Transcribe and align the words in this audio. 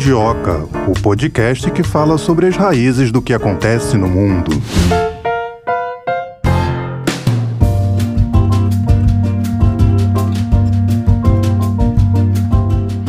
Mundioca, 0.00 0.66
o 0.88 0.98
podcast 1.02 1.70
que 1.72 1.82
fala 1.82 2.16
sobre 2.16 2.46
as 2.46 2.56
raízes 2.56 3.12
do 3.12 3.20
que 3.20 3.34
acontece 3.34 3.98
no 3.98 4.08
mundo. 4.08 4.50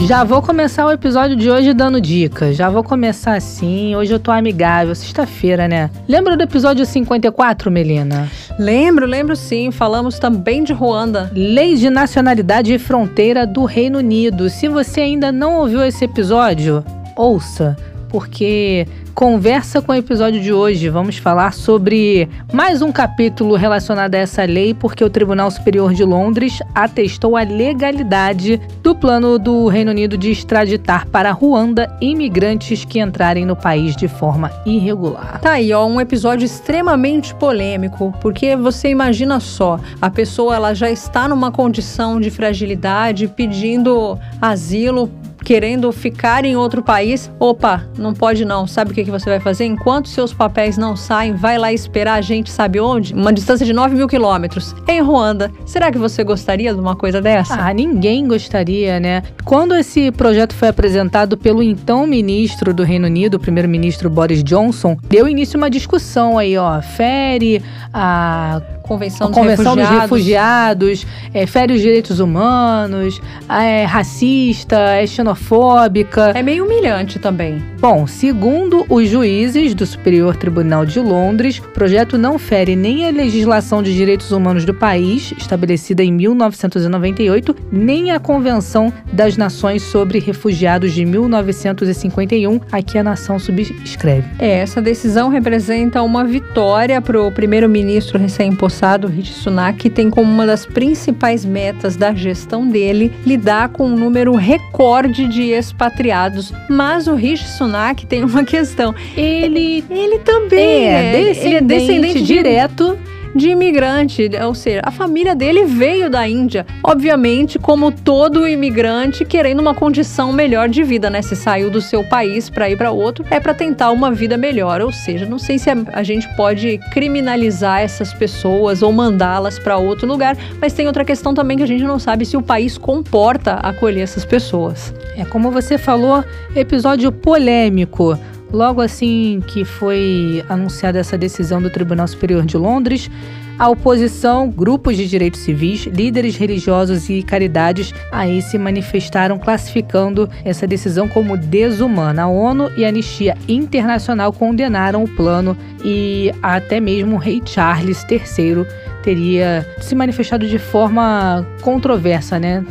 Já 0.05 0.25
vou 0.25 0.41
começar 0.41 0.85
o 0.85 0.91
episódio 0.91 1.38
de 1.38 1.49
hoje 1.49 1.73
dando 1.73 2.01
dicas. 2.01 2.57
Já 2.57 2.69
vou 2.69 2.83
começar 2.83 3.35
assim. 3.37 3.95
Hoje 3.95 4.13
eu 4.13 4.19
tô 4.19 4.29
amigável, 4.29 4.93
sexta-feira, 4.93 5.69
né? 5.69 5.89
Lembra 6.09 6.35
do 6.35 6.43
episódio 6.43 6.85
54, 6.85 7.71
Melina? 7.71 8.29
Lembro, 8.59 9.05
lembro 9.05 9.36
sim. 9.36 9.71
Falamos 9.71 10.20
também 10.20 10.63
de 10.63 10.73
Ruanda. 10.73 11.31
Lei 11.34 11.75
de 11.75 11.89
Nacionalidade 11.89 12.73
e 12.73 12.79
Fronteira 12.79 13.45
do 13.45 13.66
Reino 13.66 13.99
Unido. 13.99 14.49
Se 14.49 14.67
você 14.67 15.02
ainda 15.02 15.31
não 15.31 15.58
ouviu 15.58 15.84
esse 15.84 16.05
episódio, 16.05 16.84
ouça, 17.16 17.75
porque 18.09 18.88
Conversa 19.13 19.81
com 19.81 19.91
o 19.91 19.95
episódio 19.95 20.41
de 20.41 20.53
hoje. 20.53 20.89
Vamos 20.89 21.17
falar 21.17 21.53
sobre 21.53 22.29
mais 22.52 22.81
um 22.81 22.91
capítulo 22.91 23.55
relacionado 23.55 24.15
a 24.15 24.19
essa 24.19 24.43
lei, 24.45 24.73
porque 24.73 25.03
o 25.03 25.09
Tribunal 25.09 25.52
Superior 25.52 25.93
de 25.93 26.03
Londres 26.03 26.59
atestou 26.73 27.35
a 27.35 27.43
legalidade 27.43 28.59
do 28.81 28.95
plano 28.95 29.38
do 29.38 29.67
Reino 29.67 29.91
Unido 29.91 30.17
de 30.17 30.31
extraditar 30.31 31.07
para 31.07 31.31
Ruanda 31.31 31.95
imigrantes 31.99 32.85
que 32.85 32.99
entrarem 32.99 33.45
no 33.45 33.55
país 33.55 33.95
de 33.95 34.07
forma 34.07 34.49
irregular. 34.66 35.39
Tá 35.41 35.52
aí, 35.52 35.73
ó, 35.73 35.85
um 35.85 35.99
episódio 35.99 36.45
extremamente 36.45 37.35
polêmico, 37.35 38.13
porque 38.21 38.55
você 38.55 38.89
imagina 38.89 39.39
só, 39.39 39.80
a 40.02 40.09
pessoa 40.09 40.55
ela 40.55 40.73
já 40.73 40.89
está 40.89 41.27
numa 41.27 41.52
condição 41.52 42.19
de 42.19 42.31
fragilidade, 42.31 43.27
pedindo 43.27 44.17
asilo 44.41 45.11
querendo 45.44 45.91
ficar 45.91 46.45
em 46.45 46.55
outro 46.55 46.84
país, 46.84 47.31
opa, 47.39 47.86
não 47.97 48.14
pode 48.14 48.45
não. 48.45 48.67
Sabe 48.67 48.92
o 48.92 48.94
que, 48.94 49.03
que 49.03 49.11
você 49.11 49.30
vai 49.30 49.39
fazer? 49.39 49.66
Enquanto 49.66 50.09
seus 50.09 50.33
papéis 50.33 50.78
não 50.78 50.95
saem, 50.95 51.33
vai 51.33 51.58
lá 51.58 51.73
esperar 51.73 52.16
a 52.16 52.22
gente 52.22 52.50
sabe 52.50 52.80
onde? 52.80 53.14
Uma 53.14 53.33
distância 53.33 53.66
de 53.66 53.73
9 53.73 53.95
mil 53.95 54.08
quilômetros, 54.08 54.75
em 54.88 55.02
Ruanda. 55.02 55.52
Será 55.66 55.92
que 55.92 55.98
você 55.98 56.23
gostaria 56.23 56.73
de 56.73 56.80
uma 56.80 56.95
coisa 56.95 57.22
dessa? 57.22 57.56
Ah, 57.56 57.73
ninguém 57.73 58.28
gostaria, 58.28 59.00
né? 59.00 59.23
Quando 59.44 59.75
esse 59.75 60.11
projeto 60.11 60.53
foi 60.53 60.67
apresentado 60.67 61.38
pelo 61.38 61.64
então 61.64 62.05
ministro 62.05 62.73
do 62.73 62.83
Reino 62.83 63.08
Unido, 63.08 63.36
o 63.36 63.39
primeiro-ministro 63.39 64.09
Boris 64.09 64.44
Johnson, 64.44 64.98
deu 65.08 65.28
início 65.28 65.58
uma 65.58 65.70
discussão 65.70 66.38
aí, 66.38 66.58
ó, 66.58 66.81
fere 66.81 67.61
a 67.94 68.61
Convenção, 68.92 69.28
dos 69.28 69.38
Convenção 69.38 69.73
Refugiados, 69.73 69.89
dos 69.89 70.02
refugiados 70.02 71.08
é, 71.34 71.47
fere 71.47 71.73
os 71.73 71.80
direitos 71.80 72.20
humanos, 72.20 73.22
é 73.50 73.86
racista, 73.86 74.78
é 74.78 75.08
xenofóbica. 75.08 76.33
É 76.36 76.44
meio 76.44 76.66
humilhante 76.66 77.17
também. 77.17 77.64
Bom, 77.80 78.06
segundo 78.06 78.86
os 78.89 79.08
juízes 79.08 79.73
do 79.73 79.86
Superior 79.86 80.36
Tribunal 80.36 80.86
de 80.86 81.00
Londres, 81.00 81.59
o 81.59 81.70
projeto 81.70 82.17
não 82.17 82.38
fere 82.38 82.75
nem 82.75 83.08
a 83.08 83.11
legislação 83.11 83.81
de 83.81 83.95
direitos 83.95 84.33
humanos 84.33 84.66
do 84.66 84.73
país, 84.73 85.33
estabelecida 85.38 86.03
em 86.03 86.11
1998, 86.11 87.55
nem 87.72 88.11
a 88.11 88.20
Convenção 88.20 88.92
das 89.14 89.38
Nações 89.38 89.83
sobre 89.83 90.20
Refugiados 90.20 90.92
de 90.92 91.05
1951, 91.05 92.59
a 92.70 92.81
que 92.81 92.98
a 92.98 93.03
nação 93.03 93.39
subscreve. 93.39 94.28
É, 94.38 94.59
essa 94.59 94.81
decisão 94.81 95.30
representa 95.30 96.02
uma 96.02 96.26
vitória 96.26 97.02
para 97.02 97.22
o 97.22 97.31
primeiro-ministro 97.31 98.20
recém-imposto 98.20 98.80
passado, 98.81 99.07
Rishi 99.07 99.33
Sunak 99.33 99.87
tem 99.91 100.09
como 100.09 100.31
uma 100.31 100.47
das 100.47 100.65
principais 100.65 101.45
metas 101.45 101.95
da 101.95 102.15
gestão 102.15 102.67
dele 102.67 103.13
lidar 103.23 103.69
com 103.69 103.85
um 103.85 103.95
número 103.95 104.33
recorde 104.33 105.27
de 105.27 105.51
expatriados. 105.51 106.51
Mas 106.67 107.05
o 107.05 107.13
Rishi 107.13 107.47
Sunak 107.47 108.07
tem 108.07 108.23
uma 108.23 108.43
questão. 108.43 108.95
Ele, 109.15 109.83
ele 109.87 110.17
também 110.19 110.87
é, 110.87 110.93
é 110.93 111.11
descendente, 111.11 111.45
ele 111.45 111.55
é 111.55 111.61
descendente 111.61 112.23
direto 112.23 112.97
de 112.97 113.20
imigrante, 113.36 114.30
ou 114.45 114.53
seja, 114.53 114.81
a 114.83 114.92
família 114.92 115.36
dele 115.36 115.65
veio 115.65 116.09
da 116.09 116.27
Índia, 116.27 116.65
obviamente, 116.83 117.58
como 117.58 117.92
todo 117.92 118.47
imigrante 118.47 119.25
querendo 119.25 119.59
uma 119.59 119.73
condição 119.73 120.31
melhor 120.33 120.67
de 120.69 120.83
vida, 120.83 121.09
né? 121.09 121.21
Se 121.21 121.36
saiu 121.36 121.70
do 121.70 121.81
seu 121.81 122.03
país 122.03 122.49
para 122.49 122.70
ir 122.70 122.77
para 122.77 122.91
outro, 122.91 123.25
é 123.30 123.39
para 123.39 123.53
tentar 123.53 123.91
uma 123.91 124.11
vida 124.11 124.37
melhor, 124.37 124.81
ou 124.81 124.91
seja, 124.91 125.25
não 125.25 125.39
sei 125.39 125.58
se 125.58 125.70
a 125.70 126.03
gente 126.03 126.27
pode 126.36 126.80
criminalizar 126.91 127.81
essas 127.81 128.13
pessoas 128.13 128.81
ou 128.81 128.91
mandá-las 128.91 129.57
para 129.57 129.77
outro 129.77 130.07
lugar, 130.07 130.36
mas 130.59 130.74
tem 130.74 130.88
outra 130.88 131.06
questão 131.06 131.33
também 131.33 131.57
que 131.57 131.63
a 131.63 131.68
gente 131.68 131.83
não 131.83 132.00
sabe 132.00 132.25
se 132.25 132.36
o 132.36 132.41
país 132.41 132.77
comporta 132.77 133.53
acolher 133.56 134.01
essas 134.01 134.25
pessoas. 134.25 134.94
É 135.15 135.25
como 135.25 135.51
você 135.51 135.77
falou, 135.77 136.24
episódio 136.56 137.12
polêmico. 137.12 138.18
Logo 138.51 138.81
assim 138.81 139.42
que 139.48 139.63
foi 139.63 140.44
anunciada 140.50 141.00
essa 141.00 141.18
decisão 141.18 141.62
do 141.62 141.69
Tribunal 141.69 142.07
Superior 142.07 142.45
de 142.45 142.57
Londres, 142.57 143.10
a 143.57 143.69
oposição, 143.69 144.50
grupos 144.50 144.98
de 144.98 145.07
direitos 145.07 145.42
civis, 145.42 145.86
líderes 145.86 146.36
religiosos 146.36 147.10
e 147.10 147.22
caridades 147.22 147.94
aí 148.12 148.42
se 148.42 148.57
manifestaram 148.57 149.38
classificando 149.38 150.28
essa 150.44 150.66
decisão 150.66 151.07
como 151.07 151.38
desumana. 151.38 152.24
A 152.24 152.28
ONU 152.28 152.72
e 152.75 152.84
a 152.84 152.89
Anistia 152.89 153.38
Internacional 153.48 154.34
condenaram 154.34 155.04
o 155.04 155.07
plano 155.07 155.56
e 155.86 156.31
até 156.42 156.80
mesmo 156.80 157.18
o 157.18 157.19
rei 157.19 157.42
Charles 157.45 158.04
III 158.10 158.66
teria 159.04 159.66
se 159.80 159.95
manifestado 159.95 160.48
de 160.48 160.60
forma 160.60 161.45
controversa, 161.62 162.39
né? 162.39 162.66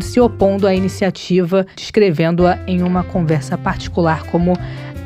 Se 0.00 0.20
opondo 0.20 0.66
à 0.66 0.74
iniciativa, 0.74 1.66
descrevendo-a 1.76 2.58
em 2.66 2.82
uma 2.82 3.02
conversa 3.02 3.56
particular 3.56 4.24
como 4.24 4.54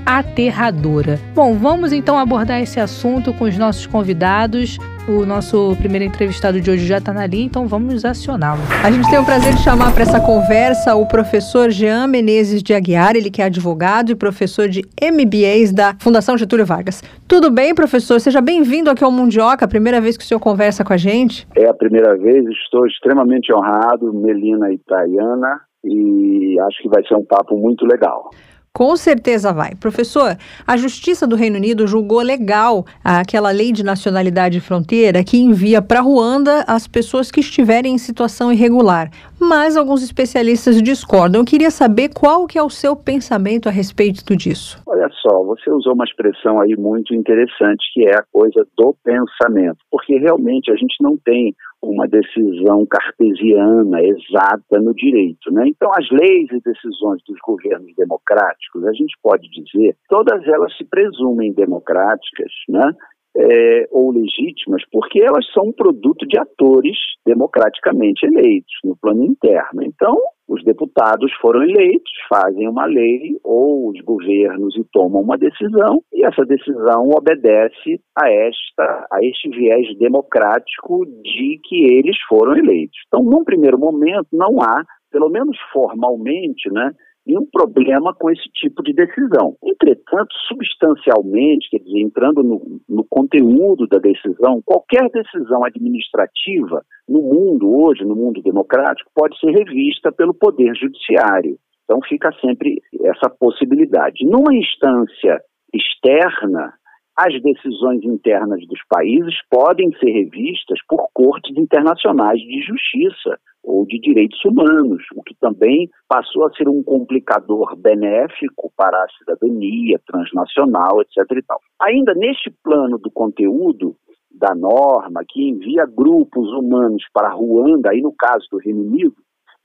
aterradora. 0.06 1.18
Bom, 1.34 1.54
vamos 1.54 1.92
então 1.92 2.16
abordar 2.16 2.62
esse 2.62 2.78
assunto 2.78 3.34
com 3.34 3.44
os 3.44 3.58
nossos 3.58 3.86
convidados. 3.88 4.78
O 5.08 5.24
nosso 5.24 5.76
primeiro 5.78 6.04
entrevistado 6.04 6.60
de 6.60 6.70
hoje 6.70 6.86
já 6.86 6.98
está 6.98 7.12
na 7.12 7.26
linha, 7.26 7.46
então 7.46 7.66
vamos 7.66 8.04
acioná-lo. 8.04 8.60
A 8.84 8.90
gente 8.90 9.08
tem 9.08 9.18
o 9.18 9.24
prazer 9.24 9.54
de 9.54 9.62
chamar 9.62 9.92
para 9.92 10.02
essa 10.02 10.20
conversa 10.20 10.94
o 10.96 11.06
professor 11.06 11.70
Jean 11.70 12.06
Menezes 12.06 12.62
de 12.62 12.74
Aguiar, 12.74 13.14
ele 13.14 13.30
que 13.30 13.40
é 13.40 13.44
advogado 13.44 14.10
e 14.10 14.14
professor 14.14 14.68
de 14.68 14.82
MBAs 15.00 15.72
da 15.72 15.94
Fundação 16.00 16.36
Getúlio 16.36 16.66
Vargas. 16.66 17.02
Tudo 17.28 17.50
bem, 17.50 17.74
professor? 17.74 18.20
Seja 18.20 18.40
bem-vindo 18.40 18.90
aqui 18.90 19.04
ao 19.04 19.12
Mundioca, 19.12 19.68
primeira 19.68 20.00
vez 20.00 20.16
que 20.16 20.24
o 20.24 20.26
senhor 20.26 20.40
conversa 20.40 20.84
com 20.84 20.92
a 20.92 20.96
gente. 20.96 21.46
É 21.56 21.68
a 21.68 21.74
primeira 21.74 22.16
vez, 22.16 22.44
estou 22.64 22.86
extremamente 22.86 23.52
honrado, 23.52 24.12
Melina 24.12 24.72
e 24.72 24.78
Tayana, 24.78 25.60
e 25.84 26.56
acho 26.66 26.82
que 26.82 26.88
vai 26.88 27.04
ser 27.06 27.14
um 27.14 27.24
papo 27.24 27.56
muito 27.56 27.86
legal. 27.86 28.30
Com 28.76 28.94
certeza 28.94 29.54
vai. 29.54 29.74
Professor, 29.74 30.36
a 30.66 30.76
Justiça 30.76 31.26
do 31.26 31.34
Reino 31.34 31.56
Unido 31.56 31.86
julgou 31.86 32.20
legal 32.20 32.84
aquela 33.02 33.50
lei 33.50 33.72
de 33.72 33.82
nacionalidade 33.82 34.58
e 34.58 34.60
fronteira 34.60 35.24
que 35.24 35.38
envia 35.38 35.80
para 35.80 36.02
Ruanda 36.02 36.62
as 36.66 36.86
pessoas 36.86 37.30
que 37.30 37.40
estiverem 37.40 37.94
em 37.94 37.96
situação 37.96 38.52
irregular. 38.52 39.10
Mas 39.40 39.76
alguns 39.76 40.02
especialistas 40.02 40.82
discordam. 40.82 41.40
Eu 41.40 41.44
queria 41.44 41.70
saber 41.70 42.08
qual 42.08 42.46
que 42.46 42.58
é 42.58 42.62
o 42.62 42.70
seu 42.70 42.96
pensamento 42.96 43.68
a 43.68 43.72
respeito 43.72 44.34
disso. 44.34 44.82
Olha 44.86 45.08
só, 45.20 45.42
você 45.44 45.70
usou 45.70 45.94
uma 45.94 46.04
expressão 46.04 46.60
aí 46.60 46.74
muito 46.76 47.14
interessante 47.14 47.84
que 47.92 48.06
é 48.06 48.14
a 48.16 48.24
coisa 48.32 48.66
do 48.76 48.94
pensamento, 49.04 49.78
porque 49.90 50.16
realmente 50.18 50.70
a 50.70 50.76
gente 50.76 50.96
não 51.00 51.16
tem 51.18 51.54
uma 51.82 52.06
decisão 52.08 52.86
cartesiana 52.86 54.00
exata 54.02 54.80
no 54.80 54.94
direito. 54.94 55.52
Né? 55.52 55.68
Então, 55.68 55.90
as 55.92 56.08
leis 56.10 56.48
e 56.50 56.60
decisões 56.60 57.22
dos 57.28 57.38
governos 57.44 57.94
democráticos, 57.96 58.84
a 58.84 58.92
gente 58.92 59.14
pode 59.22 59.48
dizer, 59.50 59.96
todas 60.08 60.46
elas 60.46 60.76
se 60.76 60.84
presumem 60.84 61.52
democráticas, 61.52 62.52
né? 62.68 62.92
É, 63.38 63.86
ou 63.90 64.12
legítimas, 64.12 64.82
porque 64.90 65.20
elas 65.20 65.44
são 65.52 65.70
produto 65.70 66.26
de 66.26 66.38
atores 66.38 66.96
democraticamente 67.26 68.24
eleitos 68.24 68.72
no 68.82 68.96
plano 68.96 69.24
interno. 69.24 69.82
Então, 69.82 70.16
os 70.48 70.62
deputados 70.64 71.32
foram 71.40 71.62
eleitos, 71.62 72.10
fazem 72.28 72.68
uma 72.68 72.86
lei 72.86 73.36
ou 73.42 73.90
os 73.90 74.00
governos 74.02 74.76
e 74.76 74.84
tomam 74.92 75.20
uma 75.20 75.36
decisão 75.36 76.00
e 76.12 76.24
essa 76.24 76.44
decisão 76.44 77.10
obedece 77.10 78.00
a 78.16 78.30
esta 78.30 79.06
a 79.12 79.18
este 79.22 79.48
viés 79.50 79.98
democrático 79.98 81.04
de 81.22 81.60
que 81.64 81.84
eles 81.92 82.16
foram 82.28 82.56
eleitos. 82.56 82.96
Então, 83.08 83.24
num 83.24 83.44
primeiro 83.44 83.78
momento, 83.78 84.28
não 84.32 84.62
há, 84.62 84.84
pelo 85.10 85.28
menos 85.28 85.58
formalmente, 85.72 86.70
né, 86.70 86.92
nenhum 87.26 87.46
problema 87.46 88.14
com 88.14 88.30
esse 88.30 88.48
tipo 88.54 88.82
de 88.82 88.92
decisão. 88.92 89.56
Entretanto, 89.64 90.32
substancialmente, 90.48 91.68
quer 91.70 91.78
dizer, 91.78 92.00
entrando 92.00 92.42
no, 92.42 92.80
no 92.88 93.04
conteúdo 93.04 93.86
da 93.88 93.98
decisão, 93.98 94.62
qualquer 94.64 95.08
decisão 95.10 95.64
administrativa 95.64 96.84
no 97.08 97.20
mundo 97.22 97.76
hoje, 97.76 98.04
no 98.04 98.14
mundo 98.14 98.40
democrático, 98.42 99.10
pode 99.14 99.38
ser 99.40 99.50
revista 99.50 100.12
pelo 100.12 100.34
Poder 100.34 100.74
Judiciário. 100.76 101.58
Então 101.84 102.00
fica 102.08 102.30
sempre 102.40 102.80
essa 103.04 103.30
possibilidade. 103.30 104.24
Numa 104.24 104.54
instância 104.54 105.40
externa, 105.72 106.72
as 107.16 107.40
decisões 107.42 108.04
internas 108.04 108.60
dos 108.66 108.80
países 108.88 109.34
podem 109.50 109.90
ser 109.98 110.10
revistas 110.10 110.78
por 110.86 111.08
cortes 111.14 111.56
internacionais 111.56 112.38
de 112.38 112.60
justiça 112.60 113.38
ou 113.64 113.86
de 113.86 113.98
direitos 113.98 114.38
humanos, 114.44 115.02
o 115.14 115.22
que 115.22 115.34
também 115.40 115.88
passou 116.06 116.46
a 116.46 116.52
ser 116.52 116.68
um 116.68 116.82
complicador 116.82 117.74
benéfico 117.76 118.70
para 118.76 118.96
a 118.96 119.08
cidadania 119.18 119.98
transnacional, 120.06 121.00
etc. 121.00 121.42
Ainda 121.80 122.14
neste 122.14 122.50
plano 122.62 122.98
do 122.98 123.10
conteúdo 123.10 123.96
da 124.30 124.54
norma 124.54 125.24
que 125.26 125.48
envia 125.48 125.86
grupos 125.86 126.48
humanos 126.52 127.02
para 127.12 127.32
Ruanda, 127.32 127.90
aí 127.90 128.02
no 128.02 128.12
caso 128.12 128.46
do 128.52 128.58
Reino 128.58 128.82
Unido, 128.82 129.14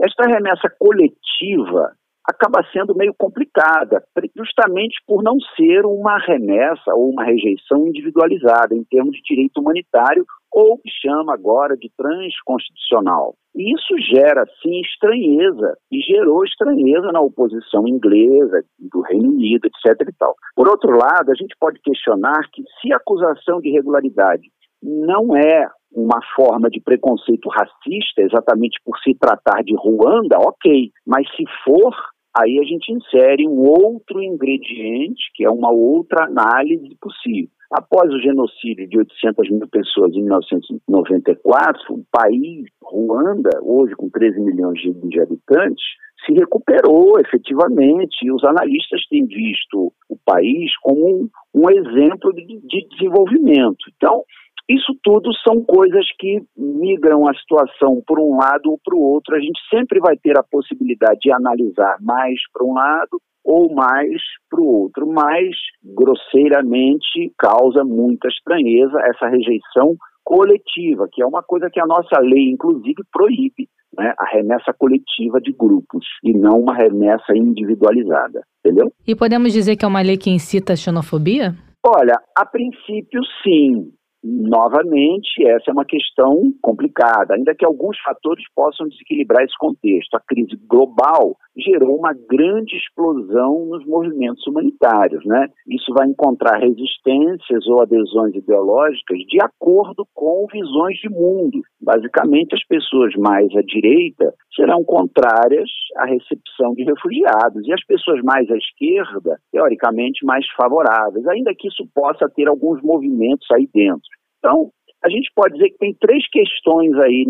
esta 0.02 0.26
remessa 0.26 0.70
coletiva 0.80 1.92
acaba 2.28 2.64
sendo 2.72 2.96
meio 2.96 3.14
complicada, 3.18 4.04
justamente 4.36 4.96
por 5.08 5.24
não 5.24 5.38
ser 5.56 5.86
uma 5.86 6.18
remessa 6.18 6.94
ou 6.94 7.10
uma 7.10 7.24
rejeição 7.24 7.88
individualizada 7.88 8.76
em 8.76 8.84
termos 8.84 9.16
de 9.16 9.22
direito 9.24 9.60
humanitário 9.60 10.26
ou 10.52 10.78
que 10.78 10.90
chama 11.02 11.34
agora 11.34 11.78
de 11.78 11.90
transconstitucional. 11.98 13.34
E 13.56 13.74
isso 13.74 13.98
gera, 14.14 14.46
sim, 14.62 14.82
estranheza, 14.82 15.78
e 15.92 16.00
gerou 16.02 16.44
estranheza 16.44 17.12
na 17.12 17.22
oposição 17.22 17.88
inglesa, 17.88 18.64
do 18.80 19.02
Reino 19.02 19.30
Unido, 19.30 19.66
etc. 19.66 20.08
E 20.08 20.14
tal. 20.18 20.36
Por 20.56 20.70
outro 20.70 20.92
lado, 20.92 21.32
a 21.32 21.36
gente 21.36 21.56
pode 21.60 21.80
questionar 21.82 22.42
que 22.54 22.64
se 22.82 22.94
a 22.94 22.98
acusação 22.98 23.60
de 23.60 23.70
irregularidade 23.70 24.50
não 24.82 25.36
é 25.36 25.68
uma 25.94 26.20
forma 26.36 26.70
de 26.70 26.82
preconceito 26.82 27.50
racista, 27.50 28.22
exatamente 28.22 28.80
por 28.84 28.98
se 29.00 29.14
tratar 29.16 29.62
de 29.64 29.76
Ruanda, 29.76 30.38
ok. 30.40 30.90
Mas 31.06 31.28
se 31.36 31.44
for, 31.64 31.94
aí 32.38 32.60
a 32.60 32.64
gente 32.64 32.92
insere 32.92 33.48
um 33.48 33.60
outro 33.60 34.22
ingrediente, 34.22 35.32
que 35.36 35.46
é 35.46 35.50
uma 35.50 35.72
outra 35.72 36.26
análise 36.26 36.96
possível. 37.00 37.50
Após 37.72 38.12
o 38.14 38.20
genocídio 38.20 38.88
de 38.88 38.98
800 38.98 39.50
mil 39.50 39.68
pessoas 39.68 40.14
em 40.14 40.24
1994, 40.24 41.94
o 41.94 42.04
país, 42.12 42.66
Ruanda, 42.84 43.50
hoje 43.62 43.96
com 43.96 44.10
13 44.10 44.42
milhões 44.42 44.78
de 44.82 45.22
habitantes, 45.22 45.84
se 46.26 46.34
recuperou 46.34 47.20
efetivamente 47.20 48.26
e 48.26 48.32
os 48.32 48.44
analistas 48.44 49.06
têm 49.10 49.26
visto 49.26 49.92
o 50.10 50.18
país 50.26 50.72
como 50.82 51.08
um, 51.08 51.30
um 51.54 51.70
exemplo 51.70 52.34
de, 52.34 52.60
de 52.60 52.88
desenvolvimento. 52.90 53.90
Então, 53.96 54.24
isso 54.70 54.94
tudo 55.04 55.32
são 55.46 55.64
coisas 55.64 56.06
que 56.18 56.42
migram 56.56 57.28
a 57.28 57.34
situação 57.34 58.02
por 58.06 58.20
um 58.20 58.38
lado 58.38 58.72
ou 58.72 58.80
para 58.84 58.96
o 58.96 59.02
outro. 59.02 59.36
A 59.36 59.40
gente 59.40 59.60
sempre 59.70 60.00
vai 60.00 60.16
ter 60.18 60.38
a 60.38 60.44
possibilidade 60.44 61.20
de 61.22 61.32
analisar 61.32 61.98
mais 62.02 62.40
para 62.54 62.66
um 62.66 62.74
lado 62.74 63.22
ou 63.44 63.74
mais 63.74 64.22
para 64.50 64.62
o 64.62 64.66
outro, 64.66 65.08
mas 65.08 65.56
grosseiramente 65.84 67.34
causa 67.38 67.84
muita 67.84 68.28
estranheza 68.28 69.00
essa 69.06 69.28
rejeição 69.28 69.96
coletiva, 70.24 71.08
que 71.12 71.22
é 71.22 71.26
uma 71.26 71.42
coisa 71.42 71.70
que 71.70 71.80
a 71.80 71.86
nossa 71.86 72.20
lei, 72.20 72.50
inclusive, 72.50 73.04
proíbe. 73.12 73.68
Né, 73.98 74.14
a 74.18 74.26
remessa 74.26 74.72
coletiva 74.72 75.42
de 75.42 75.52
grupos 75.52 76.06
e 76.24 76.32
não 76.32 76.62
uma 76.62 76.74
remessa 76.74 77.36
individualizada, 77.36 78.42
entendeu? 78.64 78.90
E 79.06 79.14
podemos 79.14 79.52
dizer 79.52 79.76
que 79.76 79.84
é 79.84 79.88
uma 79.88 80.02
lei 80.02 80.16
que 80.16 80.30
incita 80.30 80.72
a 80.72 80.76
xenofobia? 80.78 81.58
Olha, 81.86 82.18
a 82.34 82.46
princípio 82.46 83.20
sim, 83.44 83.92
Novamente, 84.24 85.44
essa 85.48 85.72
é 85.72 85.74
uma 85.74 85.86
questão 85.86 86.54
complicada, 86.62 87.34
ainda 87.34 87.56
que 87.56 87.66
alguns 87.66 88.00
fatores 88.02 88.44
possam 88.56 88.88
desequilibrar 88.88 89.44
esse 89.44 89.58
contexto. 89.58 90.16
A 90.16 90.22
crise 90.22 90.56
global 90.68 91.36
gerou 91.58 91.98
uma 91.98 92.14
grande 92.14 92.76
explosão 92.78 93.66
nos 93.66 93.86
movimentos 93.86 94.46
humanitários. 94.46 95.26
Né? 95.26 95.48
Isso 95.68 95.92
vai 95.94 96.08
encontrar 96.08 96.60
resistências 96.60 97.66
ou 97.68 97.82
adesões 97.82 98.36
ideológicas 98.36 99.18
de 99.28 99.42
acordo 99.42 100.06
com 100.14 100.46
visões 100.52 100.98
de 101.00 101.10
mundo. 101.10 101.62
Basicamente, 101.82 102.54
as 102.54 102.64
pessoas 102.68 103.14
mais 103.16 103.48
à 103.56 103.62
direita 103.62 104.34
serão 104.56 104.84
contrárias 104.84 105.70
à 105.98 106.06
recepção 106.06 106.74
de 106.76 106.84
refugiados 106.84 107.68
e 107.68 107.74
as 107.74 107.84
pessoas 107.86 108.22
mais 108.24 108.50
à 108.52 108.56
esquerda, 108.56 109.40
teoricamente, 109.52 110.24
mais 110.26 110.46
favoráveis, 110.56 111.26
ainda 111.28 111.54
que 111.58 111.68
isso 111.68 111.88
possa 111.94 112.30
ter 112.30 112.48
alguns 112.48 112.82
movimentos 112.84 113.48
aí 113.52 113.68
dentro. 113.74 114.11
Então, 114.42 114.72
a 115.04 115.10
gente 115.10 115.32
pode 115.36 115.54
dizer 115.56 115.70
que 115.70 115.78
tem 115.78 115.96
três 116.00 116.28
questões 116.30 116.94
aí 117.00 117.26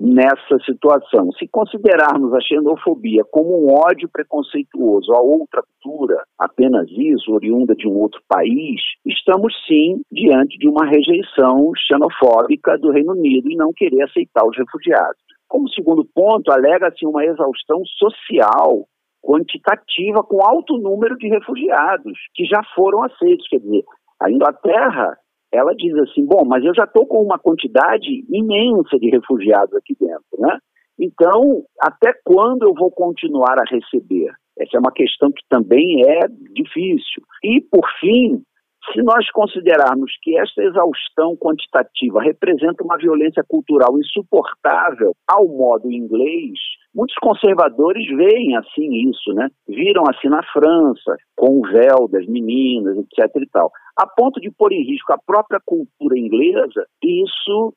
nessa 0.00 0.58
situação. 0.64 1.30
Se 1.32 1.48
considerarmos 1.48 2.32
a 2.32 2.40
xenofobia 2.40 3.22
como 3.30 3.66
um 3.66 3.74
ódio 3.74 4.08
preconceituoso 4.10 5.12
a 5.12 5.20
outra 5.20 5.62
cultura, 5.62 6.24
apenas 6.38 6.86
isso, 6.90 7.32
oriunda 7.32 7.74
de 7.74 7.88
um 7.88 7.98
outro 7.98 8.20
país, 8.26 8.80
estamos 9.04 9.54
sim 9.66 10.00
diante 10.10 10.56
de 10.58 10.68
uma 10.68 10.86
rejeição 10.86 11.72
xenofóbica 11.86 12.78
do 12.78 12.90
Reino 12.90 13.12
Unido 13.12 13.50
e 13.50 13.56
não 13.56 13.72
querer 13.74 14.02
aceitar 14.02 14.46
os 14.46 14.56
refugiados. 14.56 15.20
Como 15.48 15.68
segundo 15.68 16.06
ponto, 16.14 16.50
alega-se 16.50 17.04
uma 17.06 17.24
exaustão 17.26 17.82
social 17.84 18.86
quantitativa 19.22 20.22
com 20.22 20.42
alto 20.42 20.78
número 20.78 21.16
de 21.18 21.28
refugiados 21.28 22.18
que 22.34 22.46
já 22.46 22.62
foram 22.74 23.02
aceitos. 23.02 23.46
Quer 23.48 23.58
dizer, 23.58 23.84
a 24.18 24.30
Inglaterra 24.30 25.16
ela 25.52 25.74
diz 25.74 25.94
assim: 25.98 26.24
bom, 26.24 26.44
mas 26.46 26.64
eu 26.64 26.74
já 26.74 26.84
estou 26.84 27.06
com 27.06 27.22
uma 27.22 27.38
quantidade 27.38 28.24
imensa 28.30 28.98
de 28.98 29.10
refugiados 29.10 29.74
aqui 29.76 29.94
dentro, 30.00 30.38
né? 30.38 30.58
Então, 30.98 31.62
até 31.80 32.12
quando 32.24 32.62
eu 32.62 32.74
vou 32.74 32.90
continuar 32.90 33.58
a 33.58 33.64
receber? 33.68 34.30
Essa 34.58 34.76
é 34.76 34.80
uma 34.80 34.92
questão 34.92 35.30
que 35.32 35.42
também 35.48 36.02
é 36.06 36.20
difícil. 36.52 37.22
E, 37.42 37.60
por 37.60 37.86
fim, 37.98 38.42
se 38.92 39.02
nós 39.02 39.30
considerarmos 39.30 40.12
que 40.20 40.36
esta 40.38 40.62
exaustão 40.62 41.36
quantitativa 41.36 42.20
representa 42.20 42.82
uma 42.82 42.96
violência 42.98 43.42
cultural 43.48 43.96
insuportável 43.98 45.14
ao 45.28 45.46
modo 45.46 45.90
inglês, 45.90 46.58
muitos 46.94 47.14
conservadores 47.16 48.06
veem 48.08 48.56
assim 48.56 49.08
isso, 49.08 49.32
né? 49.34 49.48
Viram 49.68 50.02
assim 50.10 50.28
na 50.28 50.42
França, 50.52 51.16
com 51.36 51.60
o 51.60 51.62
véu 51.62 52.08
das 52.10 52.26
meninas, 52.26 52.98
etc 52.98 53.30
e 53.36 53.48
tal. 53.50 53.70
A 53.96 54.06
ponto 54.06 54.40
de 54.40 54.50
pôr 54.50 54.72
em 54.72 54.84
risco 54.84 55.12
a 55.12 55.18
própria 55.18 55.60
cultura 55.64 56.18
inglesa, 56.18 56.86
isso 57.02 57.74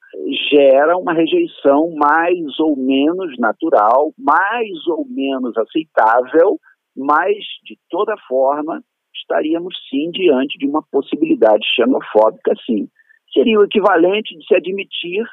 gera 0.50 0.98
uma 0.98 1.14
rejeição 1.14 1.92
mais 1.96 2.60
ou 2.60 2.78
menos 2.78 3.38
natural, 3.38 4.14
mais 4.18 4.88
ou 4.88 5.06
menos 5.10 5.58
aceitável, 5.58 6.58
mas 6.96 7.36
de 7.66 7.78
toda 7.90 8.16
forma 8.28 8.82
estaríamos 9.14 9.76
sim 9.90 10.10
diante 10.12 10.58
de 10.58 10.68
uma 10.68 10.82
possibilidade 10.90 11.66
xenofóbica, 11.76 12.54
sim. 12.66 12.88
Seria 13.34 13.60
o 13.60 13.66
equivalente 13.66 14.38
de 14.38 14.46
se 14.46 14.56
admitir 14.56 15.26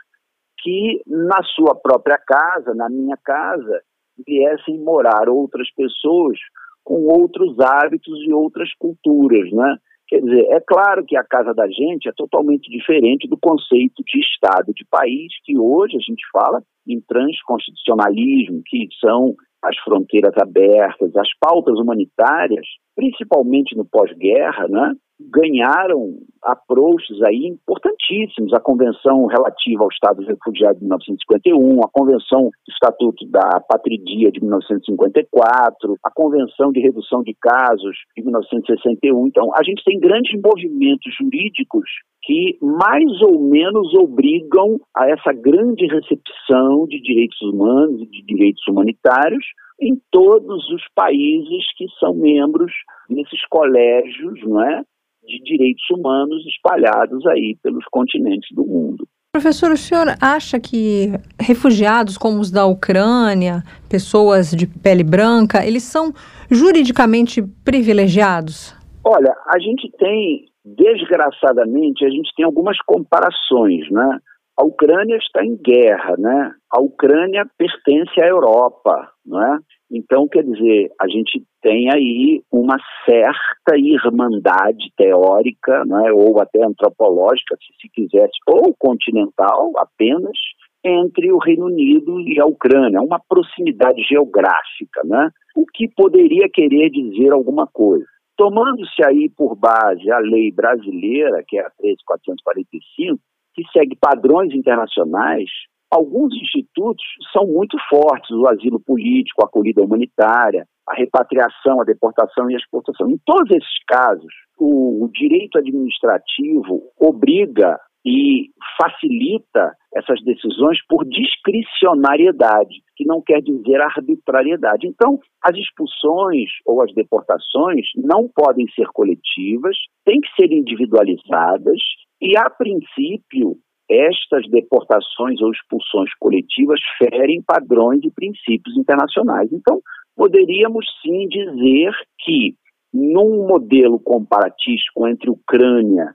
que 0.58 1.00
na 1.06 1.42
sua 1.54 1.74
própria 1.74 2.18
casa, 2.18 2.74
na 2.74 2.88
minha 2.88 3.16
casa, 3.24 3.82
viessem 4.26 4.78
morar 4.78 5.28
outras 5.28 5.70
pessoas 5.74 6.38
com 6.84 7.04
outros 7.04 7.58
hábitos 7.60 8.18
e 8.26 8.32
outras 8.32 8.72
culturas, 8.74 9.50
né? 9.52 9.76
Quer 10.12 10.20
dizer, 10.20 10.44
é 10.50 10.60
claro 10.60 11.06
que 11.06 11.16
a 11.16 11.24
casa 11.24 11.54
da 11.54 11.66
gente 11.68 12.06
é 12.06 12.12
totalmente 12.14 12.70
diferente 12.70 13.26
do 13.26 13.38
conceito 13.38 14.04
de 14.04 14.20
Estado, 14.20 14.70
de 14.74 14.84
país, 14.84 15.32
que 15.42 15.56
hoje 15.56 15.96
a 15.96 16.00
gente 16.00 16.22
fala 16.30 16.62
em 16.86 17.00
transconstitucionalismo, 17.00 18.60
que 18.66 18.88
são 19.00 19.34
as 19.62 19.76
fronteiras 19.78 20.32
abertas, 20.36 21.14
as 21.16 21.28
pautas 21.40 21.78
humanitárias, 21.78 22.66
principalmente 22.96 23.76
no 23.76 23.84
pós-guerra, 23.84 24.66
né, 24.68 24.92
ganharam 25.30 26.18
approaches 26.42 27.22
aí 27.22 27.46
importantíssimos, 27.46 28.52
a 28.52 28.60
Convenção 28.60 29.26
relativa 29.26 29.84
ao 29.84 29.88
Estado 29.88 30.22
Refugiado 30.22 30.78
de 30.78 30.84
1951, 30.84 31.80
a 31.84 31.88
Convenção 31.92 32.44
do 32.44 32.72
Estatuto 32.72 33.24
da 33.28 33.60
Patridia 33.60 34.32
de 34.32 34.40
1954, 34.40 35.96
a 36.04 36.10
Convenção 36.10 36.72
de 36.72 36.80
Redução 36.80 37.22
de 37.22 37.34
Casos 37.40 37.96
de 38.16 38.24
1961. 38.24 39.28
Então, 39.28 39.54
a 39.54 39.62
gente 39.62 39.84
tem 39.84 40.00
grandes 40.00 40.32
movimentos 40.42 41.14
jurídicos 41.20 41.88
que 42.22 42.56
mais 42.60 43.20
ou 43.22 43.40
menos 43.40 43.92
obrigam 43.94 44.80
a 44.96 45.08
essa 45.08 45.32
grande 45.32 45.86
recepção 45.86 46.86
de 46.86 47.00
direitos 47.02 47.40
humanos 47.42 48.02
e 48.02 48.06
de 48.06 48.22
direitos 48.22 48.66
humanitários 48.68 49.44
em 49.80 50.00
todos 50.10 50.70
os 50.70 50.82
países 50.94 51.64
que 51.76 51.86
são 51.98 52.14
membros 52.14 52.72
desses 53.08 53.44
colégios, 53.48 54.40
não 54.44 54.62
é, 54.62 54.82
de 55.24 55.38
direitos 55.44 55.84
humanos 55.90 56.44
espalhados 56.46 57.26
aí 57.26 57.56
pelos 57.62 57.84
continentes 57.90 58.48
do 58.54 58.64
mundo. 58.64 59.06
Professor, 59.32 59.72
o 59.72 59.76
senhor 59.78 60.08
acha 60.20 60.60
que 60.60 61.10
refugiados 61.40 62.18
como 62.18 62.38
os 62.38 62.50
da 62.50 62.66
Ucrânia, 62.66 63.62
pessoas 63.88 64.50
de 64.50 64.66
pele 64.66 65.02
branca, 65.02 65.64
eles 65.66 65.84
são 65.84 66.12
juridicamente 66.50 67.42
privilegiados? 67.64 68.76
Olha, 69.02 69.34
a 69.48 69.58
gente 69.58 69.90
tem, 69.98 70.51
desgraçadamente, 70.64 72.04
a 72.04 72.10
gente 72.10 72.32
tem 72.36 72.44
algumas 72.44 72.78
comparações, 72.86 73.90
né? 73.90 74.18
A 74.58 74.64
Ucrânia 74.64 75.16
está 75.16 75.44
em 75.44 75.56
guerra, 75.56 76.14
né? 76.18 76.54
A 76.70 76.80
Ucrânia 76.80 77.44
pertence 77.56 78.22
à 78.22 78.26
Europa, 78.26 79.10
não 79.24 79.42
é? 79.42 79.58
Então, 79.90 80.26
quer 80.26 80.42
dizer, 80.42 80.90
a 81.00 81.06
gente 81.06 81.42
tem 81.60 81.90
aí 81.90 82.42
uma 82.50 82.76
certa 83.04 83.76
irmandade 83.76 84.90
teórica, 84.96 85.84
não 85.86 86.06
é? 86.06 86.12
ou 86.12 86.40
até 86.40 86.64
antropológica, 86.64 87.56
se 87.56 87.74
se 87.80 87.88
quisesse, 87.92 88.38
ou 88.46 88.74
continental 88.78 89.70
apenas, 89.76 90.36
entre 90.82 91.30
o 91.30 91.38
Reino 91.38 91.66
Unido 91.66 92.20
e 92.20 92.40
a 92.40 92.46
Ucrânia, 92.46 93.02
uma 93.02 93.20
proximidade 93.28 94.02
geográfica, 94.02 95.02
né? 95.04 95.28
o 95.54 95.66
que 95.66 95.88
poderia 95.94 96.48
querer 96.48 96.88
dizer 96.90 97.30
alguma 97.32 97.66
coisa. 97.66 98.06
Tomando-se 98.36 99.04
aí 99.04 99.30
por 99.36 99.56
base 99.56 100.10
a 100.10 100.18
lei 100.18 100.50
brasileira, 100.50 101.44
que 101.46 101.58
é 101.58 101.66
a 101.66 101.70
13445, 101.70 103.18
que 103.54 103.62
segue 103.72 103.96
padrões 103.96 104.54
internacionais, 104.54 105.48
alguns 105.90 106.34
institutos 106.34 107.04
são 107.32 107.46
muito 107.46 107.76
fortes, 107.90 108.30
o 108.30 108.48
asilo 108.48 108.80
político, 108.80 109.42
a 109.42 109.46
acolhida 109.46 109.82
humanitária, 109.82 110.66
a 110.88 110.94
repatriação, 110.94 111.80
a 111.80 111.84
deportação 111.84 112.50
e 112.50 112.54
a 112.54 112.58
exportação. 112.58 113.10
Em 113.10 113.18
todos 113.24 113.50
esses 113.50 113.84
casos, 113.86 114.32
o, 114.58 115.04
o 115.04 115.08
direito 115.12 115.58
administrativo 115.58 116.82
obriga 116.98 117.78
e 118.04 118.50
facilita 118.80 119.76
essas 119.94 120.22
decisões 120.24 120.78
por 120.88 121.04
discricionariedade, 121.04 122.82
que 122.96 123.04
não 123.04 123.20
quer 123.20 123.40
dizer 123.40 123.80
arbitrariedade. 123.80 124.86
Então, 124.86 125.18
as 125.42 125.56
expulsões 125.56 126.50
ou 126.66 126.82
as 126.82 126.92
deportações 126.94 127.86
não 127.96 128.28
podem 128.34 128.66
ser 128.74 128.86
coletivas, 128.88 129.76
têm 130.04 130.20
que 130.20 130.28
ser 130.34 130.50
individualizadas 130.52 131.78
e, 132.20 132.36
a 132.36 132.48
princípio, 132.50 133.56
estas 133.88 134.48
deportações 134.48 135.40
ou 135.40 135.52
expulsões 135.52 136.10
coletivas 136.18 136.80
ferem 136.98 137.42
padrões 137.42 138.00
e 138.02 138.10
princípios 138.10 138.76
internacionais. 138.76 139.52
Então, 139.52 139.80
poderíamos 140.16 140.86
sim 141.02 141.28
dizer 141.28 141.92
que, 142.18 142.54
num 142.92 143.46
modelo 143.46 144.00
comparatístico 144.00 145.06
entre 145.06 145.30
Ucrânia 145.30 146.14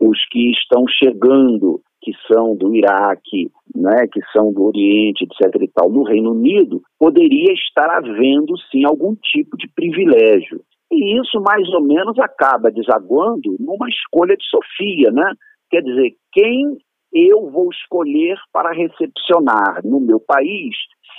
os 0.00 0.18
que 0.30 0.50
estão 0.52 0.84
chegando, 0.86 1.80
que 2.00 2.12
são 2.32 2.56
do 2.56 2.74
Iraque, 2.74 3.50
né, 3.74 4.06
que 4.12 4.20
são 4.32 4.52
do 4.52 4.64
Oriente, 4.64 5.24
etc. 5.24 5.62
e 5.62 5.68
tal, 5.68 5.90
no 5.90 6.04
Reino 6.04 6.32
Unido, 6.32 6.82
poderia 6.98 7.52
estar 7.52 7.90
havendo 7.90 8.56
sim 8.70 8.84
algum 8.84 9.14
tipo 9.16 9.56
de 9.56 9.68
privilégio. 9.68 10.60
E 10.90 11.20
isso 11.20 11.40
mais 11.40 11.68
ou 11.74 11.82
menos 11.82 12.18
acaba 12.18 12.70
desaguando 12.70 13.56
numa 13.58 13.88
escolha 13.88 14.36
de 14.36 14.44
Sofia, 14.46 15.10
né? 15.10 15.32
Quer 15.70 15.82
dizer, 15.82 16.14
quem 16.32 16.78
eu 17.12 17.50
vou 17.50 17.70
escolher 17.70 18.36
para 18.52 18.72
recepcionar 18.72 19.80
no 19.84 20.00
meu 20.00 20.20
país 20.20 20.74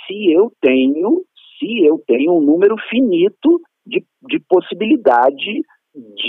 se 0.06 0.32
eu 0.32 0.52
tenho, 0.60 1.22
se 1.58 1.84
eu 1.84 2.02
tenho 2.06 2.36
um 2.36 2.40
número 2.40 2.76
finito 2.88 3.60
de, 3.86 4.04
de 4.28 4.40
possibilidade 4.48 5.62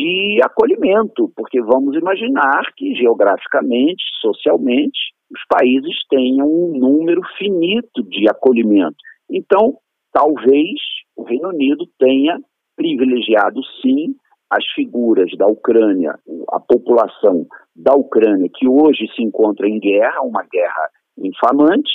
de 0.02 0.40
acolhimento, 0.44 1.32
porque 1.36 1.62
vamos 1.62 1.96
imaginar 1.96 2.74
que 2.76 2.96
geograficamente, 2.96 4.04
socialmente, 4.20 5.00
os 5.32 5.42
países 5.48 5.96
tenham 6.10 6.48
um 6.48 6.78
número 6.78 7.22
finito 7.38 8.04
de 8.10 8.28
acolhimento. 8.28 8.96
Então, 9.30 9.78
talvez 10.12 10.80
o 11.16 11.24
Reino 11.24 11.50
Unido 11.50 11.86
tenha 12.00 12.40
privilegiado 12.76 13.62
sim 13.82 14.16
as 14.50 14.66
figuras 14.76 15.32
da 15.38 15.46
Ucrânia, 15.46 16.18
a 16.50 16.60
população 16.60 17.46
da 17.76 17.94
Ucrânia, 17.94 18.50
que 18.54 18.68
hoje 18.68 19.08
se 19.16 19.24
encontra 19.24 19.70
em 19.70 19.80
guerra, 19.80 20.22
uma 20.24 20.44
guerra 20.52 20.90
infamante, 21.18 21.92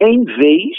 em 0.00 0.22
vez 0.22 0.76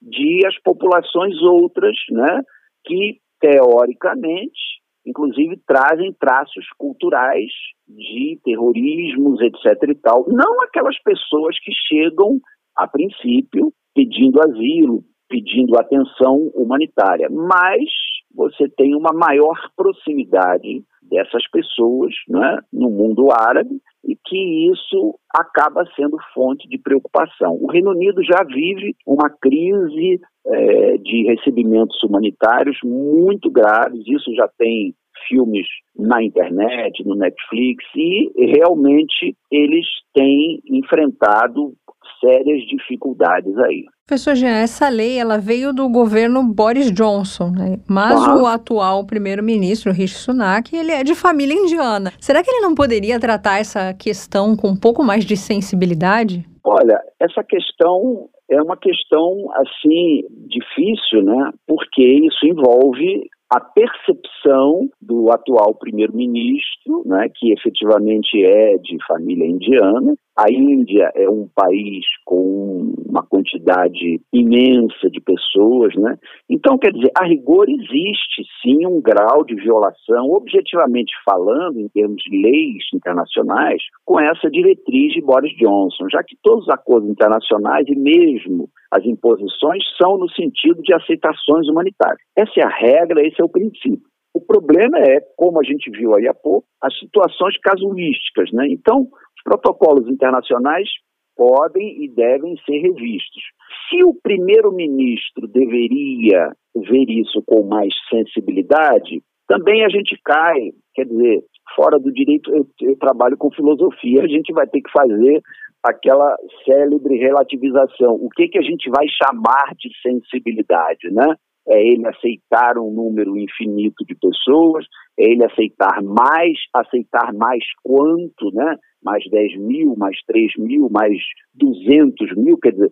de 0.00 0.46
as 0.46 0.58
populações 0.62 1.40
outras, 1.42 1.96
né, 2.10 2.40
que 2.84 3.18
teoricamente, 3.38 4.58
inclusive 5.06 5.60
trazem 5.66 6.12
traços 6.18 6.66
culturais 6.76 7.50
de 7.88 8.38
terrorismos, 8.44 9.40
etc. 9.40 9.90
e 9.90 9.94
tal. 9.94 10.26
Não 10.28 10.62
aquelas 10.62 10.98
pessoas 11.02 11.56
que 11.60 11.72
chegam, 11.88 12.40
a 12.76 12.86
princípio, 12.86 13.72
pedindo 13.94 14.40
asilo, 14.42 15.04
pedindo 15.28 15.78
atenção 15.78 16.50
humanitária, 16.54 17.28
mas 17.30 17.88
você 18.34 18.68
tem 18.76 18.94
uma 18.94 19.12
maior 19.12 19.56
proximidade 19.76 20.84
dessas 21.02 21.48
pessoas 21.50 22.12
né, 22.28 22.58
no 22.72 22.90
mundo 22.90 23.28
árabe 23.32 23.80
e 24.06 24.16
que 24.24 24.70
isso 24.70 25.18
acaba 25.34 25.84
sendo 25.96 26.16
fonte 26.32 26.68
de 26.68 26.78
preocupação. 26.78 27.58
O 27.60 27.70
Reino 27.70 27.90
Unido 27.90 28.22
já 28.22 28.44
vive 28.44 28.94
uma 29.06 29.28
crise 29.28 30.20
é, 30.46 30.96
de 30.98 31.24
recebimentos 31.26 32.00
humanitários 32.02 32.78
muito 32.84 33.50
graves, 33.50 34.04
isso 34.06 34.32
já 34.34 34.48
tem 34.56 34.94
filmes 35.28 35.66
na 35.96 36.22
internet, 36.22 37.04
no 37.04 37.14
Netflix, 37.14 37.84
e 37.94 38.30
realmente 38.56 39.36
eles 39.50 39.86
têm 40.14 40.60
enfrentado 40.70 41.74
sérias 42.20 42.62
dificuldades 42.66 43.56
aí. 43.58 43.84
Professor 44.06 44.36
Jean, 44.36 44.58
essa 44.58 44.88
lei 44.88 45.18
ela 45.18 45.36
veio 45.36 45.72
do 45.72 45.88
governo 45.88 46.42
Boris 46.44 46.92
Johnson, 46.92 47.50
né? 47.50 47.78
mas 47.88 48.14
o 48.40 48.46
atual 48.46 49.04
primeiro-ministro, 49.04 49.92
Rishi 49.92 50.14
Sunak, 50.14 50.74
ele 50.74 50.92
é 50.92 51.02
de 51.02 51.14
família 51.14 51.54
indiana. 51.54 52.12
Será 52.20 52.42
que 52.42 52.48
ele 52.48 52.60
não 52.60 52.74
poderia 52.74 53.18
tratar 53.18 53.58
essa 53.58 53.92
questão 53.94 54.54
com 54.56 54.68
um 54.68 54.76
pouco 54.76 55.02
mais 55.02 55.24
de 55.24 55.36
sensibilidade? 55.36 56.44
Olha, 56.62 57.00
essa 57.18 57.42
questão 57.42 58.28
é 58.48 58.62
uma 58.62 58.76
questão 58.76 59.48
assim 59.54 60.22
difícil, 60.46 61.22
né? 61.24 61.50
Porque 61.66 62.02
isso 62.02 62.46
envolve 62.46 63.28
a 63.50 63.60
percepção 63.60 64.88
do 65.00 65.30
atual 65.30 65.74
primeiro-ministro, 65.74 67.02
né, 67.06 67.28
que 67.34 67.52
efetivamente 67.52 68.44
é 68.44 68.76
de 68.78 68.96
família 69.06 69.46
indiana. 69.46 70.16
A 70.36 70.52
Índia 70.52 71.10
é 71.14 71.30
um 71.30 71.48
país 71.54 72.04
com 72.22 72.92
uma 73.08 73.22
quantidade 73.22 74.20
imensa 74.30 75.08
de 75.10 75.18
pessoas, 75.18 75.94
né? 75.96 76.18
Então, 76.50 76.76
quer 76.76 76.92
dizer, 76.92 77.10
a 77.18 77.24
rigor 77.24 77.66
existe 77.70 78.44
sim 78.60 78.86
um 78.86 79.00
grau 79.00 79.44
de 79.46 79.54
violação, 79.54 80.30
objetivamente 80.32 81.10
falando, 81.24 81.80
em 81.80 81.88
termos 81.88 82.22
de 82.22 82.36
leis 82.36 82.84
internacionais, 82.92 83.82
com 84.04 84.20
essa 84.20 84.50
diretriz 84.50 85.14
de 85.14 85.22
Boris 85.22 85.56
Johnson, 85.56 86.06
já 86.10 86.22
que 86.22 86.36
todos 86.42 86.64
os 86.64 86.70
acordos 86.70 87.08
internacionais 87.08 87.86
e 87.88 87.96
mesmo 87.96 88.68
as 88.92 89.06
imposições 89.06 89.82
são 89.96 90.18
no 90.18 90.28
sentido 90.30 90.82
de 90.82 90.94
aceitações 90.94 91.66
humanitárias. 91.66 92.20
Essa 92.36 92.60
é 92.60 92.62
a 92.62 92.68
regra, 92.68 93.26
esse 93.26 93.40
é 93.40 93.44
o 93.44 93.48
princípio. 93.48 94.04
O 94.34 94.40
problema 94.42 94.98
é, 94.98 95.18
como 95.34 95.58
a 95.58 95.64
gente 95.64 95.90
viu 95.90 96.14
aí 96.14 96.28
há 96.28 96.34
pouco, 96.34 96.66
as 96.82 96.94
situações 96.98 97.58
casuísticas. 97.58 98.52
Né? 98.52 98.66
Então, 98.68 99.08
protocolos 99.46 100.08
internacionais 100.08 100.88
podem 101.36 102.02
e 102.02 102.08
devem 102.08 102.56
ser 102.66 102.78
revistos. 102.80 103.42
Se 103.88 104.02
o 104.02 104.12
primeiro-ministro 104.20 105.46
deveria 105.46 106.50
ver 106.74 107.06
isso 107.08 107.40
com 107.46 107.62
mais 107.62 107.94
sensibilidade, 108.10 109.22
também 109.46 109.84
a 109.84 109.88
gente 109.88 110.18
cai, 110.24 110.72
quer 110.94 111.04
dizer, 111.04 111.44
fora 111.76 112.00
do 112.00 112.12
direito, 112.12 112.52
eu, 112.52 112.66
eu 112.80 112.98
trabalho 112.98 113.36
com 113.36 113.52
filosofia, 113.52 114.22
a 114.22 114.28
gente 114.28 114.52
vai 114.52 114.66
ter 114.66 114.80
que 114.80 114.90
fazer 114.90 115.40
aquela 115.84 116.34
célebre 116.64 117.16
relativização. 117.16 118.14
O 118.14 118.28
que, 118.30 118.48
que 118.48 118.58
a 118.58 118.62
gente 118.62 118.90
vai 118.90 119.06
chamar 119.08 119.72
de 119.78 119.88
sensibilidade, 120.02 121.10
né? 121.12 121.36
É 121.68 121.80
ele 121.82 122.06
aceitar 122.06 122.78
um 122.78 122.92
número 122.92 123.36
infinito 123.36 124.04
de 124.04 124.14
pessoas, 124.14 124.84
é 125.18 125.24
ele 125.24 125.44
aceitar 125.44 126.00
mais, 126.02 126.56
aceitar 126.72 127.32
mais 127.34 127.62
quanto, 127.82 128.52
né? 128.52 128.76
Mais 129.06 129.24
10 129.30 129.56
mil, 129.58 129.94
mais 129.96 130.16
3 130.26 130.56
mil, 130.58 130.88
mais 130.90 131.16
200 131.54 132.36
mil, 132.36 132.58
quer 132.58 132.72
dizer, 132.72 132.90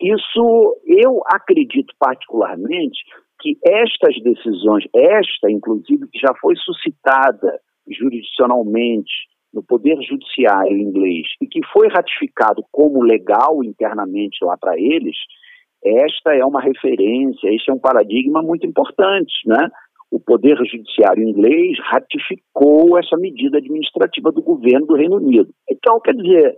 isso 0.00 0.76
eu 0.84 1.22
acredito 1.26 1.94
particularmente 1.96 2.98
que 3.40 3.56
estas 3.62 4.20
decisões, 4.22 4.84
esta 4.92 5.48
inclusive 5.48 6.08
que 6.08 6.18
já 6.18 6.34
foi 6.40 6.56
suscitada 6.56 7.60
jurisdicionalmente 7.88 9.12
no 9.52 9.62
Poder 9.62 9.96
Judiciário 10.02 10.76
inglês 10.76 11.26
e 11.40 11.46
que 11.46 11.60
foi 11.72 11.86
ratificado 11.88 12.64
como 12.72 13.04
legal 13.04 13.62
internamente 13.62 14.44
lá 14.44 14.56
para 14.58 14.76
eles, 14.76 15.16
esta 15.84 16.34
é 16.34 16.44
uma 16.44 16.60
referência, 16.60 17.54
este 17.54 17.70
é 17.70 17.74
um 17.74 17.78
paradigma 17.78 18.42
muito 18.42 18.66
importante, 18.66 19.32
né? 19.46 19.70
O 20.14 20.20
Poder 20.20 20.56
Judiciário 20.58 21.28
inglês 21.28 21.76
ratificou 21.90 22.96
essa 22.96 23.16
medida 23.16 23.58
administrativa 23.58 24.30
do 24.30 24.40
governo 24.40 24.86
do 24.86 24.94
Reino 24.94 25.16
Unido. 25.16 25.50
Então, 25.68 25.98
quer 25.98 26.14
dizer, 26.14 26.54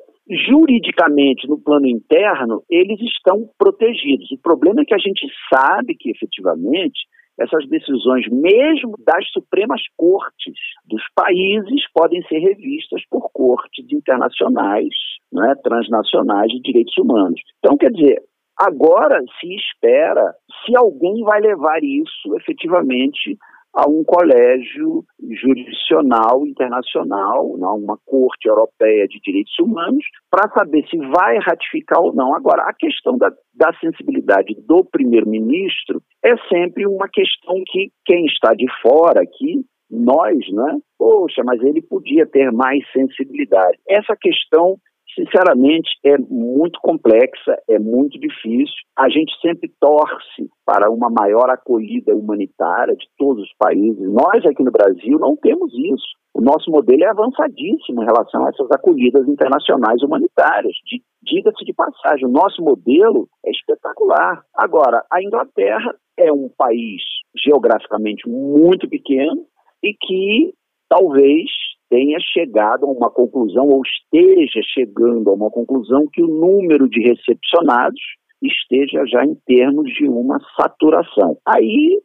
juridicamente, 0.47 1.49
no 1.49 1.59
plano 1.59 1.87
interno, 1.87 2.63
eles 2.71 3.01
estão 3.01 3.49
protegidos. 3.59 4.31
O 4.31 4.39
problema 4.43 4.83
é 4.83 4.85
que 4.85 4.95
a 4.95 4.99
gente 4.99 5.27
sabe 5.51 5.97
que, 5.99 6.11
efetivamente, 6.11 7.01
essas 7.41 7.67
decisões, 7.71 8.29
mesmo 8.31 8.93
das 8.99 9.27
Supremas 9.33 9.81
Cortes 9.97 10.59
dos 10.85 11.03
países, 11.15 11.83
podem 11.95 12.23
ser 12.29 12.41
revistas 12.41 13.01
por 13.09 13.31
cortes 13.33 13.91
internacionais, 13.91 14.95
né, 15.33 15.55
transnacionais 15.65 16.53
de 16.53 16.61
direitos 16.61 16.97
humanos. 16.99 17.41
Então, 17.59 17.79
quer 17.79 17.91
dizer, 17.91 18.21
agora 18.59 19.23
se 19.41 19.55
espera 19.55 20.35
se 20.65 20.77
alguém 20.77 21.23
vai 21.23 21.41
levar 21.41 21.83
isso 21.83 22.37
efetivamente 22.37 23.37
a 23.77 23.87
um 23.87 24.03
colégio 24.05 25.05
jurisdicional 25.21 26.47
internacional, 26.47 27.47
uma 27.47 27.99
corte 28.07 28.49
europeia 28.49 29.07
de 29.07 29.21
direitos 29.21 29.53
humanos, 29.59 30.03
para 30.31 30.51
saber 30.51 30.83
se 30.89 30.97
vai 30.97 31.37
ratificar 31.41 32.01
ou 32.01 32.15
não. 32.15 32.35
Agora, 32.35 32.63
a 32.63 32.73
questão 32.73 33.19
da, 33.19 33.31
da 33.55 33.71
sensibilidade 33.79 34.57
do 34.67 34.83
primeiro-ministro 34.83 36.01
é 36.25 36.35
sempre 36.49 36.87
uma 36.87 37.07
questão 37.07 37.55
que 37.67 37.91
quem 38.07 38.25
está 38.25 38.55
de 38.55 38.67
fora 38.81 39.21
aqui 39.21 39.63
nós, 39.91 40.39
né? 40.53 40.79
Poxa, 40.99 41.43
mas 41.45 41.63
ele 41.63 41.83
podia 41.83 42.27
ter 42.27 42.51
mais 42.51 42.83
sensibilidade. 42.93 43.79
Essa 43.87 44.17
questão 44.19 44.77
sinceramente, 45.17 45.89
é 46.05 46.19
muito 46.19 46.79
complexa, 46.81 47.57
é 47.69 47.79
muito 47.79 48.19
difícil. 48.21 48.77
A 48.97 49.09
gente 49.09 49.33
sempre 49.41 49.73
torce 49.81 50.51
para 50.65 50.91
uma 50.91 51.09
maior 51.11 51.51
acolhida 51.51 52.15
humanitária 52.15 52.95
de 52.95 53.07
todos 53.17 53.43
os 53.43 53.55
países. 53.59 54.01
Nós 54.13 54.45
aqui 54.45 54.63
no 54.63 54.71
Brasil 54.71 55.19
não 55.19 55.35
temos 55.37 55.73
isso. 55.73 56.07
O 56.35 56.43
nosso 56.43 56.71
modelo 56.71 57.03
é 57.03 57.09
avançadíssimo 57.09 58.03
em 58.03 58.05
relação 58.05 58.45
a 58.45 58.51
essas 58.51 58.71
acolhidas 58.71 59.27
internacionais 59.27 60.03
humanitárias. 60.03 60.75
Diga-se 61.23 61.65
de 61.65 61.73
passagem, 61.73 62.27
o 62.27 62.31
nosso 62.31 62.63
modelo 62.63 63.27
é 63.45 63.51
espetacular. 63.51 64.45
Agora, 64.55 65.03
a 65.11 65.23
Inglaterra 65.23 65.95
é 66.19 66.31
um 66.31 66.51
país 66.57 67.03
geograficamente 67.43 68.29
muito 68.29 68.87
pequeno 68.87 69.47
e 69.83 69.95
que 69.95 70.53
talvez 70.89 71.49
tenha 71.89 72.19
chegado 72.21 72.87
a 72.87 72.91
uma 72.91 73.11
conclusão 73.11 73.69
ou 73.69 73.83
esteja 73.85 74.61
chegando 74.75 75.31
a 75.31 75.35
uma 75.35 75.51
conclusão 75.51 76.07
que 76.13 76.23
o 76.23 76.27
número 76.27 76.89
de 76.89 77.01
recepcionados 77.01 78.01
esteja 78.43 79.05
já 79.07 79.25
em 79.25 79.35
termos 79.47 79.93
de 79.95 80.09
uma 80.09 80.39
saturação. 80.61 81.39
Aí 81.47 82.01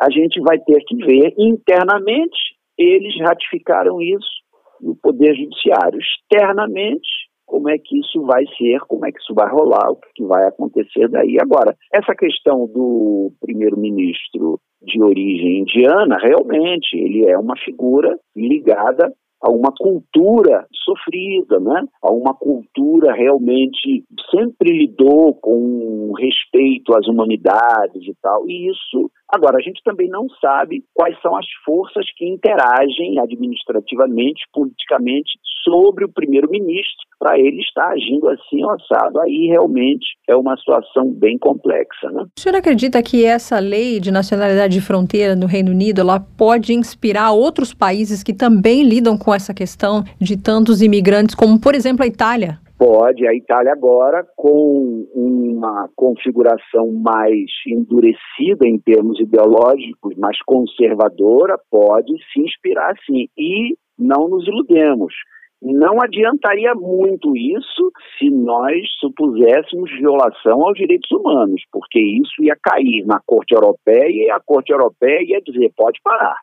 a 0.00 0.10
gente 0.10 0.40
vai 0.40 0.58
ter 0.58 0.82
que 0.86 0.96
ver 0.96 1.34
internamente 1.36 2.38
eles 2.78 3.14
ratificaram 3.20 4.00
isso 4.00 4.42
no 4.80 4.94
Poder 4.96 5.34
Judiciário. 5.34 5.98
Externamente, 5.98 7.27
como 7.48 7.68
é 7.70 7.78
que 7.78 7.98
isso 7.98 8.22
vai 8.22 8.44
ser, 8.56 8.78
como 8.86 9.06
é 9.06 9.10
que 9.10 9.18
isso 9.18 9.34
vai 9.34 9.50
rolar, 9.50 9.90
o 9.90 9.98
que 10.14 10.24
vai 10.24 10.46
acontecer 10.46 11.08
daí. 11.08 11.36
Agora, 11.40 11.74
essa 11.92 12.14
questão 12.14 12.66
do 12.66 13.32
primeiro-ministro 13.40 14.60
de 14.82 15.02
origem 15.02 15.60
indiana, 15.60 16.16
realmente, 16.20 16.94
ele 16.94 17.28
é 17.28 17.36
uma 17.36 17.56
figura 17.58 18.16
ligada 18.36 19.12
a 19.40 19.50
uma 19.50 19.72
cultura 19.72 20.66
sofrida, 20.84 21.60
né? 21.60 21.84
a 22.02 22.12
uma 22.12 22.34
cultura 22.34 23.12
realmente 23.12 24.04
sempre 24.30 24.76
lidou 24.76 25.34
com 25.34 26.12
respeito 26.18 26.94
às 26.96 27.06
humanidades 27.06 28.06
e 28.06 28.14
tal. 28.20 28.48
E 28.48 28.68
isso, 28.68 29.10
agora, 29.28 29.58
a 29.58 29.60
gente 29.60 29.82
também 29.84 30.08
não 30.08 30.26
sabe 30.40 30.84
quais 30.94 31.20
são 31.20 31.36
as 31.36 31.46
forças 31.64 32.04
que 32.16 32.26
interagem 32.26 33.18
administrativamente, 33.20 34.42
politicamente, 34.52 35.38
sobre 35.64 36.04
o 36.04 36.08
primeiro-ministro, 36.08 37.06
para 37.18 37.38
ele 37.38 37.60
estar 37.60 37.88
agindo 37.88 38.28
assim, 38.28 38.62
assado. 38.70 39.20
Aí 39.20 39.48
realmente 39.48 40.06
é 40.28 40.36
uma 40.36 40.56
situação 40.56 41.12
bem 41.12 41.36
complexa. 41.38 42.10
Né? 42.10 42.24
O 42.38 42.40
senhor 42.40 42.56
acredita 42.56 43.02
que 43.02 43.24
essa 43.24 43.58
lei 43.58 44.00
de 44.00 44.10
nacionalidade 44.10 44.72
de 44.74 44.80
fronteira 44.80 45.34
no 45.34 45.46
Reino 45.46 45.70
Unido 45.70 46.00
ela 46.00 46.20
pode 46.20 46.72
inspirar 46.72 47.32
outros 47.32 47.74
países 47.74 48.22
que 48.22 48.32
também 48.32 48.82
lidam 48.82 49.18
com 49.18 49.34
essa 49.34 49.52
questão 49.52 50.04
de 50.20 50.36
tantos 50.36 50.80
imigrantes, 50.80 51.34
como 51.34 51.60
por 51.60 51.74
exemplo 51.74 52.04
a 52.04 52.06
Itália? 52.06 52.60
Pode, 52.78 53.26
a 53.26 53.34
Itália 53.34 53.72
agora, 53.72 54.24
com 54.36 55.04
uma 55.12 55.90
configuração 55.96 56.92
mais 56.92 57.50
endurecida 57.66 58.68
em 58.68 58.78
termos 58.78 59.18
ideológicos, 59.18 60.16
mais 60.16 60.38
conservadora, 60.46 61.58
pode 61.68 62.12
se 62.32 62.40
inspirar 62.40 62.94
sim. 63.04 63.28
E 63.36 63.76
não 63.98 64.28
nos 64.28 64.46
iludemos. 64.46 65.12
Não 65.60 66.00
adiantaria 66.00 66.72
muito 66.72 67.36
isso 67.36 67.90
se 68.16 68.30
nós 68.30 68.76
supuséssemos 69.00 69.90
violação 69.98 70.64
aos 70.64 70.78
direitos 70.78 71.10
humanos, 71.10 71.60
porque 71.72 71.98
isso 71.98 72.44
ia 72.44 72.56
cair 72.62 73.04
na 73.04 73.18
Corte 73.26 73.56
Europeia 73.56 74.26
e 74.26 74.30
a 74.30 74.38
Corte 74.38 74.72
Europeia 74.72 75.20
ia 75.20 75.40
dizer: 75.40 75.72
pode 75.76 76.00
parar. 76.00 76.36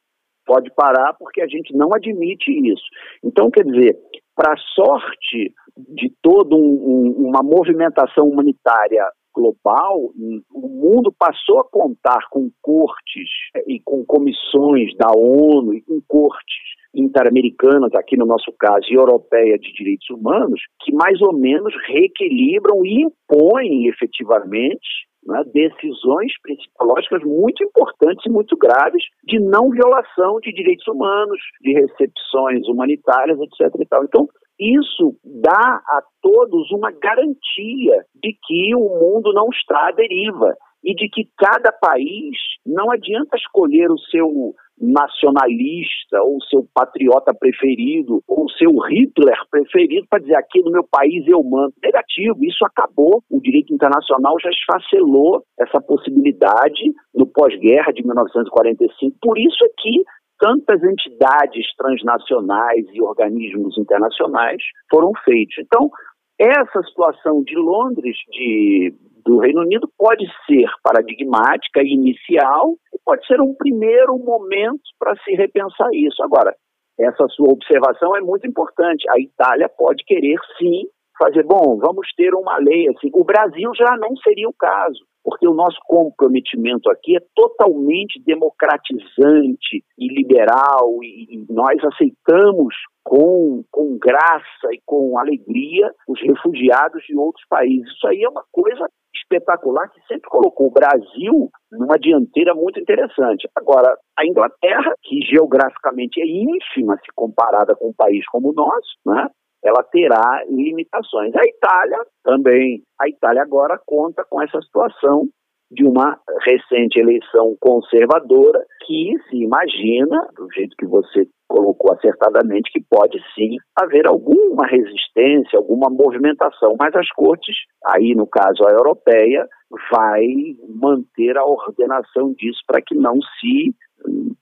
Pode 0.46 0.70
parar 0.76 1.14
porque 1.18 1.42
a 1.42 1.48
gente 1.48 1.74
não 1.74 1.94
admite 1.94 2.52
isso. 2.52 2.84
Então, 3.24 3.50
quer 3.50 3.64
dizer, 3.64 3.98
para 4.36 4.56
sorte 4.76 5.54
de 5.78 6.14
toda 6.22 6.56
um, 6.56 6.60
um, 6.60 7.28
uma 7.30 7.42
movimentação 7.44 8.28
humanitária 8.28 9.04
global, 9.34 10.12
o 10.54 10.68
mundo 10.68 11.14
passou 11.18 11.60
a 11.60 11.70
contar 11.70 12.30
com 12.30 12.50
cortes 12.62 13.30
e 13.68 13.82
com 13.84 14.06
comissões 14.06 14.96
da 14.98 15.12
ONU 15.14 15.74
e 15.74 15.82
com 15.82 16.00
cortes 16.08 16.64
interamericanas, 16.96 17.94
aqui 17.94 18.16
no 18.16 18.26
nosso 18.26 18.54
caso, 18.58 18.86
e 18.90 18.96
europeia 18.96 19.60
de 19.60 19.74
direitos 19.74 20.10
humanos, 20.10 20.62
que 20.82 20.94
mais 20.94 21.22
ou 21.22 21.34
menos 21.34 21.74
reequilibram 21.88 22.86
e 22.86 23.04
impõem 23.04 23.88
efetivamente 23.88 25.06
né, 25.26 25.44
decisões 25.54 26.32
principológicas 26.42 27.24
muito 27.24 27.64
importantes 27.64 28.26
e 28.26 28.30
muito 28.30 28.56
graves 28.58 29.04
de 29.24 29.40
não 29.40 29.70
violação 29.70 30.40
de 30.42 30.54
direitos 30.54 30.88
humanos, 30.88 31.40
de 31.62 31.74
recepções 31.74 32.68
humanitárias, 32.68 33.40
etc. 33.40 33.74
Então, 34.04 34.28
isso 34.60 35.16
dá 35.24 35.82
a 35.86 36.02
todos 36.22 36.72
uma 36.72 36.92
garantia 36.92 38.06
de 38.16 38.38
que 38.46 38.76
o 38.76 38.88
mundo 39.00 39.34
não 39.34 39.50
está 39.50 39.90
à 39.90 39.92
deriva 39.92 40.56
e 40.84 40.94
de 40.94 41.10
que 41.10 41.28
cada 41.38 41.72
país 41.72 42.38
não 42.66 42.92
adianta 42.92 43.36
escolher 43.36 43.92
o 43.92 43.98
seu 43.98 44.54
nacionalista 44.80 46.22
ou 46.22 46.42
seu 46.50 46.68
patriota 46.74 47.34
preferido 47.34 48.22
ou 48.28 48.50
seu 48.50 48.72
Hitler 48.90 49.38
preferido 49.50 50.06
para 50.10 50.20
dizer 50.20 50.36
aqui 50.36 50.62
no 50.62 50.72
meu 50.72 50.84
país 50.84 51.26
eu 51.28 51.44
mando. 51.44 51.74
Negativo, 51.84 52.44
isso 52.44 52.66
acabou. 52.66 53.24
O 53.30 53.40
direito 53.40 53.74
internacional 53.74 54.36
já 54.42 54.50
esfacelou 54.50 55.44
essa 55.60 55.82
possibilidade 55.82 56.84
no 57.14 57.26
pós-guerra 57.26 57.92
de 57.92 58.04
1945. 58.04 59.18
Por 59.22 59.38
isso 59.38 59.64
é 59.64 59.70
que 59.78 60.04
tantas 60.40 60.84
entidades 60.84 61.66
transnacionais 61.78 62.86
e 62.94 63.02
organismos 63.02 63.78
internacionais 63.78 64.62
foram 64.92 65.12
feitos. 65.24 65.56
Então, 65.60 65.90
essa 66.38 66.84
situação 66.84 67.42
de 67.44 67.56
Londres, 67.56 68.18
de, 68.32 68.94
do 69.26 69.40
Reino 69.40 69.62
Unido, 69.62 69.90
pode 69.98 70.26
ser 70.46 70.70
paradigmática 70.84 71.82
e 71.82 71.94
inicial, 71.94 72.76
e 72.94 73.00
pode 73.04 73.26
ser 73.26 73.42
um 73.42 73.54
primeiro 73.56 74.18
momento 74.18 74.84
para 75.00 75.16
se 75.24 75.32
repensar 75.36 75.90
isso. 75.94 76.22
Agora, 76.24 76.56
essa 77.00 77.28
sua 77.30 77.52
observação 77.52 78.16
é 78.16 78.22
muito 78.22 78.48
importante. 78.48 79.06
A 79.10 79.20
Itália 79.20 79.68
pode 79.68 80.04
querer, 80.06 80.38
sim, 80.58 80.88
fazer, 81.18 81.44
bom, 81.44 81.78
vamos 81.78 82.08
ter 82.16 82.34
uma 82.34 82.58
lei 82.58 82.88
assim. 82.90 83.10
O 83.14 83.24
Brasil 83.24 83.72
já 83.76 83.98
não 83.98 84.16
seria 84.18 84.48
o 84.48 84.54
caso 84.54 85.00
porque 85.26 85.48
o 85.48 85.56
nosso 85.56 85.80
comprometimento 85.88 86.88
aqui 86.92 87.18
é 87.18 87.22
totalmente 87.36 88.22
democratizante 88.24 89.84
e 89.98 90.08
liberal, 90.08 91.00
e, 91.02 91.44
nós 91.50 91.84
aceitamos 91.84 92.76
com, 93.04 93.64
com 93.72 93.98
graça 93.98 94.68
e 94.72 94.80
com 94.86 95.18
alegria 95.18 95.92
os 96.08 96.22
refugiados 96.22 97.04
de 97.08 97.18
outros 97.18 97.44
países. 97.50 97.92
Isso 97.92 98.08
aí 98.08 98.22
é 98.22 98.30
uma 98.30 98.44
coisa 98.52 98.88
espetacular 99.18 99.90
que 99.90 100.02
sempre 100.08 100.30
colocou 100.30 100.68
o 100.68 100.72
Brasil 100.72 101.50
numa 101.72 101.98
dianteira 101.98 102.54
muito 102.54 102.80
interessante. 102.80 103.50
Agora, 103.56 103.98
a 104.18 104.26
Inglaterra, 104.26 104.94
que 105.04 105.22
geograficamente 105.22 106.22
é 106.22 106.26
ínfima 106.26 106.98
se 106.98 107.12
comparada 107.16 107.76
com 107.76 107.90
um 107.90 107.94
país 107.94 108.26
como 108.28 108.50
o 108.50 108.54
nosso, 108.54 108.96
né? 109.06 109.28
ela 109.64 109.84
terá 109.84 110.44
limitações. 110.48 111.36
A 111.36 111.44
Itália 111.44 111.98
também. 112.24 112.84
A 113.02 113.10
Itália 113.10 113.42
agora 113.42 113.80
conta 113.86 114.24
com 114.30 114.42
essa 114.42 114.62
situação 114.62 115.28
de 115.72 115.84
uma 115.84 116.20
recente 116.44 117.00
eleição 117.00 117.56
conservadora 117.60 118.64
que 118.86 119.18
se 119.28 119.38
imagina, 119.38 120.30
do 120.36 120.48
jeito 120.54 120.76
que 120.78 120.86
você 120.86 121.28
colocou 121.48 121.94
acertadamente, 121.94 122.72
que 122.72 122.84
pode 122.90 123.18
sim 123.34 123.58
haver 123.76 124.08
alguma 124.08 124.66
resistência, 124.68 125.58
alguma 125.58 125.90
movimentação, 125.90 126.76
mas 126.80 126.96
as 126.96 127.10
cortes, 127.10 127.56
aí 127.86 128.14
no 128.16 128.28
caso 128.28 128.66
a 128.68 128.72
europeia, 128.72 129.48
vai 129.92 130.26
manter 130.70 131.38
a 131.38 131.46
ordenação 131.46 132.34
disso 132.34 132.60
para 132.68 132.82
que 132.82 132.96
não 132.96 133.20
se 133.40 133.76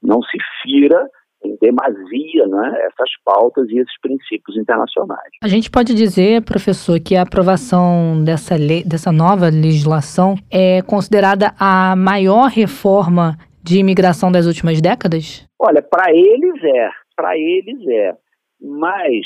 não 0.02 0.22
se 0.22 0.38
fira 0.62 1.08
em 1.46 1.58
demasia 1.62 2.48
né, 2.48 2.88
essas 2.88 3.10
pautas 3.24 3.70
e 3.70 3.78
esses 3.78 4.00
princípios 4.02 4.58
internacionais. 4.58 5.30
A 5.42 5.48
gente 5.48 5.70
pode 5.70 5.94
dizer, 5.94 6.42
professor, 6.44 7.00
que 7.00 7.16
a 7.16 7.24
aprovação 7.24 8.24
dessa, 8.24 8.56
lei, 8.56 8.84
dessa 8.84 9.12
nova 9.12 9.50
legislação 9.50 10.36
é 10.50 10.82
considerada 10.82 11.54
a 11.60 11.96
maior 11.96 12.50
reforma 12.50 13.38
de 13.64 13.80
imigração 13.80 14.32
das 14.32 14.46
últimas 14.46 14.82
décadas? 14.82 15.48
Olha, 15.60 15.82
para 15.82 16.12
eles 16.12 16.64
é, 16.64 16.90
para 17.16 17.38
eles 17.38 17.80
é, 17.88 18.14
mas 18.60 19.26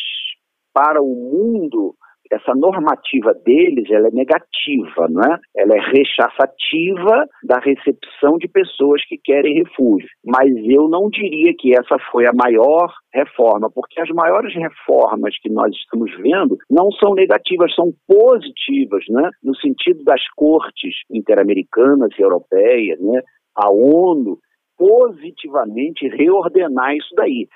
para 0.73 1.01
o 1.01 1.07
mundo 1.07 1.95
essa 2.31 2.53
normativa 2.53 3.33
deles 3.33 3.89
ela 3.89 4.07
é 4.07 4.11
negativa, 4.11 5.07
não 5.09 5.21
é? 5.21 5.39
Ela 5.55 5.75
é 5.75 5.79
rechaçativa 5.79 7.25
da 7.43 7.59
recepção 7.59 8.37
de 8.37 8.47
pessoas 8.47 9.03
que 9.07 9.17
querem 9.17 9.63
refúgio. 9.63 10.07
Mas 10.25 10.49
eu 10.65 10.87
não 10.89 11.09
diria 11.09 11.53
que 11.57 11.73
essa 11.73 11.97
foi 12.11 12.27
a 12.27 12.33
maior 12.33 12.93
reforma, 13.13 13.69
porque 13.73 13.99
as 14.01 14.09
maiores 14.09 14.53
reformas 14.53 15.35
que 15.41 15.49
nós 15.49 15.73
estamos 15.75 16.11
vendo 16.17 16.57
não 16.69 16.91
são 16.91 17.13
negativas, 17.13 17.73
são 17.73 17.91
positivas, 18.07 19.03
né? 19.09 19.29
no 19.43 19.55
sentido 19.55 20.03
das 20.03 20.21
cortes 20.35 20.95
interamericanas 21.09 22.09
e 22.17 22.21
europeias, 22.21 22.99
né? 22.99 23.21
A 23.57 23.69
ONU, 23.71 24.39
positivamente 24.77 26.07
reordenar 26.07 26.95
isso 26.95 27.13
daí. 27.15 27.47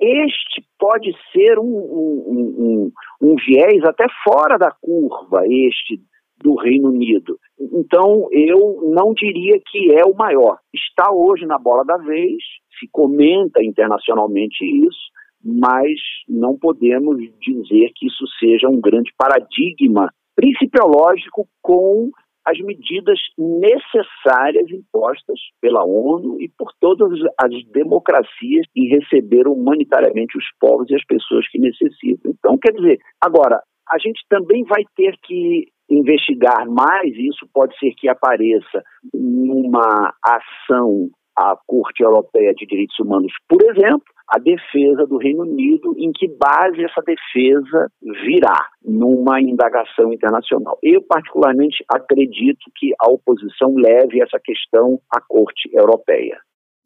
Este 0.00 0.64
pode 0.78 1.14
ser 1.30 1.58
um, 1.58 1.62
um, 1.62 2.54
um, 2.58 2.92
um 3.20 3.36
viés 3.36 3.84
até 3.84 4.06
fora 4.24 4.56
da 4.56 4.70
curva, 4.80 5.42
este 5.46 6.00
do 6.42 6.54
Reino 6.54 6.88
Unido. 6.88 7.38
Então, 7.60 8.28
eu 8.32 8.90
não 8.94 9.12
diria 9.12 9.60
que 9.70 9.92
é 9.92 10.02
o 10.06 10.16
maior. 10.16 10.58
Está 10.72 11.12
hoje 11.12 11.44
na 11.44 11.58
bola 11.58 11.84
da 11.84 11.98
vez, 11.98 12.42
se 12.78 12.88
comenta 12.90 13.62
internacionalmente 13.62 14.64
isso, 14.64 15.10
mas 15.44 16.00
não 16.26 16.56
podemos 16.56 17.18
dizer 17.40 17.92
que 17.94 18.06
isso 18.06 18.24
seja 18.38 18.68
um 18.70 18.80
grande 18.80 19.12
paradigma 19.18 20.10
principiológico 20.34 21.46
com 21.60 22.10
as 22.46 22.58
medidas 22.60 23.18
necessárias 23.38 24.70
impostas 24.70 25.38
pela 25.60 25.84
ONU 25.84 26.40
e 26.40 26.48
por 26.48 26.72
todas 26.80 27.18
as 27.38 27.52
democracias 27.72 28.66
em 28.74 28.88
receber 28.88 29.46
humanitariamente 29.46 30.36
os 30.36 30.44
povos 30.58 30.88
e 30.90 30.94
as 30.94 31.04
pessoas 31.04 31.48
que 31.48 31.58
necessitam. 31.58 32.32
Então, 32.38 32.58
quer 32.58 32.72
dizer, 32.72 32.98
agora, 33.20 33.60
a 33.88 33.98
gente 33.98 34.20
também 34.28 34.64
vai 34.64 34.82
ter 34.96 35.16
que 35.22 35.66
investigar 35.90 36.68
mais, 36.68 37.12
e 37.14 37.28
isso 37.28 37.48
pode 37.52 37.76
ser 37.78 37.92
que 37.94 38.08
apareça 38.08 38.82
numa 39.12 40.14
ação 40.24 41.10
à 41.36 41.56
Corte 41.66 42.02
Europeia 42.02 42.52
de 42.54 42.66
Direitos 42.66 42.98
Humanos, 42.98 43.32
por 43.48 43.62
exemplo, 43.62 44.04
a 44.28 44.38
defesa 44.38 45.06
do 45.06 45.18
Reino 45.18 45.42
Unido, 45.42 45.94
em 45.98 46.12
que 46.12 46.28
base 46.28 46.84
essa 46.84 47.02
defesa 47.02 47.90
virá 48.24 48.68
numa 48.84 49.40
indagação 49.40 50.12
internacional. 50.12 50.78
Eu, 50.82 51.02
particularmente, 51.02 51.84
acredito 51.92 52.70
que 52.76 52.92
a 53.00 53.10
oposição 53.10 53.74
leve 53.74 54.22
essa 54.22 54.38
questão 54.38 55.00
à 55.12 55.20
Corte 55.20 55.68
Europeia. 55.72 56.38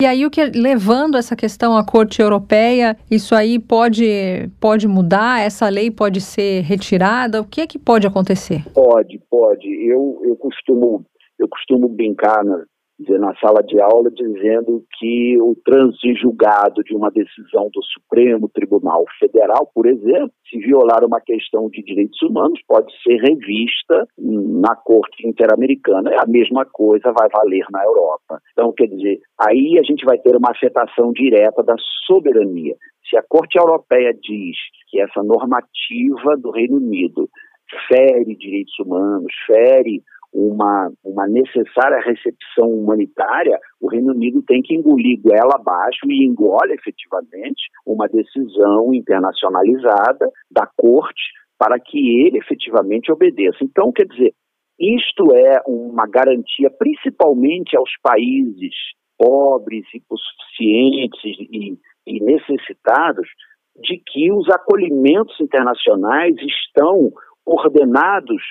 E 0.03 0.07
aí 0.07 0.27
o 0.27 0.31
que 0.31 0.45
levando 0.47 1.17
essa 1.17 1.37
questão 1.37 1.77
à 1.77 1.87
Corte 1.87 2.21
Europeia, 2.21 2.97
isso 3.09 3.33
aí 3.33 3.61
pode 3.61 4.51
pode 4.61 4.89
mudar, 4.89 5.41
essa 5.41 5.69
lei 5.69 5.89
pode 5.89 6.21
ser 6.21 6.63
retirada, 6.63 7.41
o 7.41 7.47
que 7.47 7.61
é 7.61 7.67
que 7.67 7.79
pode 7.79 8.05
acontecer? 8.05 8.65
Pode, 8.75 9.21
pode. 9.31 9.69
Eu 9.89 10.21
eu 10.25 10.37
costumo 10.37 11.07
eu 11.39 11.49
costumo 11.49 11.89
brincar 11.89 12.45
na, 12.45 12.65
dizer, 12.99 13.19
na 13.19 13.35
sala 13.37 13.63
de 13.63 13.81
aula 13.81 14.11
dizendo 14.11 14.85
que 14.99 15.37
o 15.41 15.55
trânsito 15.65 16.15
julgado 16.21 16.83
de 16.85 16.95
uma 16.95 17.11
decisão 17.11 17.69
do 17.73 17.83
Supremo 17.83 18.49
Tribunal 18.49 19.05
Federal, 19.19 19.71
por 19.75 19.87
exemplo, 19.87 20.31
se 20.49 20.59
violar 20.59 21.05
uma 21.05 21.21
questão 21.21 21.69
de 21.69 21.83
direitos 21.83 22.21
humanos, 22.23 22.61
pode 22.67 22.93
ser 23.03 23.17
revista 23.17 24.07
na 24.19 24.77
Corte 24.77 25.27
Interamericana. 25.27 26.11
É 26.11 26.21
a 26.21 26.27
mesma 26.27 26.65
coisa 26.65 27.13
vai 27.13 27.29
valer 27.33 27.65
na 27.71 27.83
Europa. 27.85 28.41
Então, 28.53 28.73
quer 28.73 28.87
dizer, 28.87 29.21
aí 29.41 29.79
a 29.79 29.83
gente 29.83 30.05
vai 30.05 30.19
ter 30.19 30.37
uma 30.37 30.51
afetação 30.51 31.13
direta 31.13 31.63
da 31.63 31.75
soberania. 32.07 32.77
Se 33.09 33.17
a 33.17 33.23
Corte 33.23 33.59
Europeia 33.59 34.13
diz 34.15 34.57
que 34.89 35.01
essa 35.01 35.23
normativa 35.23 36.37
do 36.39 36.51
Reino 36.51 36.77
Unido 36.77 37.29
fere 37.89 38.37
direitos 38.37 38.79
humanos, 38.79 39.33
fere 39.47 40.03
uma, 40.35 40.91
uma 41.05 41.29
necessária 41.29 42.01
recepção 42.05 42.69
humanitária, 42.69 43.57
o 43.81 43.89
Reino 43.89 44.13
Unido 44.13 44.43
tem 44.43 44.61
que 44.61 44.75
engolir 44.75 45.21
goela 45.23 45.55
abaixo 45.55 46.11
e 46.11 46.25
engole 46.25 46.75
efetivamente 46.75 47.71
uma 47.87 48.09
decisão 48.09 48.93
internacionalizada 48.93 50.29
da 50.51 50.69
Corte 50.77 51.23
para 51.57 51.79
que 51.79 52.27
ele 52.27 52.39
efetivamente 52.39 53.13
obedeça. 53.13 53.59
Então, 53.63 53.93
quer 53.93 54.07
dizer, 54.07 54.35
isto 54.79 55.33
é 55.33 55.63
uma 55.69 56.07
garantia 56.07 56.69
principalmente 56.77 57.77
aos 57.77 57.91
países 58.03 58.75
pobres, 59.17 59.85
hipossuficientes 59.95 61.21
e, 61.25 61.79
e 62.05 62.21
necessitados 62.21 63.29
de 63.77 64.03
que 64.05 64.33
os 64.33 64.49
acolhimentos 64.51 65.41
internacionais 65.41 66.35
estão 66.39 67.13
ordenados 67.47 68.43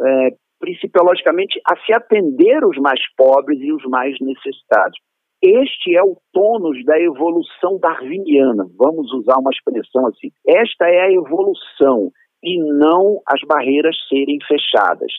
é, 0.00 0.30
principalmente 0.60 1.60
a 1.66 1.76
se 1.84 1.92
atender 1.92 2.64
os 2.64 2.76
mais 2.78 3.00
pobres 3.16 3.58
e 3.60 3.72
os 3.72 3.82
mais 3.86 4.14
necessitados. 4.20 4.98
Este 5.42 5.96
é 5.96 6.02
o 6.02 6.18
tônus 6.32 6.84
da 6.84 7.00
evolução 7.00 7.78
darwiniana, 7.80 8.66
vamos 8.76 9.10
usar 9.14 9.38
uma 9.38 9.50
expressão 9.50 10.06
assim. 10.06 10.28
Esta 10.46 10.86
é 10.86 11.00
a 11.00 11.12
evolução 11.12 12.12
e 12.44 12.58
não 12.74 13.20
as 13.26 13.40
barreiras 13.48 13.96
serem 14.08 14.38
fechadas. 14.46 15.10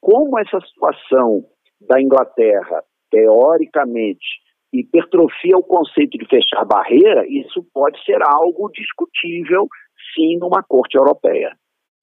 Como 0.00 0.36
essa 0.38 0.60
situação 0.60 1.44
da 1.80 2.00
Inglaterra, 2.00 2.82
teoricamente, 3.08 4.26
hipertrofia 4.72 5.56
o 5.56 5.62
conceito 5.62 6.18
de 6.18 6.26
fechar 6.26 6.64
barreira, 6.64 7.24
isso 7.28 7.64
pode 7.72 8.02
ser 8.04 8.18
algo 8.22 8.68
discutível, 8.72 9.68
sim, 10.14 10.38
numa 10.38 10.62
corte 10.62 10.96
europeia. 10.96 11.54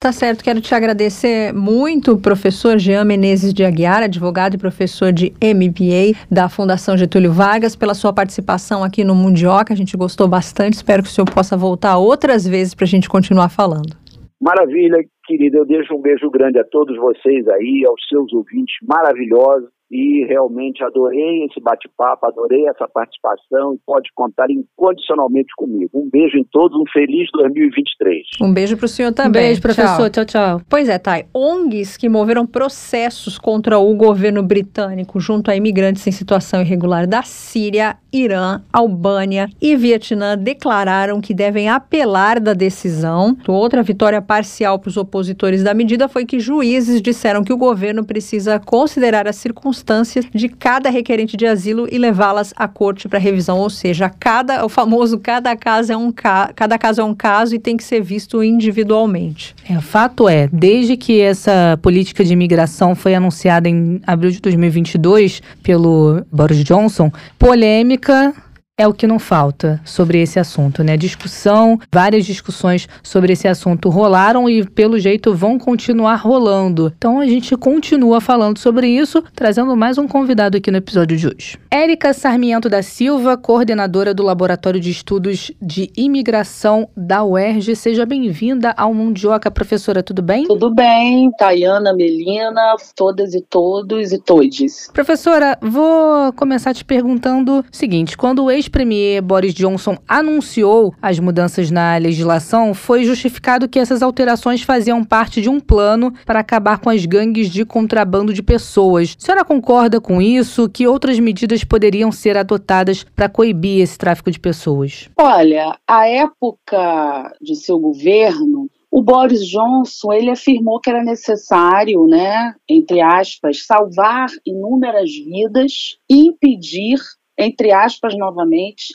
Tá 0.01 0.13
certo, 0.13 0.45
quero 0.45 0.62
te 0.62 0.73
agradecer 0.73 1.53
muito, 1.53 2.17
professor 2.17 2.79
Jean 2.79 3.03
Menezes 3.03 3.53
de 3.53 3.65
Aguiar, 3.65 4.01
advogado 4.01 4.53
e 4.55 4.57
professor 4.57 5.12
de 5.12 5.33
MBA 5.43 6.17
da 6.31 6.47
Fundação 6.47 6.95
Getúlio 6.95 7.33
Vargas, 7.33 7.75
pela 7.75 7.93
sua 7.93 8.13
participação 8.13 8.81
aqui 8.81 9.03
no 9.03 9.13
Mundioca. 9.13 9.73
A 9.73 9.75
gente 9.75 9.97
gostou 9.97 10.25
bastante, 10.25 10.75
espero 10.75 11.03
que 11.03 11.09
o 11.09 11.12
senhor 11.12 11.29
possa 11.29 11.57
voltar 11.57 11.97
outras 11.97 12.47
vezes 12.47 12.73
para 12.73 12.85
a 12.85 12.88
gente 12.88 13.09
continuar 13.09 13.49
falando. 13.49 13.93
Maravilha, 14.39 15.03
querida. 15.25 15.57
Eu 15.57 15.65
deixo 15.65 15.93
um 15.93 16.01
beijo 16.01 16.29
grande 16.29 16.57
a 16.59 16.63
todos 16.63 16.95
vocês 16.95 17.45
aí, 17.49 17.83
aos 17.85 17.99
seus 18.07 18.31
ouvintes 18.31 18.75
maravilhosos 18.88 19.67
e 19.91 20.23
realmente 20.25 20.84
adorei 20.84 21.45
esse 21.45 21.60
bate-papo, 21.60 22.25
adorei 22.25 22.67
essa 22.67 22.88
participação 22.88 23.73
e 23.73 23.80
pode 23.86 24.10
contar 24.13 24.49
incondicionalmente 24.49 25.49
comigo. 25.58 25.89
Um 25.93 26.10
beijo 26.10 26.38
em 26.38 26.43
todos, 26.43 26.80
um 26.80 26.84
feliz 26.93 27.28
2023. 27.34 28.19
Um 28.41 28.54
beijo 28.54 28.78
para 28.78 28.86
o 28.86 28.89
senhor 28.89 29.12
também. 29.12 29.41
Um 29.41 29.45
beijo, 29.45 29.62
professor. 29.62 30.10
Tchau, 30.10 30.25
tchau. 30.25 30.58
tchau. 30.58 30.62
Pois 30.69 30.88
é, 30.88 30.99
Thay. 30.99 31.25
ONGs 31.34 31.97
que 31.97 32.08
moveram 32.08 32.45
processos 32.45 33.39
contra 33.39 33.80
o 33.80 33.95
governo 33.95 34.43
britânico 34.43 35.19
junto 35.19 35.49
a 35.49 35.56
imigrantes 35.56 36.06
em 36.06 36.12
situação 36.12 36.62
irregular 36.62 37.08
da 37.08 37.23
Síria, 37.23 37.97
Irã, 38.13 38.62
Albânia 38.71 39.49
e 39.60 39.75
Vietnã 39.75 40.38
declararam 40.38 41.19
que 41.19 41.34
devem 41.34 41.67
apelar 41.67 42.39
da 42.39 42.54
decisão. 42.54 43.36
Outra 43.47 43.82
vitória 43.82 44.21
parcial 44.21 44.78
para 44.78 44.89
os 44.89 44.97
opositores 44.97 45.63
da 45.63 45.73
medida 45.73 46.08
foi 46.08 46.25
que 46.25 46.39
juízes 46.39 47.02
disseram 47.02 47.43
que 47.43 47.54
o 47.54 47.58
governo 47.58 48.06
precisa 48.06 48.60
considerar 48.60 49.28
as 49.28 49.36
circunstâncias 49.36 49.78
circunstâncias 49.79 50.25
de 50.33 50.49
cada 50.49 50.89
requerente 50.89 51.37
de 51.37 51.45
asilo 51.45 51.87
e 51.91 51.97
levá-las 51.97 52.53
à 52.55 52.67
corte 52.67 53.07
para 53.07 53.19
revisão, 53.19 53.57
ou 53.57 53.69
seja, 53.69 54.09
cada 54.09 54.65
o 54.65 54.69
famoso 54.69 55.19
cada 55.19 55.55
caso 55.55 55.91
é 55.91 55.97
um 55.97 56.11
ca, 56.11 56.51
cada 56.55 56.77
caso 56.77 57.01
é 57.01 57.03
um 57.03 57.15
caso 57.15 57.55
e 57.55 57.59
tem 57.59 57.77
que 57.77 57.83
ser 57.83 58.01
visto 58.01 58.43
individualmente. 58.43 59.55
É, 59.69 59.79
fato 59.79 60.27
é, 60.27 60.47
desde 60.51 60.97
que 60.97 61.19
essa 61.19 61.79
política 61.81 62.23
de 62.23 62.33
imigração 62.33 62.95
foi 62.95 63.15
anunciada 63.15 63.69
em 63.69 64.01
abril 64.05 64.31
de 64.31 64.39
2022 64.39 65.41
pelo 65.63 66.25
Boris 66.31 66.63
Johnson, 66.63 67.11
polêmica 67.37 68.33
é 68.79 68.87
o 68.87 68.93
que 68.93 69.05
não 69.05 69.19
falta 69.19 69.81
sobre 69.83 70.21
esse 70.21 70.39
assunto, 70.39 70.85
né? 70.85 70.95
Discussão, 70.95 71.77
várias 71.91 72.25
discussões 72.25 72.87
sobre 73.03 73.33
esse 73.33 73.45
assunto 73.45 73.89
rolaram 73.89 74.49
e, 74.49 74.63
pelo 74.63 74.97
jeito, 74.97 75.35
vão 75.35 75.59
continuar 75.59 76.15
rolando. 76.15 76.93
Então 76.97 77.19
a 77.19 77.27
gente 77.27 77.57
continua 77.57 78.21
falando 78.21 78.57
sobre 78.57 78.87
isso, 78.87 79.21
trazendo 79.35 79.75
mais 79.75 79.97
um 79.97 80.07
convidado 80.07 80.55
aqui 80.55 80.71
no 80.71 80.77
episódio 80.77 81.17
de 81.17 81.27
hoje. 81.27 81.59
Érica 81.69 82.13
Sarmiento 82.13 82.69
da 82.69 82.81
Silva, 82.81 83.35
coordenadora 83.35 84.13
do 84.13 84.23
Laboratório 84.23 84.79
de 84.79 84.91
Estudos 84.91 85.51
de 85.61 85.91
Imigração 85.97 86.87
da 86.95 87.21
UERJ. 87.21 87.75
Seja 87.75 88.05
bem-vinda 88.05 88.73
ao 88.77 88.93
Mundioca, 88.93 89.51
professora, 89.51 90.01
tudo 90.01 90.21
bem? 90.21 90.47
Tudo 90.47 90.73
bem, 90.73 91.29
Tayana, 91.37 91.93
Melina, 91.93 92.77
todas 92.95 93.33
e 93.33 93.41
todos 93.41 94.13
e 94.13 94.19
todes. 94.19 94.89
Professora, 94.93 95.57
vou 95.61 96.31
começar 96.31 96.73
te 96.73 96.85
perguntando 96.85 97.59
o 97.59 97.65
seguinte: 97.73 98.15
quando 98.15 98.45
o 98.45 98.49
ex 98.49 98.68
ex-premier 98.69 99.21
Boris 99.21 99.53
Johnson 99.53 99.97
anunciou 100.08 100.93
as 101.01 101.19
mudanças 101.19 101.71
na 101.71 101.97
legislação, 101.97 102.73
foi 102.73 103.03
justificado 103.03 103.67
que 103.67 103.79
essas 103.79 104.03
alterações 104.03 104.62
faziam 104.62 105.03
parte 105.03 105.41
de 105.41 105.49
um 105.49 105.60
plano 105.60 106.13
para 106.25 106.39
acabar 106.39 106.77
com 106.77 106.89
as 106.89 107.05
gangues 107.05 107.49
de 107.49 107.65
contrabando 107.65 108.34
de 108.34 108.43
pessoas. 108.43 109.17
A 109.19 109.25
senhora 109.25 109.43
concorda 109.43 109.99
com 109.99 110.21
isso? 110.21 110.69
Que 110.69 110.88
outras 110.88 111.19
medidas 111.19 111.63
poderiam 111.63 112.12
ser 112.12 112.38
adotadas 112.38 113.03
para 113.15 113.27
coibir 113.27 113.82
esse 113.82 113.97
tráfico 113.97 114.29
de 114.29 114.39
pessoas? 114.39 115.10
Olha, 115.17 115.75
a 115.88 116.08
época 116.08 117.34
de 117.41 117.55
seu 117.55 117.79
governo 117.79 118.69
o 118.91 119.03
Boris 119.03 119.45
Johnson 119.45 120.12
ele 120.13 120.32
afirmou 120.32 120.79
que 120.79 120.89
era 120.89 121.03
necessário, 121.03 122.08
né, 122.08 122.55
entre 122.67 123.01
aspas, 123.01 123.65
salvar 123.65 124.27
inúmeras 124.45 125.12
vidas 125.12 125.99
e 126.10 126.27
impedir, 126.27 126.97
entre 127.39 127.71
aspas, 127.71 128.17
novamente, 128.17 128.93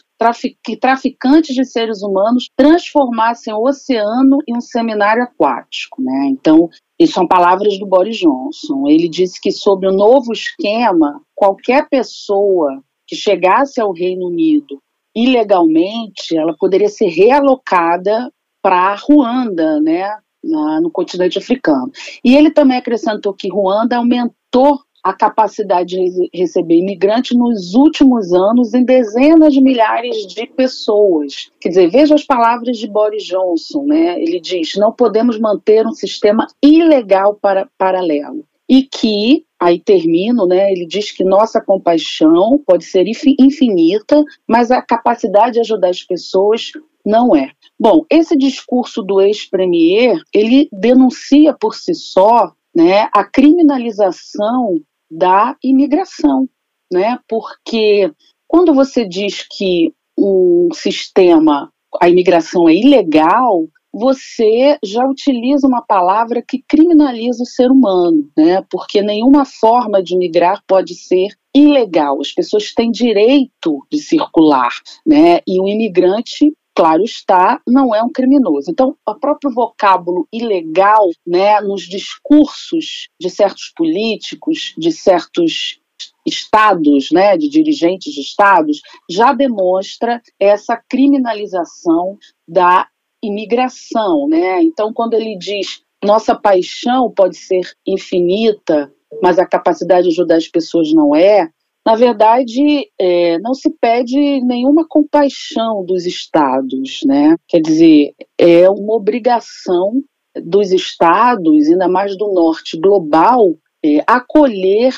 que 0.62 0.76
traficantes 0.76 1.54
de 1.54 1.64
seres 1.64 2.02
humanos 2.02 2.48
transformassem 2.54 3.54
o 3.54 3.66
oceano 3.66 4.38
em 4.46 4.54
um 4.54 4.60
seminário 4.60 5.22
aquático, 5.22 6.02
né? 6.02 6.28
Então, 6.30 6.68
isso 6.98 7.14
são 7.14 7.26
palavras 7.26 7.78
do 7.78 7.86
Boris 7.86 8.18
Johnson. 8.18 8.86
Ele 8.86 9.08
disse 9.08 9.40
que 9.40 9.50
sob 9.50 9.86
o 9.86 9.92
novo 9.92 10.32
esquema, 10.32 11.22
qualquer 11.34 11.88
pessoa 11.88 12.82
que 13.06 13.16
chegasse 13.16 13.80
ao 13.80 13.92
Reino 13.92 14.26
Unido 14.28 14.78
ilegalmente, 15.16 16.36
ela 16.36 16.54
poderia 16.58 16.88
ser 16.88 17.06
realocada 17.06 18.30
para 18.62 18.94
Ruanda, 18.94 19.80
né, 19.80 20.18
no 20.42 20.90
continente 20.90 21.38
africano. 21.38 21.90
E 22.22 22.36
ele 22.36 22.50
também 22.50 22.76
acrescentou 22.76 23.32
que 23.32 23.48
Ruanda 23.48 23.96
aumentou 23.96 24.80
a 25.04 25.12
capacidade 25.12 25.96
de 25.96 26.30
receber 26.32 26.78
imigrantes 26.78 27.36
nos 27.36 27.74
últimos 27.74 28.32
anos 28.32 28.72
em 28.72 28.82
dezenas 28.82 29.52
de 29.52 29.60
milhares 29.60 30.26
de 30.26 30.46
pessoas. 30.46 31.50
Quer 31.60 31.68
dizer, 31.68 31.90
veja 31.90 32.14
as 32.14 32.24
palavras 32.24 32.78
de 32.78 32.88
Boris 32.88 33.24
Johnson, 33.24 33.84
né? 33.84 34.18
Ele 34.18 34.40
diz: 34.40 34.76
não 34.76 34.90
podemos 34.90 35.38
manter 35.38 35.86
um 35.86 35.92
sistema 35.92 36.46
ilegal 36.62 37.34
para, 37.34 37.68
paralelo. 37.76 38.46
E 38.66 38.82
que, 38.82 39.44
aí 39.60 39.78
termino, 39.78 40.46
né? 40.46 40.72
Ele 40.72 40.86
diz 40.86 41.10
que 41.10 41.22
nossa 41.22 41.60
compaixão 41.60 42.58
pode 42.66 42.84
ser 42.84 43.04
infinita, 43.06 44.24
mas 44.48 44.70
a 44.70 44.80
capacidade 44.80 45.52
de 45.52 45.60
ajudar 45.60 45.90
as 45.90 46.02
pessoas 46.02 46.72
não 47.04 47.36
é. 47.36 47.50
Bom, 47.78 48.06
esse 48.08 48.34
discurso 48.34 49.02
do 49.02 49.20
ex-premier, 49.20 50.18
ele 50.32 50.66
denuncia 50.72 51.52
por 51.52 51.74
si 51.74 51.94
só 51.94 52.52
né, 52.74 53.08
a 53.12 53.22
criminalização 53.22 54.80
da 55.16 55.56
imigração, 55.62 56.48
né? 56.92 57.18
Porque 57.28 58.12
quando 58.46 58.74
você 58.74 59.06
diz 59.06 59.46
que 59.50 59.92
um 60.18 60.68
sistema, 60.72 61.70
a 62.00 62.08
imigração 62.08 62.68
é 62.68 62.74
ilegal, 62.74 63.66
você 63.92 64.76
já 64.84 65.06
utiliza 65.06 65.68
uma 65.68 65.80
palavra 65.80 66.42
que 66.46 66.62
criminaliza 66.68 67.42
o 67.42 67.46
ser 67.46 67.70
humano, 67.70 68.28
né? 68.36 68.64
Porque 68.68 69.00
nenhuma 69.00 69.44
forma 69.44 70.02
de 70.02 70.16
migrar 70.16 70.62
pode 70.66 70.94
ser 70.94 71.28
ilegal. 71.54 72.20
As 72.20 72.32
pessoas 72.32 72.72
têm 72.74 72.90
direito 72.90 73.86
de 73.90 73.98
circular, 73.98 74.72
né? 75.06 75.38
E 75.46 75.60
o 75.60 75.68
imigrante 75.68 76.52
claro 76.74 77.02
está, 77.02 77.60
não 77.66 77.94
é 77.94 78.02
um 78.02 78.10
criminoso. 78.10 78.70
Então, 78.70 78.96
o 79.06 79.14
próprio 79.14 79.52
vocábulo 79.52 80.26
ilegal, 80.32 81.08
né, 81.26 81.60
nos 81.60 81.82
discursos 81.82 83.08
de 83.20 83.30
certos 83.30 83.72
políticos, 83.76 84.74
de 84.76 84.90
certos 84.90 85.80
estados, 86.26 87.10
né, 87.12 87.36
de 87.36 87.48
dirigentes 87.48 88.12
de 88.12 88.20
estados, 88.20 88.80
já 89.08 89.32
demonstra 89.32 90.20
essa 90.40 90.76
criminalização 90.88 92.18
da 92.48 92.88
imigração, 93.22 94.26
né? 94.28 94.62
Então, 94.62 94.92
quando 94.92 95.14
ele 95.14 95.36
diz 95.38 95.82
nossa 96.04 96.34
paixão 96.34 97.10
pode 97.10 97.36
ser 97.36 97.62
infinita, 97.86 98.92
mas 99.22 99.38
a 99.38 99.46
capacidade 99.46 100.02
de 100.02 100.12
ajudar 100.12 100.36
as 100.36 100.48
pessoas 100.48 100.92
não 100.92 101.16
é, 101.16 101.48
na 101.84 101.94
verdade, 101.96 102.90
é, 102.98 103.38
não 103.40 103.52
se 103.52 103.70
pede 103.78 104.40
nenhuma 104.42 104.86
compaixão 104.88 105.84
dos 105.84 106.06
estados, 106.06 107.00
né? 107.04 107.36
Quer 107.46 107.60
dizer, 107.60 108.14
é 108.38 108.68
uma 108.70 108.94
obrigação 108.94 110.02
dos 110.34 110.72
estados, 110.72 111.68
ainda 111.68 111.86
mais 111.86 112.16
do 112.16 112.32
norte 112.32 112.78
global, 112.78 113.54
é, 113.84 114.02
acolher 114.06 114.94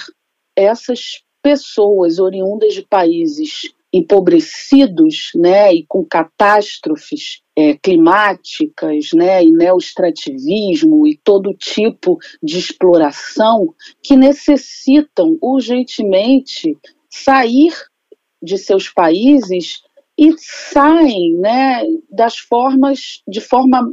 essas 0.54 1.22
pessoas 1.42 2.18
oriundas 2.18 2.72
de 2.72 2.82
países 2.82 3.72
empobrecidos, 3.96 5.30
né, 5.34 5.74
e 5.74 5.84
com 5.86 6.04
catástrofes 6.04 7.40
é, 7.56 7.74
climáticas, 7.74 9.10
né, 9.14 9.42
e 9.42 9.50
neoestrativismo 9.50 11.06
e 11.06 11.18
todo 11.22 11.54
tipo 11.54 12.18
de 12.42 12.58
exploração 12.58 13.74
que 14.02 14.16
necessitam 14.16 15.38
urgentemente 15.40 16.76
sair 17.10 17.72
de 18.42 18.58
seus 18.58 18.88
países 18.88 19.80
e 20.18 20.34
saem, 20.38 21.36
né, 21.36 21.82
das 22.10 22.38
formas 22.38 23.22
de 23.28 23.40
forma 23.40 23.92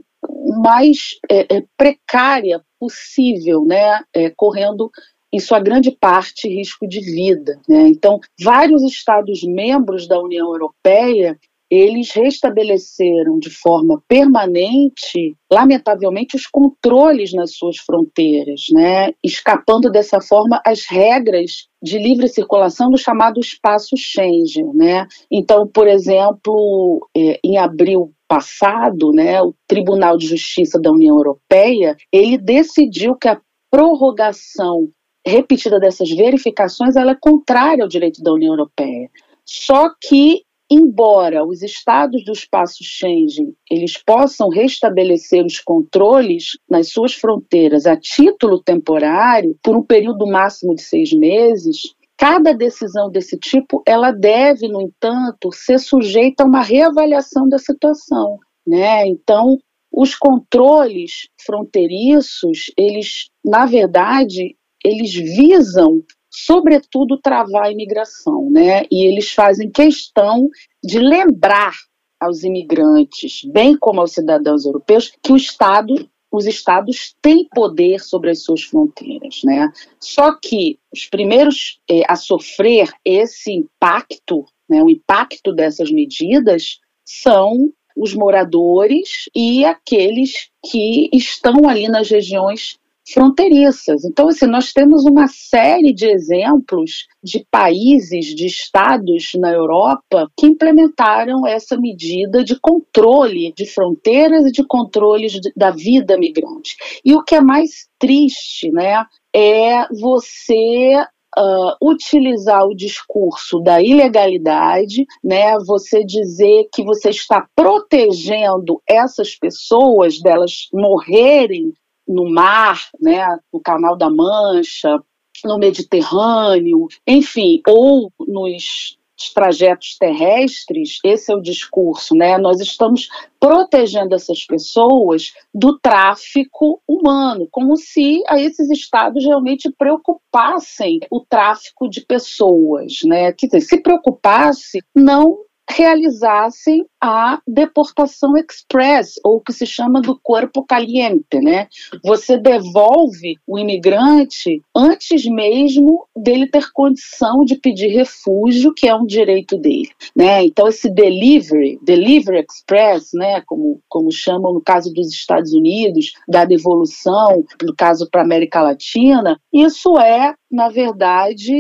mais 0.64 1.18
é, 1.30 1.58
é, 1.58 1.64
precária 1.78 2.62
possível, 2.80 3.66
né, 3.66 4.02
é, 4.14 4.30
correndo 4.30 4.90
em 5.34 5.40
sua 5.40 5.60
grande 5.60 5.90
parte, 5.90 6.48
risco 6.48 6.88
de 6.88 7.00
vida. 7.00 7.60
Né? 7.68 7.88
Então, 7.88 8.20
vários 8.40 8.84
Estados-membros 8.84 10.08
da 10.08 10.20
União 10.22 10.48
Europeia 10.48 11.38
eles 11.76 12.12
restabeleceram 12.12 13.40
de 13.40 13.50
forma 13.50 14.00
permanente, 14.08 15.36
lamentavelmente, 15.52 16.36
os 16.36 16.46
controles 16.46 17.34
nas 17.34 17.56
suas 17.56 17.78
fronteiras, 17.78 18.66
né? 18.72 19.12
escapando 19.24 19.90
dessa 19.90 20.22
forma 20.22 20.62
às 20.64 20.86
regras 20.88 21.68
de 21.82 21.98
livre 21.98 22.28
circulação 22.28 22.92
do 22.92 22.98
chamado 22.98 23.40
espaço 23.40 23.98
Schengen. 23.98 24.72
Né? 24.76 25.08
Então, 25.32 25.68
por 25.68 25.88
exemplo, 25.88 27.08
é, 27.18 27.40
em 27.44 27.58
abril 27.58 28.14
passado, 28.28 29.12
né, 29.12 29.42
o 29.42 29.54
Tribunal 29.68 30.18
de 30.18 30.28
Justiça 30.28 30.80
da 30.80 30.92
União 30.92 31.16
Europeia 31.16 31.96
ele 32.12 32.38
decidiu 32.38 33.16
que 33.16 33.28
a 33.28 33.40
prorrogação 33.72 34.90
repetida 35.26 35.80
dessas 35.80 36.10
verificações 36.10 36.96
ela 36.96 37.12
é 37.12 37.18
contrária 37.20 37.84
ao 37.84 37.90
direito 37.90 38.22
da 38.22 38.34
União 38.34 38.54
Europeia. 38.54 39.10
Só 39.46 39.90
que 40.02 40.44
embora 40.72 41.46
os 41.46 41.62
estados 41.62 42.24
do 42.24 42.32
espaço 42.32 42.84
Schengen 42.84 43.54
eles 43.70 43.98
possam 44.04 44.50
restabelecer 44.50 45.46
os 45.46 45.60
controles 45.60 46.58
nas 46.70 46.90
suas 46.90 47.14
fronteiras 47.14 47.86
a 47.86 47.96
título 47.96 48.62
temporário 48.62 49.58
por 49.62 49.76
um 49.76 49.84
período 49.84 50.26
máximo 50.26 50.74
de 50.74 50.82
seis 50.82 51.12
meses, 51.14 51.94
cada 52.18 52.54
decisão 52.54 53.12
desse 53.12 53.38
tipo 53.38 53.84
ela 53.86 54.12
deve, 54.12 54.68
no 54.68 54.82
entanto, 54.82 55.52
ser 55.52 55.80
sujeita 55.80 56.44
a 56.44 56.48
uma 56.48 56.62
reavaliação 56.62 57.48
da 57.48 57.58
situação, 57.58 58.40
né? 58.66 59.06
Então 59.08 59.58
os 59.92 60.16
controles 60.16 61.28
fronteiriços, 61.46 62.72
eles, 62.76 63.30
na 63.46 63.68
verdade, 63.68 64.56
eles 64.84 65.14
visam 65.14 66.04
sobretudo 66.30 67.20
travar 67.22 67.66
a 67.66 67.72
imigração, 67.72 68.50
né? 68.50 68.84
E 68.92 69.06
eles 69.06 69.32
fazem 69.32 69.70
questão 69.70 70.50
de 70.84 71.00
lembrar 71.00 71.74
aos 72.20 72.44
imigrantes, 72.44 73.42
bem 73.46 73.78
como 73.78 74.02
aos 74.02 74.14
cidadãos 74.14 74.66
europeus, 74.66 75.14
que 75.22 75.32
o 75.32 75.38
Estado, 75.38 76.10
os 76.32 76.48
estados 76.48 77.16
têm 77.22 77.48
poder 77.54 78.00
sobre 78.00 78.32
as 78.32 78.44
suas 78.44 78.64
fronteiras, 78.64 79.42
né? 79.44 79.72
Só 80.00 80.36
que 80.40 80.80
os 80.92 81.06
primeiros 81.06 81.80
eh, 81.90 82.02
a 82.08 82.16
sofrer 82.16 82.90
esse 83.06 83.52
impacto, 83.52 84.46
né, 84.68 84.82
o 84.82 84.90
impacto 84.90 85.54
dessas 85.54 85.92
medidas, 85.92 86.80
são 87.06 87.72
os 87.96 88.16
moradores 88.16 89.30
e 89.36 89.64
aqueles 89.64 90.50
que 90.66 91.10
estão 91.14 91.68
ali 91.70 91.88
nas 91.88 92.10
regiões 92.10 92.80
fronteiriças. 93.12 94.06
Então, 94.06 94.28
assim, 94.28 94.48
nós 94.48 94.72
temos 94.72 95.06
uma 95.06 95.28
série 95.28 95.94
de 95.94 96.08
exemplos 96.08 97.06
de 97.24 97.46
países, 97.52 98.28
de 98.36 98.46
estados 98.46 99.32
na 99.36 99.52
Europa 99.52 100.30
que 100.38 100.48
implementaram 100.48 101.46
essa 101.46 101.78
medida 101.78 102.44
de 102.44 102.60
controle 102.60 103.54
de 103.56 103.66
fronteiras 103.66 104.46
e 104.46 104.52
de 104.52 104.66
controle 104.66 105.28
da 105.56 105.72
vida 105.72 106.18
migrante. 106.18 106.76
E 107.04 107.14
o 107.14 107.24
que 107.24 107.36
é 107.36 107.42
mais 107.42 107.88
triste, 108.00 108.72
né, 108.72 109.06
é 109.36 109.88
você 109.94 111.06
Uh, 111.36 111.74
utilizar 111.82 112.64
o 112.64 112.76
discurso 112.76 113.60
da 113.60 113.82
ilegalidade, 113.82 115.04
né? 115.24 115.58
Você 115.66 116.06
dizer 116.06 116.68
que 116.72 116.84
você 116.84 117.10
está 117.10 117.48
protegendo 117.56 118.80
essas 118.88 119.36
pessoas 119.36 120.22
delas 120.22 120.68
morrerem 120.72 121.74
no 122.14 122.32
mar, 122.32 122.80
né, 123.02 123.26
no 123.52 123.60
Canal 123.60 123.98
da 123.98 124.10
Mancha, 124.10 125.00
no 125.44 125.58
Mediterrâneo, 125.58 126.88
enfim, 127.08 127.62
ou 127.68 128.12
nos 128.20 128.98
trajetos 129.34 129.96
terrestres, 129.98 131.00
esse 131.04 131.32
é 131.32 131.36
o 131.36 131.42
discurso, 131.42 132.16
né? 132.16 132.38
Nós 132.38 132.60
estamos 132.60 133.08
protegendo 133.40 134.16
essas 134.16 134.44
pessoas 134.46 135.34
do 135.54 135.78
tráfico 135.80 136.82
humano, 136.88 137.48
como 137.52 137.76
se 137.78 138.22
a 138.28 138.40
esses 138.40 138.70
estados 138.70 139.24
realmente 139.24 139.72
preocupassem 139.78 141.00
o 141.12 141.22
tráfico 141.22 141.88
de 141.90 142.02
pessoas, 142.02 143.00
né? 143.06 143.32
Quer 143.34 143.48
dizer, 143.48 143.62
se 143.62 143.82
preocupasse, 143.82 144.80
não 144.96 145.38
realizassem 145.70 146.86
a 147.02 147.40
deportação 147.48 148.38
express, 148.38 149.16
ou 149.24 149.38
o 149.38 149.42
que 149.42 149.52
se 149.52 149.66
chama 149.66 150.02
do 150.02 150.18
corpo 150.22 150.64
caliente, 150.64 151.40
né? 151.42 151.68
Você 152.04 152.38
devolve 152.38 153.38
o 153.48 153.60
imigrante 153.60 154.62
antes 154.76 155.26
mesmo 155.26 156.08
dele 156.16 156.48
ter 156.48 156.72
condição 156.72 157.44
de 157.44 157.56
pedir 157.56 157.88
refúgio, 157.88 158.74
que 158.74 158.88
é 158.88 158.96
um 158.96 159.06
direito 159.06 159.58
dele, 159.58 159.90
né? 160.16 160.46
Então 160.46 160.68
esse 160.68 160.90
delivery, 160.90 161.80
delivery 161.82 162.46
express, 162.48 163.10
né, 163.14 163.42
como 163.46 163.80
como 163.90 164.12
chamam 164.12 164.54
no 164.54 164.62
caso 164.62 164.94
dos 164.94 165.10
Estados 165.10 165.54
Unidos, 165.54 166.14
da 166.28 166.46
devolução, 166.46 167.44
no 167.62 167.76
caso 167.76 168.08
para 168.10 168.22
América 168.22 168.62
Latina, 168.62 169.40
isso 169.52 169.98
é 170.00 170.34
na 170.54 170.70
verdade, 170.70 171.52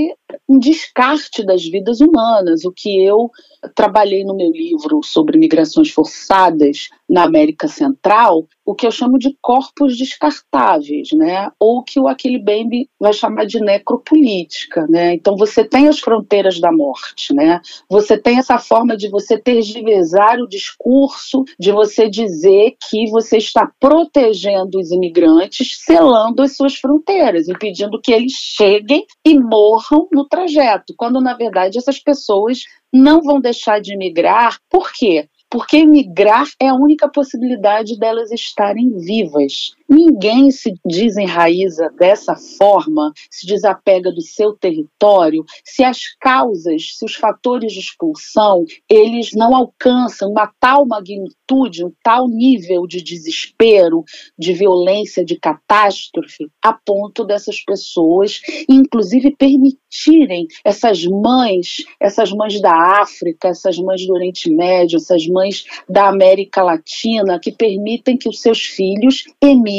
um 0.47 0.59
descarte 0.59 1.43
das 1.43 1.65
vidas 1.65 1.99
humanas. 1.99 2.63
O 2.63 2.71
que 2.71 3.03
eu 3.03 3.31
trabalhei 3.75 4.23
no 4.23 4.35
meu 4.35 4.51
livro 4.51 5.01
sobre 5.03 5.39
migrações 5.39 5.89
forçadas 5.89 6.89
na 7.13 7.25
América 7.25 7.67
Central, 7.67 8.47
o 8.65 8.73
que 8.73 8.87
eu 8.87 8.91
chamo 8.91 9.19
de 9.19 9.37
corpos 9.39 9.95
descartáveis, 9.95 11.09
né? 11.13 11.47
Ou 11.59 11.83
que 11.83 11.99
o 11.99 12.07
Aquile 12.07 12.43
Bembe 12.43 12.89
vai 12.99 13.13
chamar 13.13 13.45
de 13.45 13.59
necropolítica, 13.59 14.87
né? 14.89 15.13
Então 15.13 15.37
você 15.37 15.63
tem 15.63 15.87
as 15.87 15.99
fronteiras 15.99 16.59
da 16.59 16.71
morte, 16.71 17.31
né? 17.31 17.61
Você 17.87 18.17
tem 18.17 18.39
essa 18.39 18.57
forma 18.57 18.97
de 18.97 19.09
você 19.09 19.37
tergiversar 19.37 20.39
o 20.39 20.47
discurso, 20.47 21.43
de 21.59 21.71
você 21.71 22.09
dizer 22.09 22.75
que 22.89 23.07
você 23.11 23.37
está 23.37 23.71
protegendo 23.79 24.79
os 24.79 24.89
imigrantes, 24.91 25.83
selando 25.85 26.41
as 26.41 26.55
suas 26.55 26.73
fronteiras, 26.73 27.47
impedindo 27.47 28.01
que 28.01 28.11
eles 28.11 28.33
cheguem 28.33 29.05
e 29.23 29.37
morram 29.37 30.07
no 30.11 30.27
trajeto, 30.27 30.95
quando 30.97 31.21
na 31.21 31.35
verdade 31.35 31.77
essas 31.77 31.99
pessoas 31.99 32.63
não 32.91 33.21
vão 33.21 33.39
deixar 33.39 33.79
de 33.79 33.97
migrar. 33.97 34.57
Por 34.69 34.91
quê? 34.91 35.27
Porque 35.53 35.85
migrar 35.85 36.47
é 36.59 36.67
a 36.67 36.73
única 36.73 37.07
possibilidade 37.07 37.95
delas 37.99 38.31
estarem 38.31 38.89
vivas. 38.97 39.75
Ninguém 39.93 40.49
se 40.49 40.73
desenraiza 40.83 41.87
dessa 41.99 42.35
forma, 42.35 43.13
se 43.29 43.45
desapega 43.45 44.11
do 44.11 44.21
seu 44.21 44.53
território, 44.53 45.45
se 45.63 45.83
as 45.83 46.15
causas, 46.19 46.97
se 46.97 47.05
os 47.05 47.13
fatores 47.13 47.71
de 47.73 47.79
expulsão, 47.79 48.65
eles 48.89 49.33
não 49.35 49.55
alcançam 49.55 50.31
uma 50.31 50.51
tal 50.59 50.87
magnitude, 50.87 51.85
um 51.85 51.91
tal 52.01 52.27
nível 52.27 52.87
de 52.87 53.03
desespero, 53.03 54.03
de 54.35 54.51
violência, 54.53 55.23
de 55.23 55.37
catástrofe, 55.39 56.49
a 56.59 56.73
ponto 56.73 57.23
dessas 57.23 57.63
pessoas, 57.63 58.41
inclusive, 58.67 59.35
permitirem 59.37 60.47
essas 60.65 61.05
mães, 61.05 61.83
essas 62.01 62.31
mães 62.31 62.59
da 62.59 62.99
África, 62.99 63.49
essas 63.49 63.77
mães 63.77 64.07
do 64.07 64.13
Oriente 64.13 64.49
Médio, 64.49 64.97
essas 64.97 65.27
mães 65.27 65.65
da 65.87 66.07
América 66.07 66.63
Latina 66.63 67.39
que 67.39 67.51
permitem 67.51 68.17
que 68.17 68.27
os 68.27 68.41
seus 68.41 68.63
filhos 68.63 69.25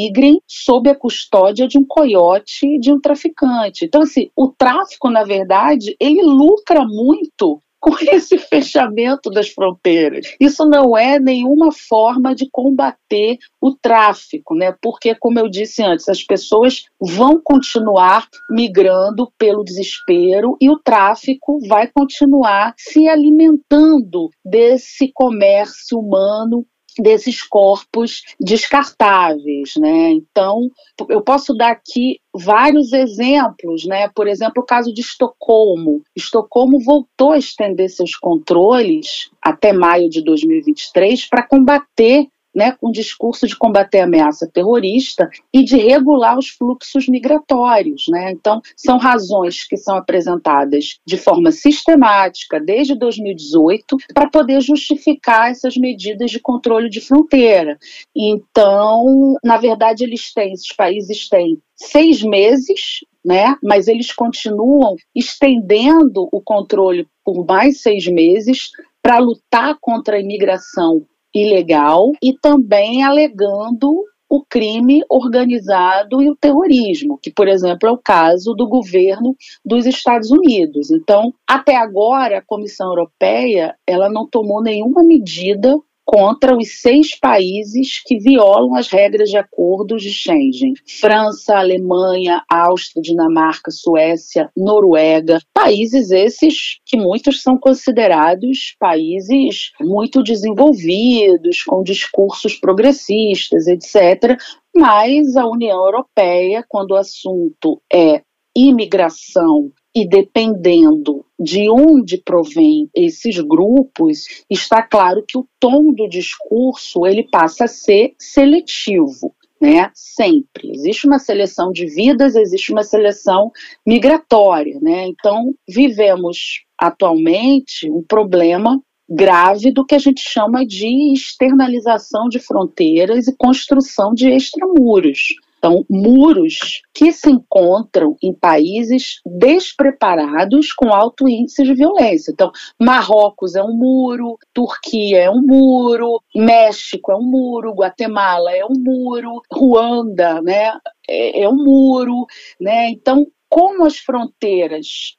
emigrem 0.04 0.40
sob 0.46 0.90
a 0.90 0.94
custódia 0.94 1.66
de 1.66 1.78
um 1.78 1.84
coiote, 1.84 2.78
de 2.78 2.92
um 2.92 3.00
traficante. 3.00 3.84
Então, 3.84 4.02
assim, 4.02 4.30
o 4.36 4.48
tráfico, 4.48 5.10
na 5.10 5.24
verdade, 5.24 5.96
ele 6.00 6.22
lucra 6.22 6.84
muito 6.84 7.60
com 7.84 7.94
esse 8.00 8.38
fechamento 8.38 9.28
das 9.28 9.50
fronteiras. 9.50 10.34
Isso 10.40 10.64
não 10.64 10.96
é 10.96 11.20
nenhuma 11.20 11.70
forma 11.70 12.34
de 12.34 12.48
combater 12.50 13.36
o 13.60 13.74
tráfico, 13.74 14.54
né? 14.54 14.74
Porque, 14.80 15.14
como 15.14 15.38
eu 15.38 15.50
disse 15.50 15.82
antes, 15.82 16.08
as 16.08 16.22
pessoas 16.22 16.84
vão 16.98 17.38
continuar 17.44 18.26
migrando 18.50 19.30
pelo 19.36 19.62
desespero 19.62 20.56
e 20.62 20.70
o 20.70 20.78
tráfico 20.78 21.58
vai 21.68 21.86
continuar 21.94 22.72
se 22.78 23.06
alimentando 23.06 24.30
desse 24.42 25.12
comércio 25.12 25.98
humano 25.98 26.64
desses 26.98 27.42
corpos 27.42 28.22
descartáveis, 28.40 29.74
né? 29.76 30.10
Então, 30.10 30.70
eu 31.08 31.20
posso 31.20 31.54
dar 31.54 31.70
aqui 31.70 32.20
vários 32.32 32.92
exemplos, 32.92 33.84
né? 33.84 34.08
Por 34.14 34.26
exemplo, 34.26 34.62
o 34.62 34.66
caso 34.66 34.92
de 34.92 35.00
Estocolmo. 35.00 36.02
Estocolmo 36.14 36.80
voltou 36.80 37.32
a 37.32 37.38
estender 37.38 37.88
seus 37.88 38.16
controles 38.16 39.30
até 39.42 39.72
maio 39.72 40.08
de 40.08 40.22
2023 40.22 41.28
para 41.28 41.46
combater 41.46 42.26
né, 42.54 42.76
com 42.80 42.88
o 42.88 42.92
discurso 42.92 43.46
de 43.46 43.56
combater 43.56 44.00
a 44.00 44.04
ameaça 44.04 44.48
terrorista 44.52 45.28
e 45.52 45.64
de 45.64 45.76
regular 45.76 46.38
os 46.38 46.48
fluxos 46.48 47.08
migratórios. 47.08 48.04
Né? 48.08 48.32
Então, 48.32 48.60
são 48.76 48.98
razões 48.98 49.66
que 49.66 49.76
são 49.76 49.96
apresentadas 49.96 50.98
de 51.06 51.16
forma 51.16 51.50
sistemática 51.50 52.60
desde 52.60 52.94
2018 52.94 53.96
para 54.14 54.28
poder 54.28 54.60
justificar 54.60 55.50
essas 55.50 55.76
medidas 55.76 56.30
de 56.30 56.40
controle 56.40 56.88
de 56.88 57.00
fronteira. 57.00 57.78
Então, 58.14 59.36
na 59.42 59.56
verdade, 59.56 60.04
eles 60.04 60.32
têm, 60.32 60.52
esses 60.52 60.74
países 60.74 61.28
têm 61.28 61.58
seis 61.76 62.22
meses 62.22 63.00
né? 63.24 63.56
Mas 63.62 63.88
eles 63.88 64.12
continuam 64.12 64.96
estendendo 65.14 66.28
o 66.30 66.42
controle 66.42 67.08
por 67.24 67.46
mais 67.46 67.80
seis 67.80 68.06
meses 68.06 68.70
para 69.02 69.18
lutar 69.18 69.76
contra 69.80 70.16
a 70.16 70.20
imigração 70.20 71.06
ilegal 71.34 72.12
e 72.22 72.32
também 72.40 73.02
alegando 73.02 74.04
o 74.28 74.44
crime 74.44 75.02
organizado 75.08 76.22
e 76.22 76.28
o 76.28 76.36
terrorismo, 76.36 77.18
que, 77.22 77.30
por 77.30 77.46
exemplo, 77.46 77.88
é 77.88 77.92
o 77.92 77.98
caso 77.98 78.54
do 78.54 78.66
governo 78.66 79.36
dos 79.64 79.86
Estados 79.86 80.30
Unidos. 80.30 80.90
Então, 80.90 81.32
até 81.48 81.76
agora, 81.76 82.38
a 82.38 82.44
Comissão 82.44 82.88
Europeia 82.88 83.76
ela 83.86 84.08
não 84.08 84.26
tomou 84.28 84.62
nenhuma 84.62 85.04
medida 85.04 85.76
contra 86.04 86.56
os 86.56 86.80
seis 86.80 87.18
países 87.18 88.00
que 88.04 88.18
violam 88.18 88.74
as 88.74 88.88
regras 88.88 89.30
de 89.30 89.36
acordos 89.36 90.02
de 90.02 90.10
Schengen: 90.10 90.74
França, 91.00 91.56
Alemanha, 91.56 92.44
Áustria, 92.50 93.02
Dinamarca, 93.02 93.70
Suécia, 93.70 94.50
Noruega. 94.56 95.40
Países 95.52 96.10
esses 96.10 96.78
que 96.84 96.96
muitos 96.96 97.42
são 97.42 97.58
considerados 97.58 98.76
países 98.78 99.72
muito 99.80 100.22
desenvolvidos, 100.22 101.62
com 101.62 101.82
discursos 101.82 102.54
progressistas, 102.54 103.66
etc. 103.66 104.38
Mas 104.74 105.36
a 105.36 105.46
União 105.46 105.84
Europeia, 105.84 106.64
quando 106.68 106.92
o 106.92 106.96
assunto 106.96 107.80
é 107.92 108.22
imigração 108.56 109.72
e 109.94 110.06
dependendo 110.06 111.24
de 111.38 111.70
onde 111.70 112.18
provém 112.18 112.90
esses 112.94 113.38
grupos, 113.38 114.24
está 114.50 114.82
claro 114.82 115.24
que 115.26 115.38
o 115.38 115.46
tom 115.60 115.92
do 115.92 116.08
discurso 116.08 117.06
ele 117.06 117.28
passa 117.30 117.64
a 117.64 117.68
ser 117.68 118.14
seletivo. 118.18 119.34
Né? 119.60 119.90
Sempre. 119.94 120.72
Existe 120.72 121.06
uma 121.06 121.18
seleção 121.18 121.70
de 121.70 121.86
vidas, 121.86 122.34
existe 122.34 122.72
uma 122.72 122.82
seleção 122.82 123.50
migratória. 123.86 124.78
Né? 124.82 125.06
Então, 125.06 125.54
vivemos 125.66 126.64
atualmente 126.78 127.90
um 127.90 128.02
problema 128.02 128.82
grave 129.08 129.72
do 129.72 129.84
que 129.84 129.94
a 129.94 129.98
gente 129.98 130.20
chama 130.20 130.66
de 130.66 131.12
externalização 131.12 132.28
de 132.28 132.38
fronteiras 132.38 133.28
e 133.28 133.36
construção 133.36 134.12
de 134.12 134.28
extramuros. 134.28 135.34
Então, 135.64 135.82
muros 135.88 136.82
que 136.92 137.10
se 137.10 137.30
encontram 137.30 138.18
em 138.22 138.34
países 138.34 139.22
despreparados 139.24 140.74
com 140.74 140.92
alto 140.92 141.26
índice 141.26 141.62
de 141.62 141.72
violência. 141.72 142.32
Então, 142.32 142.52
Marrocos 142.78 143.54
é 143.54 143.62
um 143.62 143.74
muro, 143.74 144.36
Turquia 144.52 145.22
é 145.22 145.30
um 145.30 145.40
muro, 145.40 146.20
México 146.36 147.10
é 147.10 147.16
um 147.16 147.22
muro, 147.22 147.72
Guatemala 147.72 148.54
é 148.54 148.62
um 148.62 148.74
muro, 148.76 149.40
Ruanda 149.50 150.42
né, 150.42 150.78
é, 151.08 151.44
é 151.44 151.48
um 151.48 151.56
muro. 151.56 152.26
Né? 152.60 152.90
Então, 152.90 153.26
como 153.48 153.86
as 153.86 153.96
fronteiras 153.96 155.16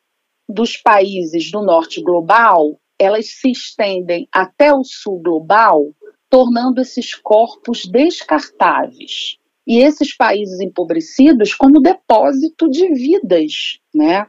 dos 0.47 0.77
países 0.77 1.49
do 1.49 1.63
norte 1.63 2.03
global 2.03 2.79
elas 2.99 3.31
se 3.31 3.49
estendem 3.49 4.27
até 4.31 4.71
o 4.71 4.83
sul 4.83 5.19
global, 5.21 5.91
tornando 6.29 6.81
esses 6.81 7.15
corpos 7.15 7.83
descartáveis 7.85 9.39
e 9.65 9.79
esses 9.79 10.15
países 10.15 10.59
empobrecidos 10.59 11.53
como 11.53 11.81
depósito 11.81 12.69
de 12.69 12.87
vidas, 12.93 13.79
né? 13.93 14.27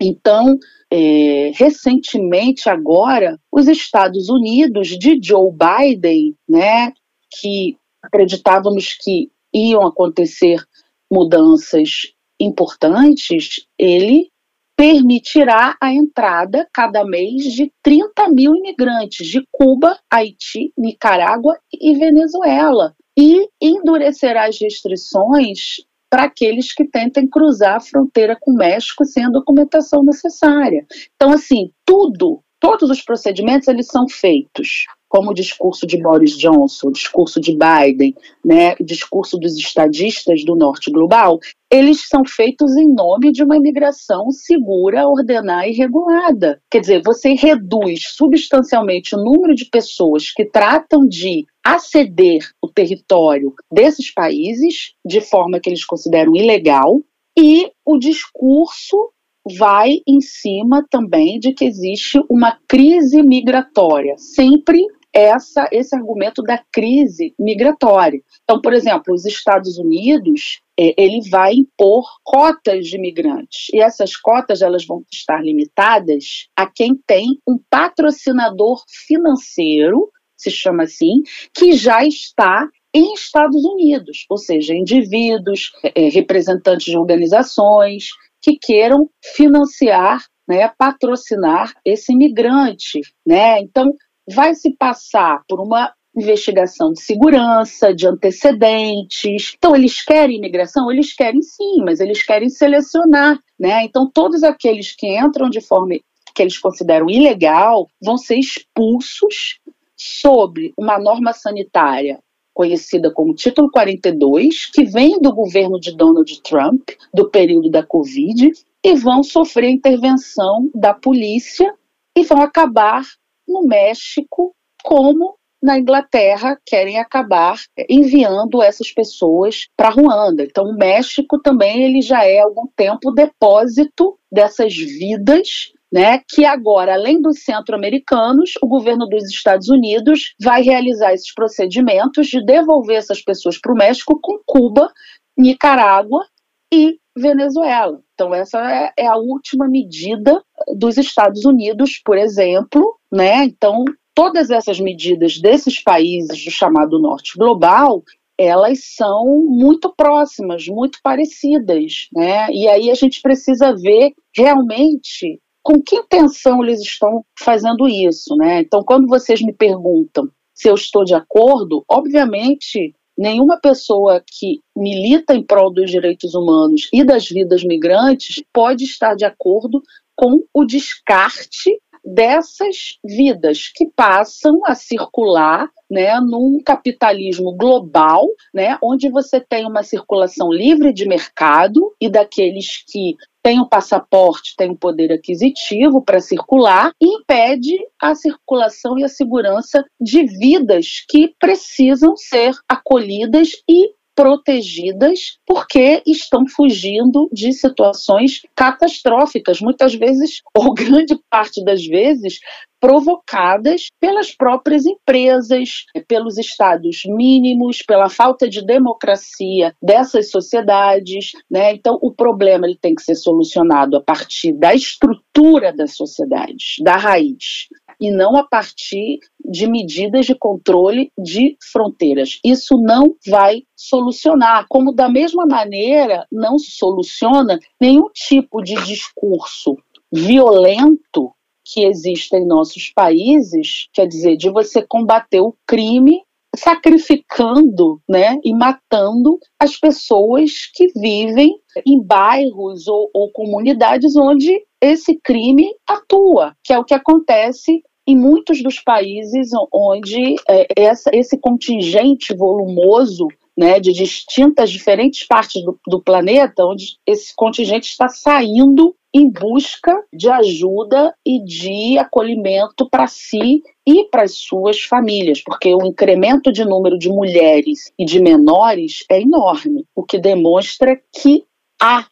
Então, 0.00 0.58
é, 0.90 1.52
recentemente 1.54 2.68
agora, 2.68 3.38
os 3.50 3.68
Estados 3.68 4.28
Unidos 4.28 4.88
de 4.88 5.18
Joe 5.22 5.50
Biden, 5.52 6.34
né, 6.48 6.92
que 7.40 7.76
acreditávamos 8.02 8.94
que 8.94 9.30
iam 9.52 9.86
acontecer 9.86 10.62
mudanças 11.10 12.12
importantes, 12.40 13.66
ele 13.78 14.30
permitirá 14.76 15.76
a 15.80 15.94
entrada 15.94 16.68
cada 16.72 17.04
mês 17.04 17.44
de 17.44 17.72
30 17.80 18.28
mil 18.30 18.56
imigrantes 18.56 19.26
de 19.28 19.46
Cuba, 19.52 19.96
Haiti, 20.10 20.72
Nicarágua 20.76 21.56
e 21.72 21.94
Venezuela 21.94 22.94
e 23.16 23.48
endurecerá 23.60 24.46
as 24.46 24.58
restrições 24.60 25.76
para 26.10 26.24
aqueles 26.24 26.72
que 26.72 26.84
tentem 26.84 27.28
cruzar 27.28 27.76
a 27.76 27.80
fronteira 27.80 28.36
com 28.40 28.52
o 28.52 28.56
México 28.56 29.04
sem 29.04 29.24
a 29.24 29.30
documentação 29.30 30.02
necessária. 30.04 30.86
Então, 31.14 31.32
assim, 31.32 31.70
tudo, 31.84 32.40
todos 32.60 32.88
os 32.88 33.02
procedimentos, 33.02 33.68
eles 33.68 33.86
são 33.86 34.08
feitos 34.08 34.84
como 35.14 35.30
o 35.30 35.34
discurso 35.34 35.86
de 35.86 35.96
Boris 36.02 36.36
Johnson, 36.36 36.88
o 36.88 36.92
discurso 36.92 37.40
de 37.40 37.52
Biden, 37.56 38.16
né, 38.44 38.74
o 38.80 38.84
discurso 38.84 39.38
dos 39.38 39.56
estadistas 39.56 40.44
do 40.44 40.56
norte 40.56 40.90
global, 40.90 41.38
eles 41.70 42.08
são 42.08 42.24
feitos 42.24 42.76
em 42.76 42.92
nome 42.92 43.30
de 43.30 43.44
uma 43.44 43.56
imigração 43.56 44.32
segura, 44.32 45.06
ordenada 45.06 45.68
e 45.68 45.72
regulada. 45.72 46.60
Quer 46.68 46.80
dizer, 46.80 47.02
você 47.04 47.32
reduz 47.34 48.08
substancialmente 48.08 49.14
o 49.14 49.22
número 49.22 49.54
de 49.54 49.66
pessoas 49.66 50.32
que 50.32 50.44
tratam 50.44 51.06
de 51.06 51.46
aceder 51.64 52.40
o 52.60 52.68
território 52.68 53.54
desses 53.72 54.12
países 54.12 54.92
de 55.04 55.20
forma 55.20 55.58
que 55.58 55.70
eles 55.70 55.84
consideram 55.84 56.36
ilegal 56.36 57.00
e 57.36 57.70
o 57.84 57.98
discurso 57.98 59.10
vai 59.58 60.00
em 60.06 60.20
cima 60.20 60.84
também 60.90 61.38
de 61.38 61.52
que 61.52 61.64
existe 61.64 62.18
uma 62.30 62.58
crise 62.68 63.22
migratória, 63.22 64.16
sempre 64.16 64.78
essa 65.12 65.68
esse 65.70 65.94
argumento 65.94 66.42
da 66.42 66.60
crise 66.72 67.34
migratória. 67.38 68.20
Então, 68.42 68.60
por 68.60 68.72
exemplo, 68.72 69.14
os 69.14 69.24
Estados 69.24 69.78
Unidos 69.78 70.60
é, 70.78 70.92
ele 71.00 71.20
vai 71.30 71.52
impor 71.54 72.04
cotas 72.24 72.88
de 72.88 72.96
imigrantes 72.96 73.68
e 73.72 73.80
essas 73.80 74.16
cotas 74.16 74.60
elas 74.60 74.84
vão 74.84 75.04
estar 75.12 75.40
limitadas 75.40 76.48
a 76.56 76.66
quem 76.66 76.96
tem 77.06 77.38
um 77.46 77.58
patrocinador 77.70 78.82
financeiro, 79.06 80.10
se 80.36 80.50
chama 80.50 80.84
assim, 80.84 81.22
que 81.52 81.72
já 81.72 82.04
está 82.04 82.68
em 82.94 83.12
Estados 83.14 83.64
Unidos, 83.64 84.24
ou 84.30 84.38
seja, 84.38 84.72
indivíduos, 84.72 85.72
é, 85.82 86.08
representantes 86.08 86.86
de 86.86 86.96
organizações 86.96 88.10
que 88.40 88.56
queiram 88.56 89.08
financiar, 89.34 90.24
né, 90.46 90.68
patrocinar 90.78 91.72
esse 91.84 92.12
imigrante, 92.12 93.00
né? 93.26 93.58
Então, 93.60 93.90
vai 94.32 94.54
se 94.54 94.76
passar 94.76 95.42
por 95.48 95.60
uma 95.60 95.92
investigação 96.16 96.92
de 96.92 97.00
segurança, 97.00 97.92
de 97.92 98.06
antecedentes. 98.06 99.54
Então, 99.56 99.74
eles 99.74 100.02
querem 100.04 100.36
imigração? 100.36 100.90
Eles 100.92 101.12
querem 101.12 101.42
sim, 101.42 101.82
mas 101.84 101.98
eles 101.98 102.22
querem 102.22 102.48
selecionar, 102.48 103.38
né? 103.58 103.82
Então, 103.82 104.08
todos 104.08 104.44
aqueles 104.44 104.94
que 104.94 105.18
entram 105.18 105.50
de 105.50 105.60
forma 105.60 105.96
que 106.34 106.42
eles 106.42 106.58
consideram 106.58 107.08
ilegal 107.08 107.88
vão 108.02 108.16
ser 108.16 108.38
expulsos 108.38 109.60
sobre 110.04 110.74
uma 110.76 110.98
norma 110.98 111.32
sanitária 111.32 112.20
conhecida 112.52 113.10
como 113.10 113.34
Título 113.34 113.70
42, 113.70 114.66
que 114.66 114.84
vem 114.84 115.18
do 115.20 115.34
governo 115.34 115.80
de 115.80 115.96
Donald 115.96 116.40
Trump, 116.42 116.88
do 117.12 117.28
período 117.28 117.68
da 117.68 117.82
Covid, 117.82 118.52
e 118.84 118.94
vão 118.94 119.22
sofrer 119.22 119.70
intervenção 119.70 120.70
da 120.74 120.94
polícia 120.94 121.74
e 122.16 122.22
vão 122.22 122.40
acabar 122.40 123.02
no 123.48 123.66
México, 123.66 124.54
como 124.84 125.36
na 125.60 125.78
Inglaterra 125.78 126.58
querem 126.64 126.98
acabar 126.98 127.58
enviando 127.88 128.62
essas 128.62 128.92
pessoas 128.92 129.66
para 129.74 129.88
Ruanda. 129.88 130.44
Então, 130.44 130.64
o 130.64 130.76
México 130.76 131.40
também 131.40 131.84
ele 131.84 132.02
já 132.02 132.24
é 132.24 132.38
há 132.38 132.44
algum 132.44 132.66
tempo 132.76 133.10
depósito 133.10 134.18
dessas 134.30 134.74
vidas 134.74 135.72
né, 135.94 136.20
que 136.28 136.44
agora, 136.44 136.94
além 136.94 137.22
dos 137.22 137.44
centro-americanos, 137.44 138.54
o 138.60 138.66
governo 138.66 139.06
dos 139.06 139.30
Estados 139.30 139.68
Unidos 139.68 140.34
vai 140.42 140.60
realizar 140.60 141.12
esses 141.12 141.32
procedimentos 141.32 142.26
de 142.26 142.44
devolver 142.44 142.96
essas 142.96 143.22
pessoas 143.22 143.58
para 143.58 143.72
o 143.72 143.76
México 143.76 144.18
com 144.20 144.40
Cuba, 144.44 144.92
Nicarágua 145.38 146.26
e 146.72 146.98
Venezuela. 147.16 148.00
Então, 148.12 148.34
essa 148.34 148.58
é, 148.68 148.92
é 148.98 149.06
a 149.06 149.14
última 149.14 149.68
medida 149.68 150.42
dos 150.76 150.98
Estados 150.98 151.44
Unidos, 151.44 152.00
por 152.04 152.18
exemplo, 152.18 152.98
né? 153.12 153.44
Então, 153.44 153.84
todas 154.12 154.50
essas 154.50 154.80
medidas 154.80 155.38
desses 155.38 155.80
países 155.80 156.44
do 156.44 156.50
chamado 156.50 157.00
Norte 157.00 157.38
Global, 157.38 158.02
elas 158.36 158.80
são 158.96 159.44
muito 159.46 159.94
próximas, 159.96 160.66
muito 160.66 160.98
parecidas, 161.04 162.08
né? 162.12 162.48
E 162.50 162.66
aí 162.66 162.90
a 162.90 162.94
gente 162.94 163.22
precisa 163.22 163.72
ver 163.76 164.12
realmente 164.36 165.40
com 165.64 165.82
que 165.82 165.96
intenção 165.96 166.62
eles 166.62 166.80
estão 166.80 167.24
fazendo 167.40 167.88
isso, 167.88 168.36
né? 168.36 168.60
Então, 168.60 168.84
quando 168.84 169.08
vocês 169.08 169.40
me 169.40 169.52
perguntam 169.52 170.28
se 170.54 170.68
eu 170.68 170.74
estou 170.74 171.04
de 171.04 171.14
acordo, 171.14 171.82
obviamente 171.88 172.94
nenhuma 173.16 173.58
pessoa 173.58 174.22
que 174.26 174.60
milita 174.76 175.34
em 175.34 175.42
prol 175.42 175.72
dos 175.72 175.90
direitos 175.90 176.34
humanos 176.34 176.88
e 176.92 177.02
das 177.02 177.28
vidas 177.28 177.64
migrantes 177.64 178.42
pode 178.52 178.84
estar 178.84 179.14
de 179.14 179.24
acordo 179.24 179.80
com 180.14 180.44
o 180.52 180.64
descarte 180.64 181.70
dessas 182.04 182.98
vidas 183.02 183.70
que 183.74 183.88
passam 183.96 184.60
a 184.66 184.74
circular 184.74 185.70
né, 185.90 186.20
num 186.20 186.60
capitalismo 186.62 187.56
global, 187.56 188.26
né, 188.52 188.76
onde 188.82 189.08
você 189.08 189.40
tem 189.40 189.66
uma 189.66 189.82
circulação 189.82 190.52
livre 190.52 190.92
de 190.92 191.08
mercado 191.08 191.94
e 191.98 192.10
daqueles 192.10 192.84
que 192.86 193.16
têm 193.44 193.60
o 193.60 193.68
passaporte, 193.68 194.56
têm 194.56 194.70
o 194.70 194.76
poder 194.76 195.12
aquisitivo 195.12 196.02
para 196.02 196.18
circular 196.18 196.92
e 196.98 197.06
impede 197.18 197.76
a 198.00 198.14
circulação 198.14 198.98
e 198.98 199.04
a 199.04 199.08
segurança 199.08 199.84
de 200.00 200.24
vidas 200.24 201.04
que 201.06 201.34
precisam 201.38 202.16
ser 202.16 202.54
acolhidas 202.66 203.50
e 203.68 203.93
protegidas 204.14 205.38
porque 205.46 206.02
estão 206.06 206.46
fugindo 206.46 207.28
de 207.32 207.52
situações 207.52 208.42
catastróficas, 208.54 209.60
muitas 209.60 209.94
vezes, 209.94 210.40
ou 210.56 210.72
grande 210.72 211.18
parte 211.30 211.64
das 211.64 211.84
vezes, 211.84 212.38
provocadas 212.84 213.86
pelas 213.98 214.30
próprias 214.30 214.84
empresas, 214.84 215.86
pelos 216.06 216.36
estados 216.36 217.00
mínimos, 217.06 217.80
pela 217.80 218.10
falta 218.10 218.46
de 218.46 218.62
democracia 218.62 219.74
dessas 219.82 220.30
sociedades, 220.30 221.32
né? 221.50 221.72
Então 221.72 221.98
o 222.02 222.12
problema 222.12 222.66
ele 222.66 222.76
tem 222.76 222.94
que 222.94 223.02
ser 223.02 223.14
solucionado 223.14 223.96
a 223.96 224.02
partir 224.02 224.52
da 224.52 224.74
estrutura 224.74 225.72
das 225.72 225.96
sociedades, 225.96 226.76
da 226.82 226.96
raiz, 226.96 227.68
e 228.04 228.10
não 228.10 228.36
a 228.36 228.44
partir 228.44 229.18
de 229.44 229.66
medidas 229.66 230.26
de 230.26 230.34
controle 230.34 231.10
de 231.18 231.56
fronteiras. 231.72 232.38
Isso 232.44 232.76
não 232.76 233.16
vai 233.26 233.62
solucionar, 233.76 234.66
como 234.68 234.92
da 234.92 235.08
mesma 235.08 235.46
maneira 235.46 236.26
não 236.30 236.58
soluciona 236.58 237.58
nenhum 237.80 238.08
tipo 238.12 238.62
de 238.62 238.74
discurso 238.84 239.76
violento 240.12 241.32
que 241.64 241.84
existe 241.86 242.36
em 242.36 242.46
nossos 242.46 242.92
países, 242.94 243.88
quer 243.92 244.06
dizer, 244.06 244.36
de 244.36 244.50
você 244.50 244.82
combater 244.86 245.40
o 245.40 245.56
crime 245.66 246.20
sacrificando 246.56 248.00
né, 248.08 248.38
e 248.44 248.54
matando 248.54 249.38
as 249.58 249.76
pessoas 249.76 250.70
que 250.72 250.86
vivem 250.94 251.58
em 251.86 252.00
bairros 252.00 252.86
ou, 252.86 253.10
ou 253.12 253.32
comunidades 253.32 254.14
onde 254.14 254.64
esse 254.80 255.18
crime 255.22 255.74
atua, 255.88 256.54
que 256.62 256.72
é 256.72 256.78
o 256.78 256.84
que 256.84 256.94
acontece 256.94 257.82
em 258.06 258.16
muitos 258.16 258.62
dos 258.62 258.80
países 258.80 259.50
onde 259.72 260.36
é, 260.48 260.66
essa, 260.76 261.10
esse 261.12 261.38
contingente 261.38 262.34
volumoso 262.34 263.28
né, 263.56 263.78
de 263.78 263.92
distintas, 263.92 264.70
diferentes 264.70 265.26
partes 265.26 265.62
do, 265.64 265.78
do 265.86 266.02
planeta, 266.02 266.64
onde 266.64 266.98
esse 267.06 267.34
contingente 267.34 267.88
está 267.88 268.08
saindo 268.08 268.94
em 269.14 269.30
busca 269.30 269.94
de 270.12 270.28
ajuda 270.28 271.14
e 271.24 271.42
de 271.44 271.96
acolhimento 271.98 272.88
para 272.90 273.06
si 273.06 273.62
e 273.86 274.08
para 274.10 274.24
as 274.24 274.34
suas 274.34 274.80
famílias, 274.80 275.40
porque 275.40 275.72
o 275.72 275.86
incremento 275.86 276.52
de 276.52 276.64
número 276.64 276.98
de 276.98 277.08
mulheres 277.08 277.92
e 277.96 278.04
de 278.04 278.20
menores 278.20 279.04
é 279.08 279.20
enorme, 279.20 279.84
o 279.94 280.02
que 280.02 280.18
demonstra 280.18 281.00
que 281.12 281.44
há 281.80 282.06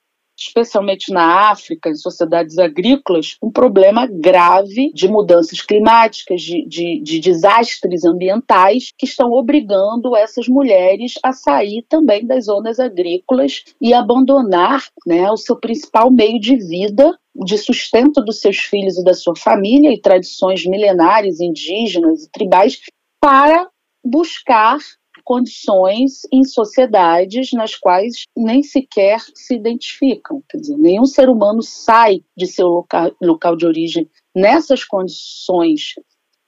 especialmente 0.46 1.12
na 1.12 1.50
África, 1.50 1.88
em 1.88 1.94
sociedades 1.94 2.58
agrícolas, 2.58 3.36
um 3.42 3.50
problema 3.50 4.06
grave 4.06 4.92
de 4.92 5.08
mudanças 5.08 5.60
climáticas, 5.60 6.42
de, 6.42 6.66
de, 6.66 7.00
de, 7.02 7.20
desastres 7.20 8.04
ambientais 8.04 8.90
que 8.98 9.06
estão 9.06 9.30
obrigando 9.32 10.16
essas 10.16 10.48
mulheres 10.48 11.14
a 11.22 11.32
sair 11.32 11.84
também 11.88 12.26
das 12.26 12.46
zonas 12.46 12.78
agrícolas 12.78 13.64
e 13.80 13.94
abandonar 13.94 14.84
né, 15.06 15.30
o 15.30 15.36
seu 15.36 15.56
principal 15.56 16.10
meio 16.10 16.40
de 16.40 16.56
vida 16.56 17.16
de 17.34 17.56
sustento 17.56 18.22
dos 18.22 18.40
seus 18.40 18.58
filhos 18.58 18.98
e 18.98 19.04
da 19.04 19.14
sua 19.14 19.34
família 19.34 19.92
e 19.92 20.00
tradições 20.00 20.66
milenares 20.66 21.40
indígenas 21.40 22.24
e 22.24 22.30
tribais 22.30 22.80
para 23.20 23.68
buscar 24.04 24.78
condições 25.24 26.22
em 26.32 26.44
sociedades 26.44 27.52
nas 27.52 27.74
quais 27.74 28.24
nem 28.36 28.62
sequer 28.62 29.20
se 29.34 29.54
identificam. 29.54 30.42
Quer 30.48 30.58
dizer, 30.58 30.76
nenhum 30.76 31.06
ser 31.06 31.28
humano 31.28 31.62
sai 31.62 32.22
de 32.36 32.46
seu 32.46 32.68
local, 32.68 33.12
local 33.20 33.56
de 33.56 33.66
origem 33.66 34.08
nessas 34.34 34.84
condições 34.84 35.94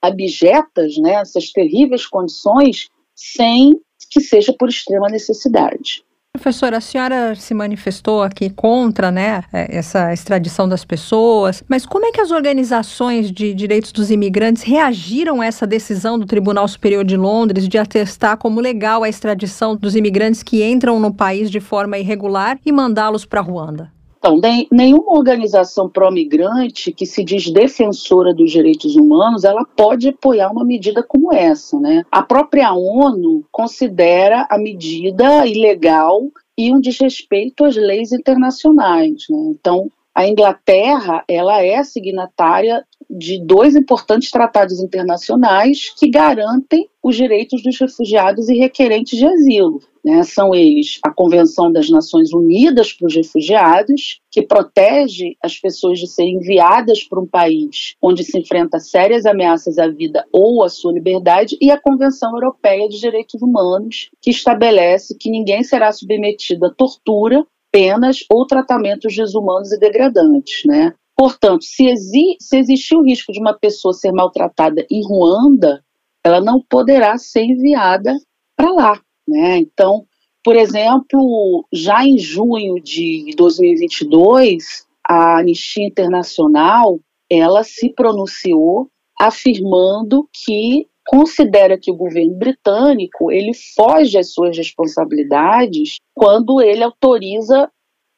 abjetas, 0.01 0.99
né, 0.99 1.23
terríveis 1.53 2.07
condições, 2.07 2.89
sem 3.15 3.81
que 4.11 4.21
seja 4.21 4.53
por 4.53 4.69
extrema 4.69 5.09
necessidade. 5.09 6.05
Professora, 6.37 6.79
a 6.79 6.81
senhora 6.81 7.37
se 7.37 7.55
manifestou 7.55 8.21
aqui 8.21 8.51
contra 8.51 9.11
né, 9.13 9.45
é, 9.53 9.79
essa 9.79 10.13
extradição 10.13 10.69
das 10.69 10.85
pessoas, 10.85 11.63
mas 11.69 11.87
como 11.87 12.05
é 12.07 12.11
que 12.11 12.21
as 12.21 12.33
organizações 12.33 13.31
de 13.31 13.55
direitos 13.55 13.93
dos 13.93 14.11
imigrantes 14.11 14.65
reagiram 14.65 15.41
a 15.41 15.47
essa 15.47 15.65
decisão 15.65 16.19
do 16.19 16.27
Tribunal 16.27 16.67
Superior 16.67 17.05
de 17.05 17.17
Londres 17.17 17.69
de 17.69 17.79
atestar 17.79 18.37
como 18.37 18.61
legal 18.61 19.05
a 19.05 19.09
extradição 19.09 19.77
dos 19.77 19.95
imigrantes 19.95 20.43
que 20.43 20.65
entram 20.65 20.99
no 20.99 21.15
país 21.15 21.49
de 21.51 21.61
forma 21.61 21.99
irregular 21.99 22.59
e 22.67 22.73
mandá-los 22.73 23.25
para 23.25 23.41
Ruanda? 23.41 23.94
Então, 24.25 24.41
nenhuma 24.73 25.13
organização 25.13 25.87
pró-migrante 25.87 26.91
que 26.91 27.05
se 27.05 27.23
diz 27.23 27.51
defensora 27.53 28.33
dos 28.33 28.51
direitos 28.51 28.97
humanos, 28.97 29.45
ela 29.45 29.67
pode 29.77 30.09
apoiar 30.09 30.51
uma 30.51 30.65
medida 30.65 31.03
como 31.03 31.31
essa, 31.31 31.79
né? 31.79 32.07
A 32.11 32.23
própria 32.23 32.73
ONU 32.73 33.45
considera 33.53 34.47
a 34.49 34.57
medida 34.57 35.47
ilegal 35.47 36.23
e 36.57 36.73
um 36.73 36.81
desrespeito 36.81 37.67
às 37.67 37.77
leis 37.77 38.13
internacionais, 38.13 39.27
né? 39.29 39.39
Então, 39.51 39.91
a 40.15 40.27
Inglaterra, 40.27 41.23
ela 41.29 41.63
é 41.63 41.85
signatária 41.85 42.83
de 43.11 43.45
dois 43.45 43.77
importantes 43.77 44.31
tratados 44.31 44.81
internacionais 44.81 45.93
que 45.99 46.09
garantem 46.09 46.89
os 47.03 47.15
direitos 47.15 47.63
dos 47.63 47.79
refugiados 47.79 48.49
e 48.49 48.57
requerentes 48.57 49.19
de 49.19 49.27
asilo. 49.27 49.81
Né? 50.05 50.23
São 50.23 50.55
eles 50.55 50.99
a 51.03 51.11
Convenção 51.11 51.73
das 51.73 51.89
Nações 51.89 52.33
Unidas 52.33 52.93
para 52.93 53.07
os 53.07 53.15
Refugiados, 53.15 54.21
que 54.31 54.43
protege 54.43 55.37
as 55.43 55.59
pessoas 55.59 55.99
de 55.99 56.07
serem 56.07 56.37
enviadas 56.37 57.03
para 57.03 57.21
um 57.21 57.27
país 57.27 57.95
onde 58.03 58.23
se 58.23 58.39
enfrenta 58.39 58.79
sérias 58.79 59.25
ameaças 59.25 59.79
à 59.79 59.89
vida 59.89 60.27
ou 60.31 60.63
à 60.63 60.69
sua 60.69 60.93
liberdade, 60.93 61.57
e 61.61 61.71
a 61.71 61.81
Convenção 61.81 62.33
Europeia 62.35 62.89
de 62.89 63.01
Direitos 63.01 63.41
Humanos, 63.41 64.11
que 64.21 64.31
estabelece 64.31 65.17
que 65.19 65.31
ninguém 65.31 65.63
será 65.63 65.91
submetido 65.91 66.67
a 66.67 66.71
tortura 66.71 67.45
penas 67.73 68.25
ou 68.31 68.47
tratamentos 68.47 69.17
desumanos 69.17 69.73
e 69.73 69.79
degradantes, 69.79 70.63
né? 70.65 70.95
Portanto, 71.17 71.65
se, 71.65 71.87
exi 71.87 72.37
se 72.41 72.57
existir 72.57 72.97
o 72.97 73.03
risco 73.03 73.33
de 73.33 73.41
uma 73.41 73.55
pessoa 73.55 73.93
ser 73.93 74.13
maltratada 74.13 74.85
em 74.91 75.03
Ruanda, 75.07 75.83
ela 76.25 76.41
não 76.41 76.61
poderá 76.61 77.17
ser 77.19 77.45
enviada 77.45 78.15
para 78.57 78.71
lá. 78.73 79.01
Né? 79.27 79.59
Então, 79.59 80.07
por 80.43 80.57
exemplo, 80.57 81.67
já 81.73 82.05
em 82.05 82.19
junho 82.19 82.75
de 82.83 83.35
2022, 83.37 84.87
a 85.07 85.39
Anistia 85.39 85.87
Internacional 85.87 87.01
ela 87.31 87.65
se 87.65 87.93
pronunciou 87.95 88.89
afirmando 89.19 90.29
que 90.33 90.87
considera 91.07 91.79
que 91.79 91.91
o 91.91 91.97
governo 91.97 92.35
britânico 92.35 93.31
ele 93.31 93.53
foge 93.75 94.19
às 94.19 94.33
suas 94.33 94.57
responsabilidades 94.57 95.97
quando 96.15 96.61
ele 96.61 96.83
autoriza 96.83 97.71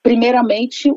primeiramente 0.03 0.89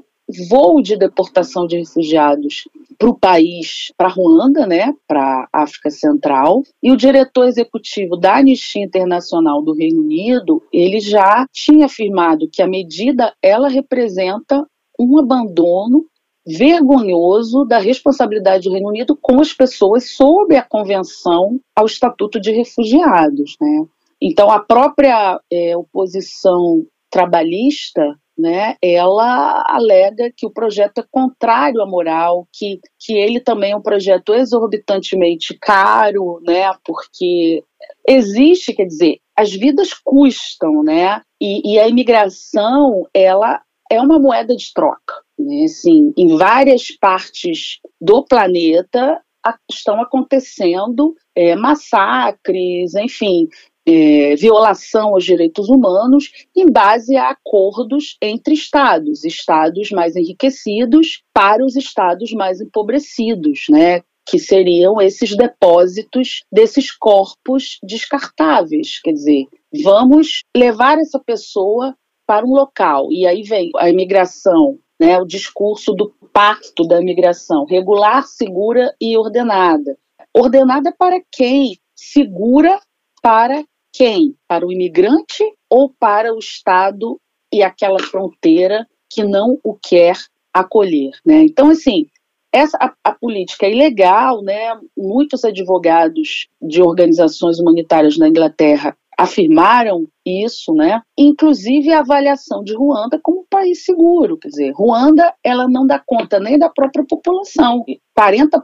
voo 0.49 0.81
de 0.81 0.95
deportação 0.95 1.65
de 1.65 1.77
refugiados 1.77 2.67
para 2.97 3.09
o 3.09 3.17
país, 3.17 3.91
para 3.97 4.09
Ruanda, 4.09 4.67
né, 4.67 4.93
para 5.07 5.47
África 5.53 5.89
Central, 5.89 6.63
e 6.83 6.91
o 6.91 6.97
diretor 6.97 7.47
executivo 7.47 8.17
da 8.17 8.37
Anistia 8.37 8.83
Internacional 8.83 9.61
do 9.61 9.73
Reino 9.73 10.01
Unido, 10.01 10.61
ele 10.71 10.99
já 10.99 11.45
tinha 11.51 11.85
afirmado 11.85 12.49
que 12.51 12.61
a 12.61 12.67
medida 12.67 13.33
ela 13.41 13.69
representa 13.69 14.65
um 14.99 15.17
abandono 15.17 16.05
vergonhoso 16.45 17.63
da 17.65 17.77
responsabilidade 17.77 18.63
do 18.67 18.73
Reino 18.73 18.89
Unido 18.89 19.17
com 19.21 19.39
as 19.39 19.53
pessoas 19.53 20.09
sob 20.11 20.55
a 20.55 20.63
convenção 20.63 21.59
ao 21.75 21.85
Estatuto 21.85 22.39
de 22.39 22.51
Refugiados, 22.51 23.55
né? 23.61 23.85
Então 24.21 24.49
a 24.49 24.59
própria 24.59 25.39
é, 25.51 25.77
oposição 25.77 26.83
trabalhista 27.09 28.01
né, 28.39 28.75
ela 28.81 29.63
alega 29.67 30.31
que 30.35 30.45
o 30.45 30.51
projeto 30.51 30.99
é 30.99 31.05
contrário 31.11 31.81
à 31.81 31.85
moral, 31.85 32.47
que, 32.53 32.79
que 32.97 33.13
ele 33.13 33.41
também 33.41 33.73
é 33.73 33.75
um 33.75 33.81
projeto 33.81 34.33
exorbitantemente 34.33 35.57
caro, 35.59 36.39
né, 36.45 36.71
porque 36.85 37.63
existe, 38.07 38.73
quer 38.73 38.85
dizer, 38.85 39.19
as 39.35 39.51
vidas 39.51 39.93
custam, 39.93 40.81
né, 40.83 41.21
e, 41.41 41.73
e 41.73 41.79
a 41.79 41.87
imigração, 41.87 43.05
ela 43.13 43.61
é 43.91 43.99
uma 43.99 44.19
moeda 44.19 44.55
de 44.55 44.71
troca, 44.73 45.15
né, 45.37 45.65
assim, 45.65 46.13
em 46.17 46.37
várias 46.37 46.91
partes 46.91 47.79
do 47.99 48.23
planeta 48.23 49.21
estão 49.69 50.01
acontecendo 50.01 51.15
é, 51.35 51.55
massacres, 51.55 52.93
enfim, 52.95 53.47
é, 53.89 54.35
violação 54.35 55.09
aos 55.09 55.25
direitos 55.25 55.67
humanos 55.67 56.31
em 56.55 56.71
base 56.71 57.15
a 57.15 57.29
acordos 57.29 58.17
entre 58.21 58.53
estados, 58.53 59.23
estados 59.23 59.89
mais 59.89 60.15
enriquecidos 60.15 61.23
para 61.33 61.65
os 61.65 61.75
estados 61.75 62.31
mais 62.31 62.61
empobrecidos, 62.61 63.65
né? 63.69 64.01
Que 64.27 64.37
seriam 64.37 65.01
esses 65.01 65.35
depósitos 65.35 66.43
desses 66.51 66.91
corpos 66.91 67.79
descartáveis. 67.81 69.01
Quer 69.01 69.13
dizer, 69.13 69.45
vamos 69.83 70.43
levar 70.55 70.99
essa 70.99 71.19
pessoa 71.19 71.95
para 72.27 72.45
um 72.45 72.51
local. 72.51 73.11
E 73.11 73.25
aí 73.25 73.41
vem 73.41 73.71
a 73.77 73.89
imigração, 73.89 74.77
né, 74.99 75.17
o 75.17 75.25
discurso 75.25 75.93
do 75.93 76.13
pacto 76.31 76.87
da 76.87 77.01
imigração, 77.01 77.65
regular, 77.65 78.23
segura 78.27 78.93
e 79.01 79.17
ordenada. 79.17 79.97
Ordenada 80.31 80.93
para 80.95 81.19
quem? 81.31 81.79
Segura 81.95 82.79
para 83.21 83.63
quem? 83.99 84.33
Para 84.47 84.65
o 84.65 84.71
imigrante 84.71 85.43
ou 85.69 85.93
para 85.99 86.33
o 86.33 86.39
Estado 86.39 87.19
e 87.53 87.61
aquela 87.61 87.99
fronteira 87.99 88.87
que 89.09 89.25
não 89.25 89.59
o 89.61 89.75
quer 89.75 90.15
acolher, 90.53 91.11
né? 91.25 91.43
Então, 91.43 91.69
assim, 91.69 92.05
essa 92.49 92.77
a, 92.79 92.93
a, 93.03 93.13
política 93.13 93.65
é 93.65 93.71
ilegal, 93.71 94.41
né? 94.41 94.79
Muitos 94.97 95.43
advogados 95.43 96.47
de 96.61 96.81
organizações 96.81 97.59
humanitárias 97.59 98.17
na 98.17 98.29
Inglaterra 98.29 98.95
afirmaram 99.17 100.07
isso, 100.25 100.73
né? 100.73 101.01
Inclusive 101.17 101.91
a 101.91 101.99
avaliação 101.99 102.63
de 102.63 102.73
Ruanda 102.73 103.19
como 103.21 103.41
um 103.41 103.45
país 103.49 103.83
seguro, 103.83 104.37
quer 104.37 104.47
dizer, 104.47 104.71
Ruanda 104.71 105.33
ela 105.43 105.67
não 105.67 105.85
dá 105.85 105.99
conta 105.99 106.39
nem 106.39 106.57
da 106.57 106.69
própria 106.69 107.03
população. 107.05 107.83
40% 108.17 108.61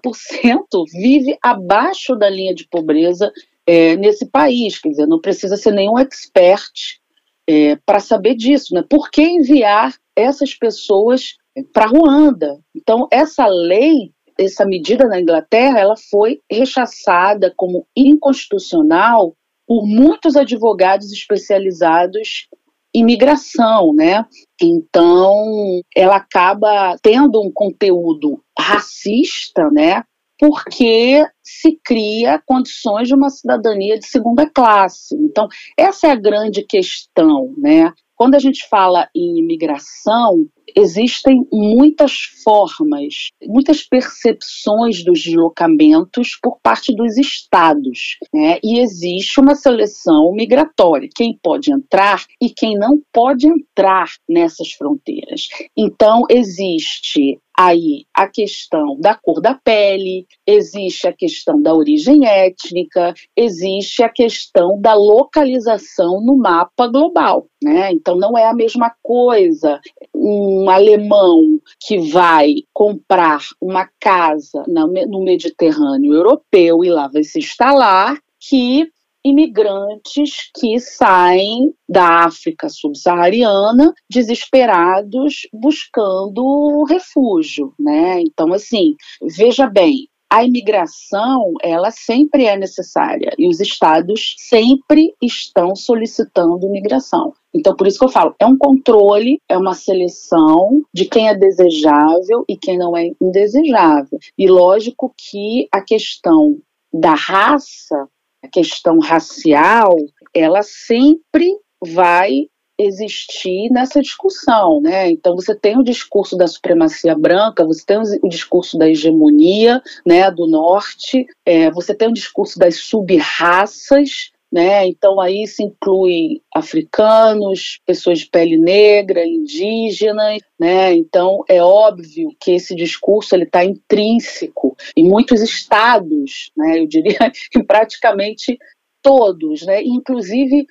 vive 0.93 1.37
abaixo 1.43 2.15
da 2.15 2.29
linha 2.29 2.55
de 2.55 2.65
pobreza 2.69 3.33
é, 3.65 3.95
nesse 3.95 4.25
país. 4.25 4.79
Quer 4.79 4.89
dizer, 4.89 5.07
não 5.07 5.19
precisa 5.19 5.57
ser 5.57 5.71
nenhum 5.71 5.97
expert 5.97 6.99
é, 7.47 7.75
para 7.85 7.99
saber 7.99 8.35
disso. 8.35 8.73
Né? 8.73 8.83
Por 8.89 9.09
que 9.09 9.21
enviar 9.21 9.93
essas 10.15 10.53
pessoas 10.53 11.35
para 11.73 11.87
Ruanda? 11.87 12.59
Então, 12.75 13.07
essa 13.11 13.45
lei, 13.47 14.11
essa 14.37 14.65
medida 14.65 15.07
na 15.07 15.19
Inglaterra, 15.19 15.79
ela 15.79 15.95
foi 16.09 16.41
rechaçada 16.51 17.53
como 17.55 17.87
inconstitucional 17.95 19.35
por 19.67 19.85
muitos 19.85 20.35
advogados 20.35 21.11
especializados 21.11 22.47
em 22.93 23.03
migração, 23.03 23.93
né? 23.93 24.25
Então, 24.61 25.81
ela 25.93 26.15
acaba 26.15 26.95
tendo 27.01 27.41
um 27.41 27.51
conteúdo 27.51 28.41
racista, 28.57 29.69
né? 29.69 30.03
Porque 30.39 31.25
se 31.43 31.79
cria 31.83 32.41
condições 32.45 33.07
de 33.07 33.15
uma 33.15 33.29
cidadania 33.29 33.97
de 33.97 34.05
segunda 34.05 34.49
classe. 34.49 35.15
Então, 35.15 35.47
essa 35.77 36.07
é 36.07 36.11
a 36.11 36.15
grande 36.15 36.63
questão, 36.63 37.53
né? 37.57 37.91
Quando 38.15 38.35
a 38.35 38.39
gente 38.39 38.67
fala 38.69 39.09
em 39.15 39.39
imigração, 39.39 40.47
existem 40.75 41.45
muitas 41.51 42.13
formas, 42.43 43.29
muitas 43.43 43.83
percepções 43.83 45.03
dos 45.03 45.23
deslocamentos 45.23 46.37
por 46.41 46.59
parte 46.61 46.95
dos 46.95 47.17
estados, 47.17 48.17
né? 48.33 48.59
E 48.63 48.79
existe 48.79 49.39
uma 49.39 49.55
seleção 49.55 50.31
migratória, 50.33 51.09
quem 51.15 51.37
pode 51.41 51.71
entrar 51.71 52.23
e 52.41 52.49
quem 52.49 52.77
não 52.77 52.99
pode 53.11 53.47
entrar 53.47 54.07
nessas 54.27 54.71
fronteiras. 54.71 55.47
Então 55.77 56.23
existe 56.29 57.39
aí 57.57 58.05
a 58.13 58.27
questão 58.27 58.99
da 58.99 59.15
cor 59.15 59.41
da 59.41 59.53
pele, 59.53 60.25
existe 60.45 61.07
a 61.07 61.13
questão 61.13 61.61
da 61.61 61.73
origem 61.73 62.27
étnica, 62.27 63.13
existe 63.35 64.03
a 64.03 64.09
questão 64.09 64.79
da 64.79 64.93
localização 64.93 66.21
no 66.21 66.37
mapa 66.37 66.87
global, 66.87 67.47
né? 67.63 67.91
Então 67.91 68.17
não 68.17 68.37
é 68.37 68.45
a 68.45 68.53
mesma 68.53 68.93
coisa 69.01 69.79
um 70.27 70.67
alemão 70.71 71.59
que 71.79 71.99
vai 72.09 72.55
comprar 72.73 73.41
uma 73.61 73.87
casa 73.99 74.63
no 74.67 75.23
Mediterrâneo 75.23 76.15
europeu 76.15 76.83
e 76.83 76.89
lá 76.89 77.07
vai 77.07 77.23
se 77.23 77.37
instalar 77.37 78.17
que 78.39 78.87
imigrantes 79.23 80.51
que 80.55 80.79
saem 80.79 81.73
da 81.87 82.25
África 82.25 82.69
subsaariana 82.69 83.93
desesperados 84.09 85.47
buscando 85.53 86.83
refúgio, 86.85 87.73
né? 87.79 88.21
Então 88.21 88.51
assim, 88.53 88.95
veja 89.35 89.67
bem, 89.67 90.07
a 90.35 90.43
imigração, 90.43 91.53
ela 91.63 91.91
sempre 91.91 92.43
é 92.43 92.57
necessária 92.57 93.31
e 93.39 93.47
os 93.47 93.61
estados 93.61 94.35
sempre 94.37 95.15
estão 95.21 95.73
solicitando 95.73 96.65
imigração. 96.65 97.33
Então, 97.53 97.73
por 97.73 97.87
isso 97.87 97.97
que 97.97 98.03
eu 98.03 98.09
falo, 98.09 98.35
é 98.37 98.45
um 98.45 98.57
controle, 98.57 99.39
é 99.47 99.57
uma 99.57 99.73
seleção 99.73 100.81
de 100.93 101.05
quem 101.05 101.29
é 101.29 101.33
desejável 101.33 102.43
e 102.49 102.57
quem 102.57 102.77
não 102.77 102.97
é 102.97 103.11
indesejável. 103.21 104.19
E 104.37 104.45
lógico 104.45 105.15
que 105.17 105.69
a 105.71 105.79
questão 105.79 106.57
da 106.93 107.13
raça, 107.13 108.05
a 108.43 108.49
questão 108.49 108.99
racial, 108.99 109.95
ela 110.33 110.63
sempre 110.63 111.47
vai 111.81 112.49
existir 112.77 113.69
nessa 113.71 114.01
discussão, 114.01 114.81
né? 114.81 115.09
Então 115.09 115.35
você 115.35 115.55
tem 115.55 115.77
o 115.77 115.83
discurso 115.83 116.35
da 116.35 116.47
supremacia 116.47 117.15
branca, 117.15 117.65
você 117.65 117.85
tem 117.85 117.97
o 117.97 118.29
discurso 118.29 118.77
da 118.77 118.89
hegemonia, 118.89 119.81
né, 120.05 120.29
do 120.29 120.47
norte, 120.47 121.25
é, 121.45 121.71
você 121.71 121.93
tem 121.95 122.09
o 122.09 122.13
discurso 122.13 122.59
das 122.59 122.75
subraças, 122.75 124.31
né? 124.51 124.87
Então 124.87 125.19
aí 125.19 125.47
se 125.47 125.63
inclui 125.63 126.41
africanos, 126.53 127.79
pessoas 127.85 128.19
de 128.19 128.27
pele 128.27 128.57
negra, 128.57 129.25
indígenas, 129.25 130.39
né? 130.59 130.93
Então 130.93 131.43
é 131.49 131.61
óbvio 131.61 132.29
que 132.39 132.51
esse 132.51 132.75
discurso 132.75 133.35
ele 133.35 133.43
está 133.43 133.63
intrínseco 133.65 134.75
em 134.95 135.03
muitos 135.03 135.41
estados, 135.41 136.51
né? 136.55 136.79
Eu 136.79 136.87
diria 136.87 137.17
em 137.55 137.63
praticamente 137.63 138.57
todos, 139.01 139.65
né? 139.65 139.81
Inclusive 139.83 140.65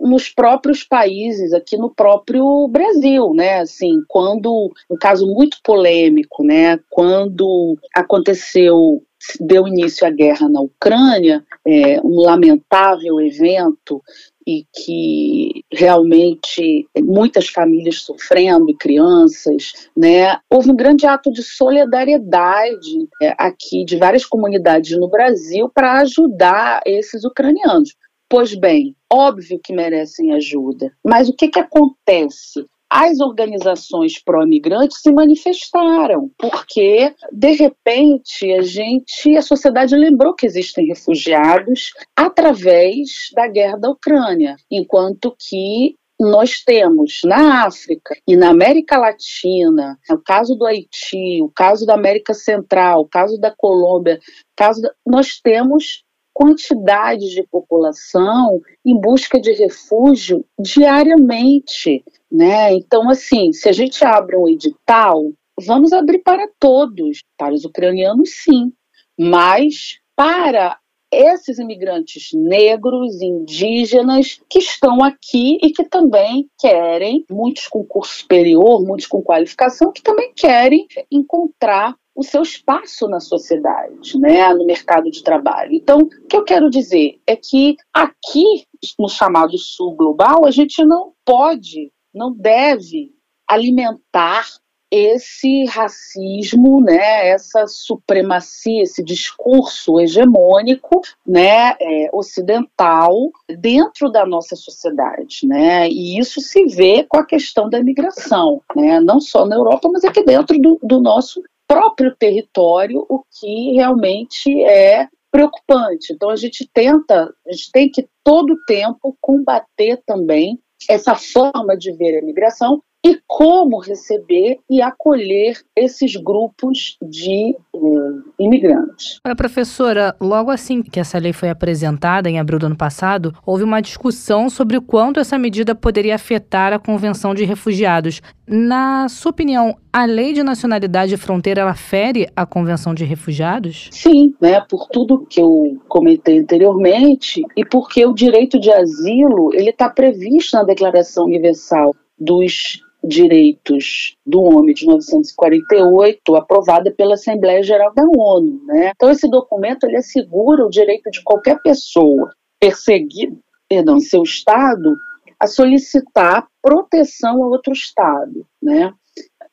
nos 0.00 0.28
próprios 0.28 0.84
países, 0.84 1.52
aqui 1.52 1.76
no 1.76 1.94
próprio 1.94 2.68
Brasil, 2.68 3.32
né? 3.34 3.60
Assim, 3.60 4.02
quando 4.08 4.70
um 4.90 4.96
caso 4.96 5.26
muito 5.26 5.58
polêmico, 5.62 6.44
né? 6.44 6.78
Quando 6.90 7.78
aconteceu 7.94 9.02
deu 9.40 9.68
início 9.68 10.06
à 10.06 10.10
guerra 10.10 10.48
na 10.48 10.60
Ucrânia, 10.60 11.44
é, 11.66 12.00
um 12.00 12.20
lamentável 12.20 13.20
evento 13.20 14.02
e 14.44 14.66
que 14.74 15.64
realmente 15.70 16.88
muitas 16.98 17.48
famílias 17.48 18.02
sofrendo 18.02 18.68
e 18.68 18.76
crianças, 18.76 19.88
né? 19.96 20.38
Houve 20.50 20.70
um 20.70 20.76
grande 20.76 21.06
ato 21.06 21.30
de 21.32 21.42
solidariedade 21.42 23.08
é, 23.22 23.34
aqui 23.38 23.84
de 23.84 23.96
várias 23.96 24.26
comunidades 24.26 24.98
no 24.98 25.08
Brasil 25.08 25.70
para 25.72 26.00
ajudar 26.00 26.82
esses 26.84 27.24
ucranianos. 27.24 27.94
Pois 28.32 28.54
bem, 28.54 28.96
óbvio 29.12 29.60
que 29.62 29.74
merecem 29.74 30.32
ajuda, 30.32 30.90
mas 31.04 31.28
o 31.28 31.36
que, 31.36 31.48
que 31.48 31.60
acontece? 31.60 32.64
as 32.90 33.20
organizações 33.20 34.22
pró-migrantes 34.22 35.00
se 35.00 35.10
manifestaram, 35.12 36.30
porque 36.38 37.14
de 37.30 37.52
repente 37.52 38.50
a 38.52 38.62
gente, 38.62 39.34
a 39.34 39.40
sociedade 39.40 39.96
lembrou 39.96 40.34
que 40.34 40.44
existem 40.44 40.86
refugiados 40.86 41.92
através 42.14 43.30
da 43.34 43.48
guerra 43.48 43.78
da 43.78 43.90
Ucrânia, 43.90 44.56
enquanto 44.70 45.34
que 45.38 45.96
nós 46.20 46.62
temos 46.64 47.20
na 47.24 47.66
África 47.66 48.14
e 48.28 48.36
na 48.36 48.50
América 48.50 48.98
Latina, 48.98 49.98
o 50.10 50.18
caso 50.18 50.54
do 50.54 50.66
Haiti, 50.66 51.42
o 51.42 51.50
caso 51.54 51.84
da 51.84 51.94
América 51.94 52.32
Central, 52.34 53.00
o 53.00 53.08
caso 53.08 53.38
da 53.38 53.50
Colômbia, 53.50 54.18
caso 54.54 54.80
da, 54.80 54.90
nós 55.06 55.40
temos 55.42 56.04
quantidade 56.32 57.30
de 57.30 57.42
população 57.44 58.60
em 58.84 58.98
busca 58.98 59.40
de 59.40 59.52
refúgio 59.52 60.44
diariamente, 60.58 62.04
né? 62.30 62.72
Então, 62.74 63.08
assim, 63.08 63.52
se 63.52 63.68
a 63.68 63.72
gente 63.72 64.04
abre 64.04 64.36
um 64.36 64.48
edital, 64.48 65.22
vamos 65.60 65.92
abrir 65.92 66.18
para 66.20 66.48
todos, 66.58 67.22
para 67.36 67.54
os 67.54 67.64
ucranianos, 67.64 68.30
sim, 68.42 68.72
mas 69.18 69.98
para 70.16 70.78
esses 71.12 71.58
imigrantes 71.58 72.30
negros, 72.32 73.20
indígenas, 73.20 74.40
que 74.48 74.58
estão 74.58 75.04
aqui 75.04 75.58
e 75.62 75.70
que 75.70 75.84
também 75.84 76.48
querem, 76.58 77.24
muitos 77.30 77.68
com 77.68 77.84
curso 77.84 78.20
superior, 78.20 78.82
muitos 78.82 79.06
com 79.06 79.22
qualificação, 79.22 79.92
que 79.92 80.02
também 80.02 80.32
querem 80.34 80.86
encontrar 81.10 81.94
o 82.14 82.22
seu 82.22 82.42
espaço 82.42 83.08
na 83.08 83.20
sociedade, 83.20 84.18
né, 84.18 84.52
no 84.52 84.66
mercado 84.66 85.10
de 85.10 85.22
trabalho. 85.22 85.72
Então, 85.72 86.00
o 86.00 86.26
que 86.26 86.36
eu 86.36 86.44
quero 86.44 86.68
dizer 86.68 87.20
é 87.26 87.36
que 87.36 87.76
aqui, 87.92 88.66
no 88.98 89.08
chamado 89.08 89.56
sul 89.56 89.94
global, 89.94 90.44
a 90.44 90.50
gente 90.50 90.84
não 90.84 91.12
pode, 91.24 91.90
não 92.14 92.32
deve 92.32 93.12
alimentar 93.48 94.46
esse 94.92 95.64
racismo, 95.64 96.82
né, 96.82 97.28
essa 97.28 97.66
supremacia, 97.66 98.82
esse 98.82 99.02
discurso 99.02 99.98
hegemônico, 99.98 101.00
né, 101.26 101.74
é, 101.80 102.10
ocidental 102.12 103.10
dentro 103.58 104.10
da 104.10 104.26
nossa 104.26 104.54
sociedade, 104.54 105.46
né, 105.46 105.88
e 105.88 106.18
isso 106.18 106.42
se 106.42 106.66
vê 106.66 107.06
com 107.08 107.16
a 107.16 107.24
questão 107.24 107.70
da 107.70 107.78
imigração, 107.78 108.60
né, 108.76 109.00
não 109.00 109.18
só 109.18 109.46
na 109.46 109.56
Europa, 109.56 109.88
mas 109.90 110.04
aqui 110.04 110.22
dentro 110.22 110.58
do, 110.58 110.78
do 110.82 111.00
nosso 111.00 111.42
próprio 111.72 112.14
território, 112.16 113.06
o 113.08 113.24
que 113.40 113.72
realmente 113.72 114.62
é 114.64 115.08
preocupante. 115.30 116.12
Então 116.12 116.28
a 116.28 116.36
gente 116.36 116.68
tenta, 116.72 117.32
a 117.46 117.52
gente 117.52 117.72
tem 117.72 117.90
que 117.90 118.06
todo 118.22 118.62
tempo 118.66 119.16
combater 119.20 120.02
também 120.06 120.58
essa 120.88 121.14
forma 121.14 121.76
de 121.76 121.92
ver 121.92 122.16
a 122.16 122.20
imigração 122.20 122.82
e 123.04 123.18
como 123.26 123.80
receber 123.80 124.58
e 124.70 124.80
acolher 124.80 125.58
esses 125.74 126.14
grupos 126.14 126.96
de 127.02 127.56
uh, 127.74 128.22
imigrantes. 128.38 129.18
Para 129.22 129.34
professora, 129.34 130.14
logo 130.20 130.50
assim 130.50 130.82
que 130.82 131.00
essa 131.00 131.18
lei 131.18 131.32
foi 131.32 131.50
apresentada, 131.50 132.30
em 132.30 132.38
abril 132.38 132.60
do 132.60 132.66
ano 132.66 132.76
passado, 132.76 133.34
houve 133.44 133.64
uma 133.64 133.80
discussão 133.80 134.48
sobre 134.48 134.76
o 134.76 134.82
quanto 134.82 135.18
essa 135.18 135.36
medida 135.36 135.74
poderia 135.74 136.14
afetar 136.14 136.72
a 136.72 136.78
Convenção 136.78 137.34
de 137.34 137.44
Refugiados. 137.44 138.22
Na 138.46 139.08
sua 139.08 139.30
opinião, 139.30 139.76
a 139.92 140.04
lei 140.04 140.32
de 140.32 140.42
nacionalidade 140.42 141.14
e 141.14 141.18
fronteira 141.18 141.62
ela 141.62 141.74
fere 141.74 142.28
a 142.36 142.46
Convenção 142.46 142.94
de 142.94 143.04
Refugiados? 143.04 143.88
Sim, 143.90 144.34
né, 144.40 144.60
por 144.60 144.86
tudo 144.88 145.26
que 145.28 145.40
eu 145.40 145.80
comentei 145.88 146.38
anteriormente 146.38 147.42
e 147.56 147.64
porque 147.64 148.06
o 148.06 148.14
direito 148.14 148.60
de 148.60 148.70
asilo 148.70 149.50
ele 149.54 149.70
está 149.70 149.88
previsto 149.88 150.56
na 150.56 150.62
Declaração 150.62 151.24
Universal 151.24 151.94
dos 152.18 152.80
Direitos 153.04 154.16
do 154.24 154.42
Homem 154.42 154.74
de 154.74 154.86
1948, 154.86 156.36
aprovada 156.36 156.92
pela 156.92 157.14
Assembleia 157.14 157.62
Geral 157.62 157.92
da 157.94 158.04
ONU. 158.04 158.62
Né? 158.64 158.92
Então, 158.94 159.10
esse 159.10 159.28
documento 159.28 159.84
ele 159.84 159.96
assegura 159.96 160.64
o 160.64 160.70
direito 160.70 161.10
de 161.10 161.22
qualquer 161.22 161.60
pessoa 161.62 162.32
perseguida 162.60 163.36
perdão, 163.72 163.96
em 163.96 164.00
seu 164.00 164.22
Estado 164.22 164.96
a 165.40 165.46
solicitar 165.46 166.46
proteção 166.62 167.42
a 167.42 167.46
outro 167.48 167.72
Estado. 167.72 168.46
Né? 168.62 168.92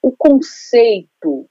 O 0.02 0.12
conceito 0.12 1.47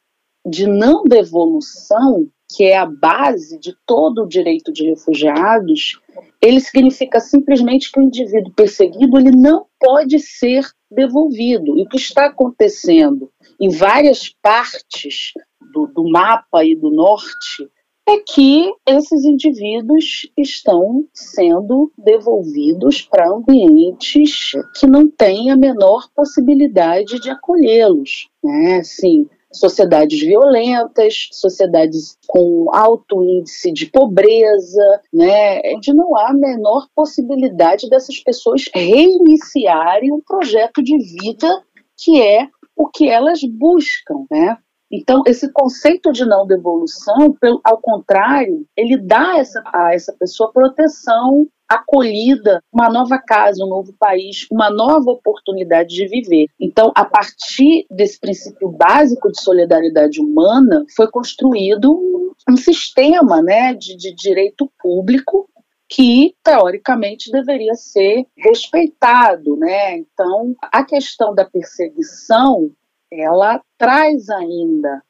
de 0.47 0.67
não 0.67 1.03
devolução, 1.03 2.29
que 2.51 2.65
é 2.65 2.77
a 2.77 2.87
base 2.87 3.59
de 3.59 3.75
todo 3.87 4.23
o 4.23 4.29
direito 4.29 4.73
de 4.73 4.89
refugiados, 4.89 6.01
ele 6.41 6.61
significa 6.61 7.21
simplesmente 7.21 7.93
que 7.93 8.01
o 8.01 8.03
indivíduo 8.03 8.53
perseguido 8.55 9.19
ele 9.19 9.31
não 9.31 9.67
pode 9.79 10.19
ser 10.19 10.65
devolvido. 10.91 11.79
E 11.79 11.83
o 11.83 11.89
que 11.89 11.99
está 11.99 12.27
acontecendo 12.27 13.31
em 13.61 13.69
várias 13.69 14.31
partes 14.43 15.33
do, 15.73 15.87
do 15.87 16.09
mapa 16.09 16.65
e 16.65 16.75
do 16.75 16.91
norte 16.91 17.69
é 18.09 18.19
que 18.21 18.73
esses 18.89 19.23
indivíduos 19.23 20.31
estão 20.35 21.05
sendo 21.13 21.93
devolvidos 21.99 23.03
para 23.03 23.29
ambientes 23.29 24.53
que 24.79 24.87
não 24.87 25.07
têm 25.11 25.51
a 25.51 25.57
menor 25.57 26.09
possibilidade 26.17 27.21
de 27.21 27.29
acolhê-los. 27.29 28.31
Né? 28.43 28.79
Assim, 28.79 29.29
sociedades 29.53 30.21
violentas, 30.21 31.29
sociedades 31.33 32.19
com 32.27 32.67
alto 32.73 33.23
índice 33.23 33.73
de 33.73 33.87
pobreza, 33.87 35.01
né, 35.13 35.61
onde 35.75 35.93
não 35.95 36.17
há 36.17 36.31
a 36.31 36.35
menor 36.35 36.87
possibilidade 36.95 37.89
dessas 37.89 38.19
pessoas 38.21 38.65
reiniciarem 38.75 40.13
um 40.13 40.21
projeto 40.21 40.83
de 40.83 40.97
vida 40.99 41.49
que 41.97 42.21
é 42.21 42.49
o 42.77 42.89
que 42.89 43.09
elas 43.09 43.41
buscam, 43.43 44.25
né? 44.31 44.57
Então, 44.91 45.23
esse 45.27 45.53
conceito 45.53 46.13
de 46.13 46.25
não 46.25 46.47
devolução, 46.47 47.37
ao 47.63 47.79
contrário, 47.79 48.65
ele 48.75 48.97
dá 48.97 49.37
essa, 49.37 49.63
a 49.67 49.93
essa 49.93 50.15
pessoa 50.19 50.51
proteção 50.51 51.47
acolhida, 51.69 52.63
uma 52.73 52.89
nova 52.89 53.19
casa, 53.19 53.65
um 53.65 53.69
novo 53.69 53.93
país, 53.99 54.47
uma 54.51 54.71
nova 54.71 55.11
oportunidade 55.11 55.95
de 55.95 56.07
viver. 56.07 56.47
Então, 56.59 56.91
a 56.95 57.05
partir 57.05 57.87
desse 57.91 58.19
princípio 58.19 58.71
básico 58.71 59.31
de 59.31 59.41
solidariedade 59.41 60.21
humana, 60.21 60.85
foi 60.97 61.11
construído 61.11 61.93
um, 61.93 62.33
um 62.51 62.57
sistema 62.57 63.43
né, 63.43 63.75
de, 63.75 63.97
de 63.97 64.15
direito 64.15 64.71
público 64.81 65.49
que 65.91 66.35
teoricamente 66.43 67.31
deveria 67.31 67.75
ser 67.75 68.27
respeitado, 68.37 69.57
né? 69.57 69.97
Então, 69.97 70.55
a 70.61 70.85
questão 70.85 71.35
da 71.35 71.47
perseguição, 71.47 72.71
ela 73.11 73.63
traz 73.79 74.29
ainda 74.29 75.03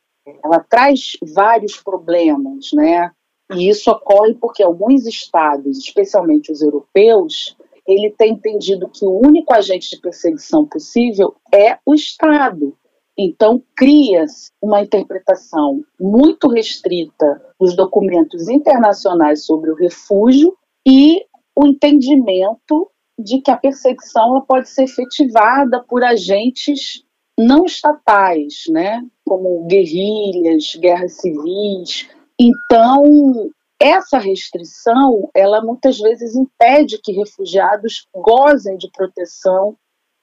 ela 0.45 0.61
traz 0.61 1.13
vários 1.35 1.77
problemas, 1.77 2.67
né? 2.75 3.11
E 3.55 3.69
isso 3.69 3.91
ocorre 3.91 4.35
porque 4.35 4.63
alguns 4.63 5.07
estados, 5.07 5.79
especialmente 5.79 6.53
os 6.53 6.61
europeus, 6.61 7.57
ele 7.87 8.11
tem 8.11 8.33
entendido 8.33 8.89
que 8.89 9.07
o 9.07 9.19
único 9.19 9.55
agente 9.55 9.91
de 9.91 10.01
perseguição 10.01 10.67
possível 10.67 11.35
é 11.53 11.79
o 11.87 11.95
Estado. 11.95 12.77
Então, 13.17 13.63
cria-se 13.75 14.53
uma 14.63 14.83
interpretação 14.83 15.83
muito 15.99 16.49
restrita 16.49 17.43
dos 17.59 17.75
documentos 17.75 18.49
internacionais 18.49 19.45
sobre 19.45 19.71
o 19.71 19.75
refúgio 19.75 20.57
e 20.87 21.25
o 21.57 21.67
entendimento 21.67 22.89
de 23.19 23.41
que 23.41 23.51
a 23.51 23.57
perseguição 23.57 24.41
pode 24.47 24.69
ser 24.69 24.85
efetivada 24.85 25.83
por 25.83 26.05
agentes 26.05 27.03
não 27.37 27.65
estatais, 27.65 28.65
né, 28.69 29.05
como 29.25 29.67
guerrilhas, 29.67 30.77
guerras 30.77 31.15
civis. 31.15 32.09
Então, 32.41 33.51
essa 33.81 34.19
restrição, 34.19 35.29
ela 35.35 35.61
muitas 35.61 35.99
vezes 35.99 36.35
impede 36.35 37.01
que 37.03 37.13
refugiados 37.13 38.07
gozem 38.15 38.77
de 38.77 38.91
proteção 38.91 39.77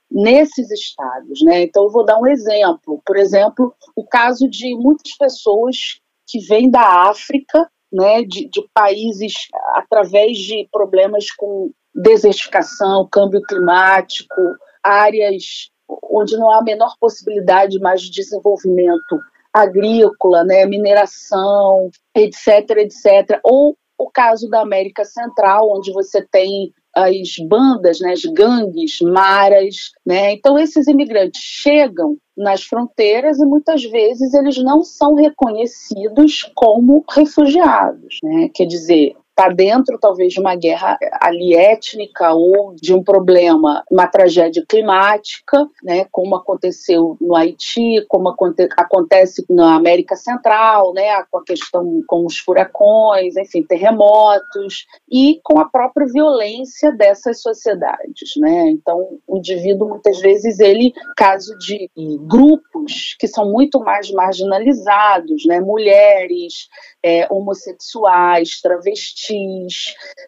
nesses 0.09 0.71
estados, 0.71 1.41
né? 1.43 1.63
Então 1.63 1.83
eu 1.83 1.89
vou 1.89 2.05
dar 2.05 2.19
um 2.19 2.27
exemplo, 2.27 3.01
por 3.05 3.17
exemplo, 3.17 3.73
o 3.95 4.05
caso 4.05 4.47
de 4.49 4.75
muitas 4.75 5.15
pessoas 5.17 5.99
que 6.27 6.39
vêm 6.39 6.69
da 6.69 7.09
África, 7.09 7.69
né, 7.91 8.23
de, 8.23 8.49
de 8.49 8.67
países 8.73 9.33
através 9.73 10.37
de 10.37 10.67
problemas 10.71 11.31
com 11.31 11.71
desertificação, 11.93 13.07
câmbio 13.11 13.41
climático, 13.43 14.35
áreas 14.83 15.69
onde 16.11 16.35
não 16.37 16.49
há 16.49 16.59
a 16.59 16.63
menor 16.63 16.95
possibilidade 16.99 17.79
mais 17.79 18.01
de 18.01 18.11
desenvolvimento 18.11 19.19
agrícola, 19.55 20.43
né, 20.43 20.65
mineração, 20.65 21.89
etc, 22.13 22.69
etc. 22.77 23.39
Ou 23.43 23.77
o 23.97 24.09
caso 24.11 24.49
da 24.49 24.59
América 24.61 25.05
Central, 25.05 25.71
onde 25.71 25.93
você 25.93 26.21
tem 26.21 26.73
as 26.93 27.35
bandas, 27.47 27.99
né, 27.99 28.11
as 28.11 28.23
gangues, 28.23 28.99
maras, 29.01 29.91
né? 30.05 30.33
Então 30.33 30.57
esses 30.57 30.87
imigrantes 30.87 31.41
chegam 31.41 32.17
nas 32.37 32.63
fronteiras 32.63 33.37
e 33.39 33.45
muitas 33.45 33.83
vezes 33.83 34.33
eles 34.33 34.57
não 34.57 34.81
são 34.81 35.13
reconhecidos 35.15 36.49
como 36.55 37.03
refugiados, 37.09 38.17
né? 38.23 38.49
Quer 38.53 38.65
dizer, 38.65 39.15
está 39.37 39.49
dentro 39.49 39.99
talvez 39.99 40.33
de 40.33 40.39
uma 40.39 40.55
guerra 40.55 40.97
ali 41.21 41.53
étnica 41.53 42.31
ou 42.33 42.73
de 42.73 42.93
um 42.93 43.03
problema, 43.03 43.83
uma 43.91 44.07
tragédia 44.07 44.63
climática, 44.67 45.67
né, 45.83 46.05
como 46.09 46.35
aconteceu 46.35 47.17
no 47.19 47.35
Haiti, 47.35 48.05
como 48.07 48.29
aconte 48.29 48.67
acontece 48.77 49.45
na 49.49 49.75
América 49.75 50.15
Central, 50.15 50.93
né, 50.93 51.21
com 51.29 51.39
a 51.39 51.43
questão 51.43 52.01
com 52.07 52.25
os 52.25 52.39
furacões, 52.39 53.35
enfim, 53.35 53.61
terremotos 53.63 54.85
e 55.11 55.41
com 55.43 55.59
a 55.59 55.65
própria 55.65 56.07
violência 56.07 56.93
dessas 56.93 57.41
sociedades, 57.41 58.35
né? 58.37 58.69
Então, 58.69 59.19
o 59.27 59.37
indivíduo 59.37 59.89
muitas 59.89 60.19
vezes 60.21 60.59
ele 60.59 60.93
caso 61.17 61.57
de 61.57 61.89
grupos 62.21 63.15
que 63.19 63.27
são 63.27 63.51
muito 63.51 63.79
mais 63.81 64.09
marginalizados, 64.11 65.45
né, 65.45 65.59
mulheres, 65.59 66.69
é, 67.03 67.27
homossexuais, 67.29 68.61
travestis, 68.61 69.24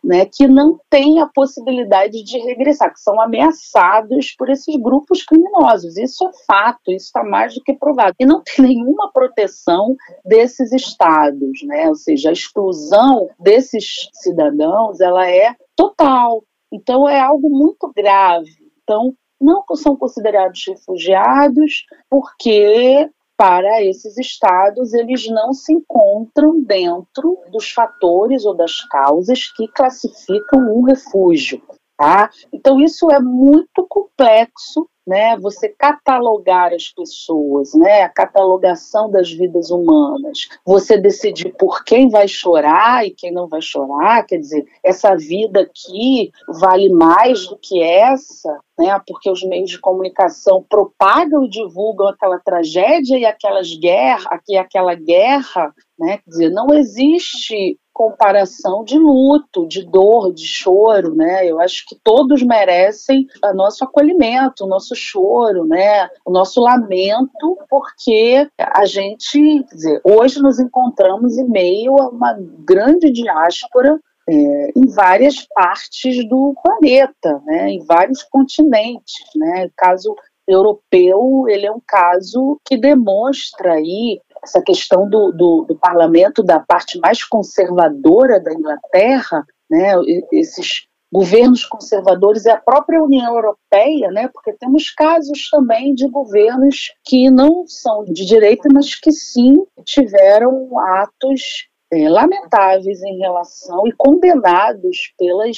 né, 0.04 0.26
que 0.26 0.48
não 0.48 0.80
têm 0.90 1.22
a 1.22 1.28
possibilidade 1.28 2.24
de 2.24 2.40
regressar, 2.40 2.94
que 2.94 3.00
são 3.00 3.20
ameaçados 3.20 4.34
por 4.38 4.50
esses 4.50 4.76
grupos 4.78 5.24
criminosos. 5.24 5.98
Isso 5.98 6.28
é 6.28 6.32
fato, 6.46 6.92
isso 6.92 7.08
está 7.08 7.24
mais 7.24 7.54
do 7.54 7.64
que 7.64 7.74
provado. 7.74 8.16
E 8.20 8.26
não 8.26 8.42
tem 8.42 8.66
nenhuma 8.66 9.12
proteção 9.12 9.96
desses 10.26 10.72
estados, 10.72 11.62
né? 11.64 11.88
ou 11.88 11.96
seja, 11.96 12.30
a 12.30 12.34
exclusão 12.34 13.30
desses 13.40 14.10
cidadãos 14.14 15.00
ela 15.00 15.30
é 15.30 15.56
total. 15.76 16.44
Então 16.72 17.08
é 17.08 17.20
algo 17.20 17.50
muito 17.50 17.92
grave. 17.96 18.52
Então, 18.84 19.14
não 19.40 19.64
são 19.76 19.96
considerados 19.96 20.64
refugiados 20.68 21.86
porque 22.10 23.10
para 23.38 23.84
esses 23.84 24.18
estados, 24.18 24.94
eles 24.96 25.30
não 25.30 25.54
se 25.54 25.72
encontram 25.72 26.60
dentro 26.60 27.38
dos 27.52 27.70
fatores 27.70 28.44
ou 28.46 28.56
das 28.56 28.84
causas 28.86 29.48
que 29.56 29.68
classificam 29.68 30.60
um 30.76 30.82
refúgio. 30.82 31.62
Tá? 31.98 32.30
Então, 32.54 32.80
isso 32.80 33.10
é 33.10 33.20
muito 33.20 33.86
complexo 33.90 34.88
né, 35.08 35.38
você 35.38 35.70
catalogar 35.70 36.74
as 36.74 36.90
pessoas, 36.90 37.74
né, 37.74 38.02
a 38.02 38.10
catalogação 38.10 39.10
das 39.10 39.32
vidas 39.32 39.72
humanas, 39.72 40.50
você 40.66 40.98
decidir 40.98 41.56
por 41.58 41.86
quem 41.86 42.10
vai 42.10 42.28
chorar 42.28 43.08
e 43.08 43.12
quem 43.12 43.32
não 43.32 43.48
vai 43.48 43.62
chorar, 43.62 44.26
quer 44.26 44.38
dizer, 44.38 44.66
essa 44.84 45.16
vida 45.16 45.62
aqui 45.62 46.30
vale 46.60 46.90
mais 46.90 47.48
do 47.48 47.58
que 47.58 47.82
essa, 47.82 48.60
né, 48.78 49.00
porque 49.08 49.32
os 49.32 49.42
meios 49.44 49.70
de 49.70 49.80
comunicação 49.80 50.64
propagam 50.70 51.46
e 51.46 51.50
divulgam 51.50 52.10
aquela 52.10 52.38
tragédia 52.40 53.18
e 53.18 53.26
aquelas 53.26 53.74
guerras, 53.74 54.28
aqui 54.30 54.58
aquela 54.58 54.94
guerra, 54.94 55.74
né, 55.98 56.18
quer 56.18 56.30
dizer, 56.30 56.50
não 56.50 56.74
existe 56.74 57.80
comparação 57.98 58.84
de 58.84 58.96
luto, 58.96 59.68
de 59.68 59.84
dor, 59.84 60.32
de 60.32 60.46
choro, 60.46 61.16
né? 61.16 61.50
Eu 61.50 61.60
acho 61.60 61.84
que 61.88 61.96
todos 62.04 62.44
merecem 62.44 63.26
o 63.44 63.54
nosso 63.56 63.84
acolhimento, 63.84 64.66
o 64.66 64.68
nosso 64.68 64.94
choro, 64.96 65.66
né? 65.66 66.08
O 66.24 66.30
nosso 66.30 66.62
lamento, 66.62 67.58
porque 67.68 68.48
a 68.60 68.86
gente, 68.86 69.64
dizer, 69.74 70.00
hoje 70.04 70.40
nos 70.40 70.60
encontramos 70.60 71.40
em 71.40 71.50
meio 71.50 72.00
a 72.00 72.10
uma 72.10 72.38
grande 72.60 73.12
diáspora 73.12 74.00
é, 74.30 74.72
em 74.76 74.86
várias 74.94 75.48
partes 75.48 76.24
do 76.30 76.54
planeta, 76.64 77.42
né? 77.48 77.72
Em 77.72 77.84
vários 77.84 78.22
continentes, 78.22 79.16
né? 79.36 79.66
O 79.66 79.72
caso 79.76 80.16
europeu, 80.48 81.46
ele 81.50 81.66
é 81.66 81.72
um 81.72 81.82
caso 81.86 82.60
que 82.64 82.78
demonstra 82.78 83.74
aí 83.74 84.22
essa 84.44 84.62
questão 84.62 85.10
do, 85.10 85.32
do, 85.32 85.66
do 85.68 85.76
parlamento 85.76 86.44
da 86.44 86.60
parte 86.60 87.00
mais 87.00 87.24
conservadora 87.24 88.40
da 88.40 88.54
Inglaterra, 88.54 89.46
né, 89.70 89.94
esses 90.32 90.88
governos 91.12 91.66
conservadores 91.66 92.46
e 92.46 92.50
a 92.50 92.58
própria 92.58 93.02
União 93.02 93.34
Europeia, 93.34 94.12
né, 94.12 94.30
porque 94.34 94.54
temos 94.54 94.90
casos 94.92 95.50
também 95.50 95.94
de 95.94 96.08
governos 96.10 96.92
que 97.06 97.30
não 97.30 97.66
são 97.66 98.04
de 98.04 98.26
direita, 98.26 98.68
mas 98.74 98.96
que 98.96 99.12
sim 99.12 99.56
tiveram 99.86 100.78
atos 100.80 101.68
é, 101.92 102.10
lamentáveis 102.10 103.02
em 103.04 103.18
relação 103.20 103.88
e 103.88 103.94
condenados 103.94 105.14
pelas 105.18 105.58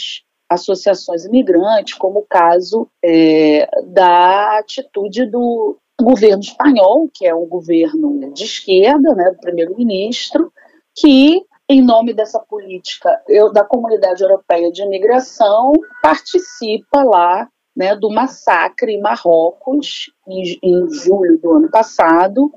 associações 0.49 1.25
imigrantes, 1.25 1.93
como 1.93 2.19
o 2.19 2.25
caso 2.27 2.87
é, 3.03 3.67
da 3.87 4.57
atitude 4.57 5.25
do, 5.25 5.77
governo 6.03 6.41
espanhol, 6.41 7.09
que 7.13 7.25
é 7.25 7.33
um 7.33 7.47
governo 7.47 8.33
de 8.33 8.43
esquerda, 8.43 9.13
né, 9.15 9.31
do 9.31 9.39
primeiro-ministro, 9.39 10.51
que, 10.95 11.43
em 11.67 11.81
nome 11.81 12.13
dessa 12.13 12.39
política 12.39 13.21
eu, 13.27 13.51
da 13.51 13.63
Comunidade 13.63 14.23
Europeia 14.23 14.71
de 14.71 14.81
Imigração, 14.81 15.73
participa 16.01 17.03
lá 17.03 17.47
né, 17.75 17.95
do 17.95 18.09
massacre 18.09 18.93
em 18.93 19.01
Marrocos, 19.01 20.11
em, 20.27 20.59
em 20.61 20.89
julho 20.91 21.39
do 21.39 21.53
ano 21.53 21.69
passado, 21.69 22.51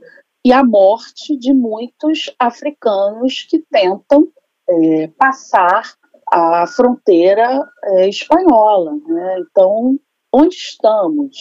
e 0.45 0.53
a 0.53 0.65
morte 0.65 1.37
de 1.37 1.53
muitos 1.53 2.35
africanos 2.39 3.47
que 3.49 3.61
tentam 3.71 4.29
é, 4.69 5.09
passar 5.17 5.95
a 6.31 6.67
fronteira 6.67 7.65
é, 7.85 8.09
espanhola. 8.09 8.93
Né? 9.07 9.41
Então, 9.41 9.99
onde 10.33 10.55
estamos? 10.55 11.37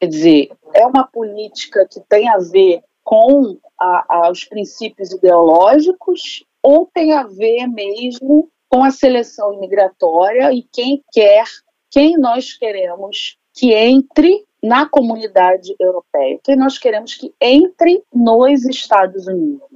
Quer 0.00 0.06
dizer, 0.06 0.52
é 0.74 0.86
uma 0.86 1.06
política 1.06 1.86
que 1.86 2.00
tem 2.08 2.26
a 2.28 2.38
ver 2.38 2.82
com 3.04 3.58
a, 3.78 4.04
a, 4.08 4.30
os 4.30 4.44
princípios 4.44 5.12
ideológicos 5.12 6.44
ou 6.62 6.86
tem 6.86 7.12
a 7.12 7.24
ver 7.24 7.66
mesmo 7.66 8.48
com 8.68 8.82
a 8.82 8.90
seleção 8.90 9.52
imigratória 9.52 10.52
e 10.52 10.62
quem 10.72 11.02
quer, 11.12 11.44
quem 11.90 12.16
nós 12.16 12.54
queremos 12.54 13.36
que 13.52 13.74
entre 13.74 14.46
na 14.62 14.88
comunidade 14.88 15.74
europeia, 15.78 16.38
quem 16.42 16.56
nós 16.56 16.78
queremos 16.78 17.14
que 17.14 17.34
entre 17.40 18.02
nos 18.14 18.64
Estados 18.64 19.26
Unidos. 19.26 19.68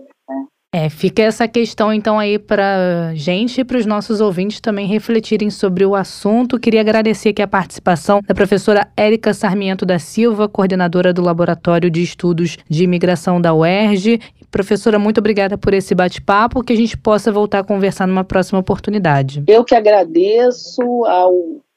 É, 0.77 0.89
fica 0.89 1.23
essa 1.23 1.47
questão 1.47 1.93
então 1.93 2.19
aí 2.19 2.37
para 2.37 3.15
gente 3.15 3.61
e 3.61 3.65
para 3.65 3.79
os 3.79 3.87
nossos 3.87 4.21
ouvintes 4.21 4.59
também 4.61 4.89
refletirem 4.89 5.49
sobre 5.49 5.87
o 5.87 5.95
assunto. 5.95 6.59
Queria 6.59 6.81
agradecer 6.81 7.29
aqui 7.29 7.41
a 7.41 7.47
participação 7.47 8.21
da 8.27 8.35
professora 8.35 8.89
Érica 8.97 9.33
Sarmiento 9.33 9.87
da 9.87 10.01
Silva, 10.01 10.49
coordenadora 10.49 11.13
do 11.13 11.23
Laboratório 11.23 11.89
de 11.89 12.03
Estudos 12.03 12.57
de 12.69 12.83
Imigração 12.83 13.41
da 13.41 13.55
UERJ. 13.55 14.19
Professora, 14.51 14.99
muito 14.99 15.19
obrigada 15.19 15.57
por 15.57 15.73
esse 15.73 15.95
bate-papo, 15.95 16.65
que 16.65 16.73
a 16.73 16.77
gente 16.77 16.99
possa 16.99 17.31
voltar 17.31 17.61
a 17.61 17.65
conversar 17.65 18.09
numa 18.09 18.25
próxima 18.25 18.59
oportunidade. 18.59 19.45
Eu 19.47 19.63
que 19.63 19.77
agradeço 19.77 20.83
ao 21.05 21.33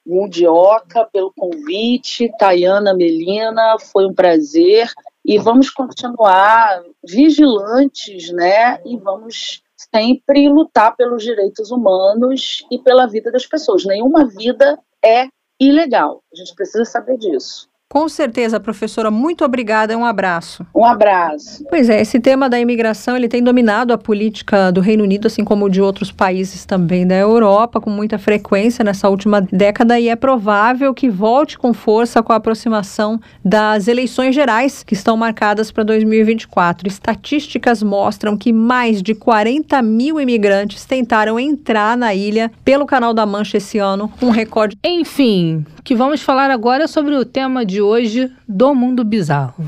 Mundioca 0.08 1.08
pelo 1.14 1.32
convite, 1.38 2.32
Tayana 2.40 2.96
Melina, 2.96 3.76
foi 3.94 4.08
um 4.08 4.14
prazer 4.14 4.90
e 5.28 5.38
vamos 5.38 5.70
continuar 5.70 6.82
vigilantes, 7.04 8.32
né? 8.32 8.82
E 8.86 8.98
vamos 8.98 9.62
sempre 9.94 10.48
lutar 10.48 10.96
pelos 10.96 11.22
direitos 11.22 11.70
humanos 11.70 12.66
e 12.72 12.80
pela 12.80 13.06
vida 13.06 13.30
das 13.30 13.46
pessoas. 13.46 13.84
Nenhuma 13.84 14.26
vida 14.26 14.80
é 15.04 15.28
ilegal. 15.60 16.24
A 16.32 16.36
gente 16.38 16.56
precisa 16.56 16.86
saber 16.86 17.18
disso. 17.18 17.67
Com 17.90 18.10
certeza, 18.10 18.60
professora. 18.60 19.10
Muito 19.10 19.46
obrigada. 19.46 19.98
Um 19.98 20.04
abraço. 20.04 20.66
Um 20.76 20.84
abraço. 20.84 21.64
Pois 21.70 21.90
é, 21.90 22.02
esse 22.02 22.20
tema 22.20 22.50
da 22.50 22.60
imigração 22.60 23.16
ele 23.16 23.30
tem 23.30 23.42
dominado 23.42 23.94
a 23.94 23.98
política 23.98 24.72
do 24.72 24.82
Reino 24.82 25.06
Unido, 25.06 25.28
assim 25.28 25.44
como 25.46 25.70
de 25.70 25.82
outros 25.82 26.12
países 26.12 26.66
também 26.66 27.08
da 27.08 27.16
Europa, 27.16 27.80
com 27.80 27.90
muita 27.90 28.20
frequência 28.20 28.84
nessa 28.84 29.08
última 29.08 29.40
década, 29.40 29.98
e 29.98 30.10
é 30.10 30.18
provável 30.18 30.94
que 30.94 31.10
volte 31.10 31.58
com 31.58 31.74
força 31.74 32.22
com 32.22 32.34
a 32.34 32.36
aproximação 32.36 33.22
das 33.44 33.88
eleições 33.88 34.36
gerais 34.36 34.84
que 34.84 34.94
estão 34.94 35.16
marcadas 35.16 35.72
para 35.72 35.84
2024. 35.84 36.90
Estatísticas 36.90 37.82
mostram 37.82 38.36
que 38.36 38.52
mais 38.52 39.02
de 39.02 39.16
40 39.16 39.82
mil 39.82 40.20
imigrantes 40.20 40.84
tentaram 40.84 41.40
entrar 41.40 41.96
na 41.96 42.14
ilha 42.14 42.52
pelo 42.66 42.86
Canal 42.86 43.14
da 43.14 43.26
Mancha 43.26 43.58
esse 43.58 43.78
ano, 43.78 44.12
um 44.22 44.30
recorde. 44.30 44.78
Enfim, 44.84 45.66
que 45.86 45.96
vamos 45.96 46.22
falar 46.22 46.52
agora 46.52 46.86
sobre 46.86 47.16
o 47.16 47.24
tema 47.24 47.66
de 47.66 47.77
hoje 47.82 48.32
do 48.48 48.74
mundo 48.74 49.04
bizarro. 49.04 49.66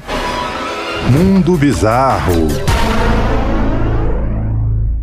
Mundo 1.12 1.58
Bizarro. 1.58 2.48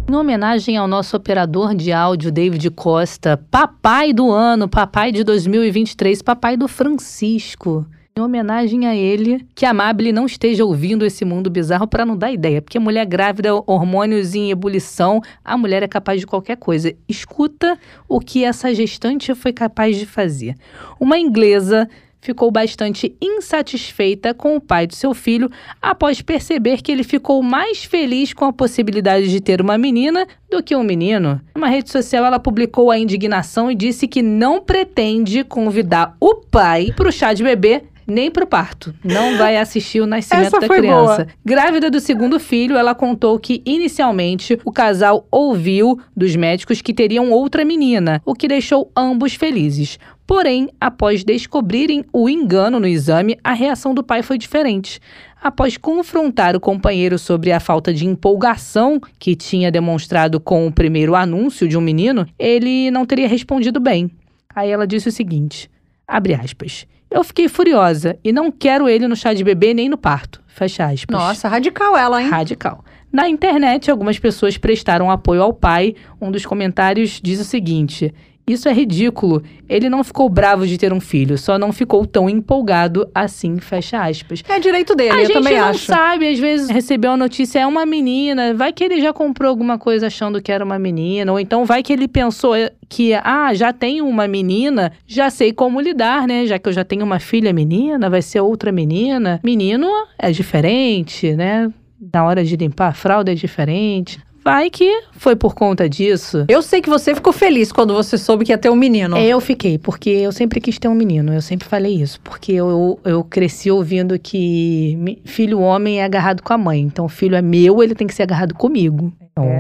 Em 0.09 0.14
homenagem 0.14 0.76
ao 0.76 0.86
nosso 0.86 1.16
operador 1.16 1.74
de 1.74 1.90
áudio, 1.90 2.30
David 2.30 2.70
Costa, 2.70 3.42
papai 3.50 4.12
do 4.12 4.30
ano, 4.30 4.68
papai 4.68 5.11
de 5.11 5.24
2023, 5.24 6.22
papai 6.22 6.57
do 6.57 6.68
Francisco. 6.68 7.84
Em 8.16 8.22
homenagem 8.22 8.86
a 8.86 8.94
ele, 8.94 9.44
que 9.54 9.66
a 9.66 9.70
Amable 9.70 10.12
não 10.12 10.24
esteja 10.24 10.64
ouvindo 10.64 11.04
esse 11.04 11.24
mundo 11.24 11.50
bizarro 11.50 11.88
para 11.88 12.07
não 12.07 12.16
dar 12.16 12.30
ideia, 12.30 12.62
porque 12.62 12.78
mulher 12.78 13.04
grávida, 13.04 13.52
hormônios 13.66 14.34
em 14.34 14.50
ebulição, 14.50 15.20
a 15.44 15.59
mulher 15.59 15.82
é 15.82 15.88
capaz 15.88 16.20
de 16.20 16.26
qualquer 16.26 16.57
coisa. 16.57 16.94
Escuta 17.09 17.76
o 18.09 18.20
que 18.20 18.44
essa 18.44 18.72
gestante 18.72 19.34
foi 19.34 19.52
capaz 19.52 19.96
de 19.96 20.07
fazer. 20.07 20.54
Uma 21.00 21.18
inglesa 21.18 21.88
ficou 22.26 22.50
bastante 22.50 23.16
insatisfeita 23.22 24.34
com 24.34 24.56
o 24.56 24.60
pai 24.60 24.86
do 24.86 24.94
seu 24.94 25.14
filho 25.14 25.48
após 25.80 26.20
perceber 26.20 26.82
que 26.82 26.90
ele 26.90 27.04
ficou 27.04 27.40
mais 27.40 27.84
feliz 27.84 28.32
com 28.32 28.44
a 28.44 28.52
possibilidade 28.52 29.30
de 29.30 29.40
ter 29.40 29.60
uma 29.60 29.78
menina 29.78 30.26
do 30.50 30.62
que 30.62 30.74
um 30.74 30.82
menino. 30.82 31.40
Uma 31.54 31.68
rede 31.68 31.90
social 31.90 32.24
ela 32.24 32.40
publicou 32.40 32.90
a 32.90 32.98
indignação 32.98 33.70
e 33.70 33.76
disse 33.76 34.08
que 34.08 34.22
não 34.22 34.60
pretende 34.60 35.44
convidar 35.44 36.16
o 36.20 36.34
pai 36.34 36.92
para 36.96 37.08
o 37.08 37.12
chá 37.12 37.32
de 37.32 37.44
bebê 37.44 37.84
nem 38.06 38.30
pro 38.30 38.46
parto. 38.46 38.94
Não 39.02 39.36
vai 39.36 39.56
assistir 39.56 40.00
o 40.00 40.06
nascimento 40.06 40.46
Essa 40.46 40.60
da 40.60 40.68
criança. 40.68 41.24
boa. 41.24 41.26
Grávida 41.44 41.90
do 41.90 41.98
segundo 41.98 42.38
filho, 42.38 42.76
ela 42.76 42.94
contou 42.94 43.38
que 43.38 43.62
inicialmente 43.66 44.58
o 44.64 44.70
casal 44.70 45.26
ouviu 45.30 45.98
dos 46.16 46.36
médicos 46.36 46.80
que 46.80 46.94
teriam 46.94 47.30
outra 47.32 47.64
menina, 47.64 48.22
o 48.24 48.34
que 48.34 48.46
deixou 48.46 48.90
ambos 48.96 49.34
felizes. 49.34 49.98
Porém, 50.26 50.68
após 50.80 51.22
descobrirem 51.22 52.04
o 52.12 52.28
engano 52.28 52.80
no 52.80 52.86
exame, 52.86 53.38
a 53.44 53.52
reação 53.52 53.94
do 53.94 54.02
pai 54.02 54.22
foi 54.22 54.36
diferente. 54.36 55.00
Após 55.40 55.76
confrontar 55.76 56.56
o 56.56 56.60
companheiro 56.60 57.18
sobre 57.18 57.52
a 57.52 57.60
falta 57.60 57.94
de 57.94 58.04
empolgação 58.04 59.00
que 59.18 59.36
tinha 59.36 59.70
demonstrado 59.70 60.40
com 60.40 60.66
o 60.66 60.72
primeiro 60.72 61.14
anúncio 61.14 61.68
de 61.68 61.78
um 61.78 61.80
menino, 61.80 62.26
ele 62.36 62.90
não 62.90 63.06
teria 63.06 63.28
respondido 63.28 63.78
bem. 63.78 64.10
Aí 64.52 64.70
ela 64.70 64.86
disse 64.86 65.08
o 65.08 65.12
seguinte: 65.12 65.70
abre 66.08 66.34
aspas. 66.34 66.86
Eu 67.08 67.22
fiquei 67.22 67.48
furiosa 67.48 68.18
e 68.24 68.32
não 68.32 68.50
quero 68.50 68.88
ele 68.88 69.06
no 69.06 69.14
chá 69.14 69.32
de 69.32 69.44
bebê 69.44 69.72
nem 69.72 69.88
no 69.88 69.96
parto. 69.96 70.42
Fecha 70.48 70.86
aspas. 70.86 71.16
Nossa, 71.16 71.46
radical 71.46 71.96
ela, 71.96 72.20
hein? 72.20 72.28
Radical. 72.28 72.84
Na 73.12 73.28
internet, 73.28 73.90
algumas 73.90 74.18
pessoas 74.18 74.58
prestaram 74.58 75.10
apoio 75.10 75.40
ao 75.42 75.52
pai. 75.52 75.94
Um 76.20 76.32
dos 76.32 76.44
comentários 76.44 77.20
diz 77.22 77.40
o 77.40 77.44
seguinte: 77.44 78.12
Isso 78.49 78.68
é 78.68 78.72
ridículo. 78.72 79.42
Ele 79.68 79.88
não 79.90 80.05
ficou 80.05 80.28
bravo 80.28 80.66
de 80.68 80.78
ter 80.78 80.92
um 80.92 81.01
filho, 81.01 81.36
só 81.36 81.59
não 81.59 81.72
ficou 81.72 82.07
tão 82.07 82.30
empolgado 82.30 83.09
assim. 83.12 83.59
Fecha 83.59 84.01
aspas. 84.07 84.44
É 84.49 84.61
direito 84.61 84.94
dele, 84.94 85.11
A 85.11 85.14
eu 85.16 85.24
gente 85.26 85.32
também 85.32 85.59
não 85.59 85.66
acho. 85.68 85.86
sabe, 85.86 86.28
às 86.28 86.38
vezes 86.38 86.70
recebeu 86.70 87.11
a 87.11 87.16
notícia, 87.16 87.59
é 87.59 87.66
uma 87.66 87.84
menina, 87.84 88.55
vai 88.55 88.72
que 88.72 88.84
ele 88.84 89.01
já 89.01 89.12
comprou 89.12 89.49
alguma 89.51 89.78
coisa 89.78 90.07
achando 90.07 90.40
que 90.40 90.53
era 90.53 90.64
uma 90.64 90.78
menina, 90.78 91.32
ou 91.32 91.40
então 91.40 91.64
vai 91.64 91.82
que 91.82 91.92
ele 91.92 92.07
pensou 92.07 92.55
que, 92.88 93.14
ah, 93.14 93.53
já 93.53 93.72
tenho 93.72 94.07
uma 94.07 94.28
menina, 94.28 94.92
já 95.09 95.28
sei 95.28 95.53
como 95.53 95.80
lidar, 95.80 96.28
né? 96.28 96.47
Já 96.47 96.57
que 96.57 96.68
eu 96.68 96.72
já 96.72 96.84
tenho 96.84 97.05
uma 97.05 97.18
filha 97.18 97.53
menina, 97.53 98.09
vai 98.09 98.22
ser 98.22 98.40
outra 98.40 98.70
menina. 98.70 99.40
Menino 99.42 99.88
é 100.16 100.30
diferente, 100.30 101.32
né? 101.34 101.68
Na 102.12 102.24
hora 102.24 102.44
de 102.44 102.55
limpar 102.57 102.88
a 102.90 102.92
fralda 102.94 103.32
é 103.32 103.34
diferente. 103.34 104.20
Vai 104.47 104.70
que 104.70 105.03
foi 105.11 105.34
por 105.34 105.57
conta 105.57 105.88
disso. 105.88 106.44
Eu 106.47 106.62
sei 106.62 106.80
que 106.80 106.88
você 106.88 107.16
ficou 107.16 107.32
feliz 107.32 107.72
quando 107.72 107.92
você 107.92 108.16
soube 108.16 108.44
que 108.44 108.53
ia 108.53 108.59
ter 108.59 108.70
um 108.70 108.76
menino. 108.76 109.16
É, 109.16 109.26
Eu 109.26 109.40
fiquei, 109.40 109.76
porque 109.76 110.09
eu 110.09 110.30
sempre 110.30 110.61
quis 110.61 110.78
ter 110.78 110.86
um 110.86 110.94
menino, 110.94 111.34
eu 111.34 111.42
sempre 111.42 111.66
falei 111.66 112.01
isso, 112.01 112.20
porque 112.22 112.53
eu, 112.53 113.01
eu 113.05 113.24
cresci 113.24 113.72
ouvindo 113.72 114.16
que 114.20 115.18
filho 115.24 115.59
homem 115.59 116.01
é 116.01 116.05
agarrado 116.05 116.44
com 116.44 116.53
a 116.53 116.59
mãe, 116.59 116.80
então 116.80 117.09
filho 117.09 117.34
é 117.34 117.42
meu, 117.42 117.82
ele 117.82 117.97
tem 117.97 118.07
que 118.07 118.14
ser 118.14 118.22
agarrado 118.22 118.55
comigo. 118.55 119.12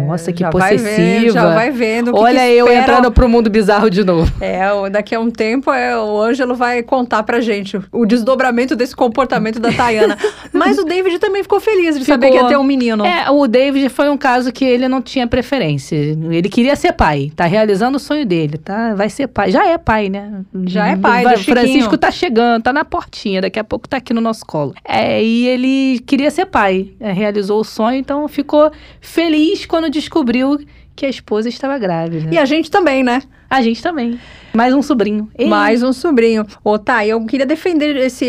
Nossa, 0.06 0.32
que 0.32 0.42
É, 0.42 0.46
já 0.46 0.50
vai 0.50 0.78
possessiva. 0.78 0.96
vendo, 0.96 1.32
já 1.32 1.54
vai 1.54 1.70
vendo. 1.70 2.08
o 2.10 2.14
que 2.14 2.20
Olha 2.20 2.40
que 2.40 2.52
eu 2.52 2.64
espera. 2.66 2.80
entrando 2.82 3.12
pro 3.12 3.28
mundo 3.28 3.50
bizarro 3.50 3.90
de 3.90 4.04
novo. 4.04 4.32
É, 4.40 4.88
daqui 4.88 5.14
a 5.14 5.20
um 5.20 5.30
tempo 5.30 5.70
é, 5.70 5.98
o 5.98 6.18
Ângelo 6.22 6.54
vai 6.54 6.82
contar 6.82 7.22
pra 7.24 7.40
gente 7.40 7.78
o 7.92 8.06
desdobramento 8.06 8.74
desse 8.74 8.96
comportamento 8.96 9.58
da 9.60 9.70
Tayana. 9.72 10.16
Mas 10.52 10.78
o 10.78 10.84
David 10.84 11.18
também 11.18 11.42
ficou 11.42 11.60
feliz 11.60 11.98
de 11.98 12.04
saber 12.06 12.28
que 12.28 12.32
Ficou. 12.32 12.48
ia 12.48 12.54
ter 12.54 12.58
um 12.58 12.64
menino. 12.64 13.04
É, 13.04 13.28
o 13.30 13.46
David 13.46 13.88
foi 13.90 14.08
um 14.08 14.16
caso 14.16 14.50
que 14.52 14.64
ele 14.76 14.88
não 14.88 15.02
tinha 15.02 15.26
preferência. 15.26 15.96
Ele 15.96 16.48
queria 16.48 16.76
ser 16.76 16.92
pai, 16.92 17.32
tá 17.34 17.44
realizando 17.44 17.96
o 17.96 17.98
sonho 18.00 18.24
dele, 18.24 18.58
tá? 18.58 18.94
Vai 18.94 19.10
ser 19.10 19.26
pai. 19.26 19.50
Já 19.50 19.66
é 19.66 19.76
pai, 19.76 20.08
né? 20.08 20.44
Já 20.66 20.86
é 20.88 20.96
pai 20.96 21.24
Vai- 21.24 21.36
Chiquinho. 21.36 21.56
Francisco 21.56 21.98
tá 21.98 22.10
chegando, 22.10 22.62
tá 22.62 22.72
na 22.72 22.84
portinha, 22.84 23.40
daqui 23.40 23.58
a 23.58 23.64
pouco 23.64 23.88
tá 23.88 23.96
aqui 23.96 24.14
no 24.14 24.20
nosso 24.20 24.44
colo. 24.46 24.74
É, 24.84 25.22
e 25.22 25.46
ele 25.46 25.98
queria 26.06 26.30
ser 26.30 26.46
pai, 26.46 26.90
é, 27.00 27.12
realizou 27.12 27.60
o 27.60 27.64
sonho, 27.64 27.98
então 27.98 28.26
ficou 28.28 28.70
feliz 29.00 29.66
quando 29.66 29.90
descobriu 29.90 30.58
que 30.94 31.04
a 31.04 31.08
esposa 31.08 31.48
estava 31.48 31.78
grávida. 31.78 32.34
E 32.34 32.38
a 32.38 32.44
gente 32.44 32.70
também, 32.70 33.02
né? 33.02 33.22
A 33.48 33.62
gente 33.62 33.82
também. 33.82 34.18
Mais 34.52 34.72
um 34.74 34.82
sobrinho. 34.82 35.30
Ei, 35.38 35.46
Mais 35.48 35.82
um 35.82 35.92
sobrinho. 35.92 36.44
Ô, 36.64 36.78
tá, 36.78 37.06
eu 37.06 37.24
queria 37.26 37.46
defender 37.46 37.94
esse 37.96 38.26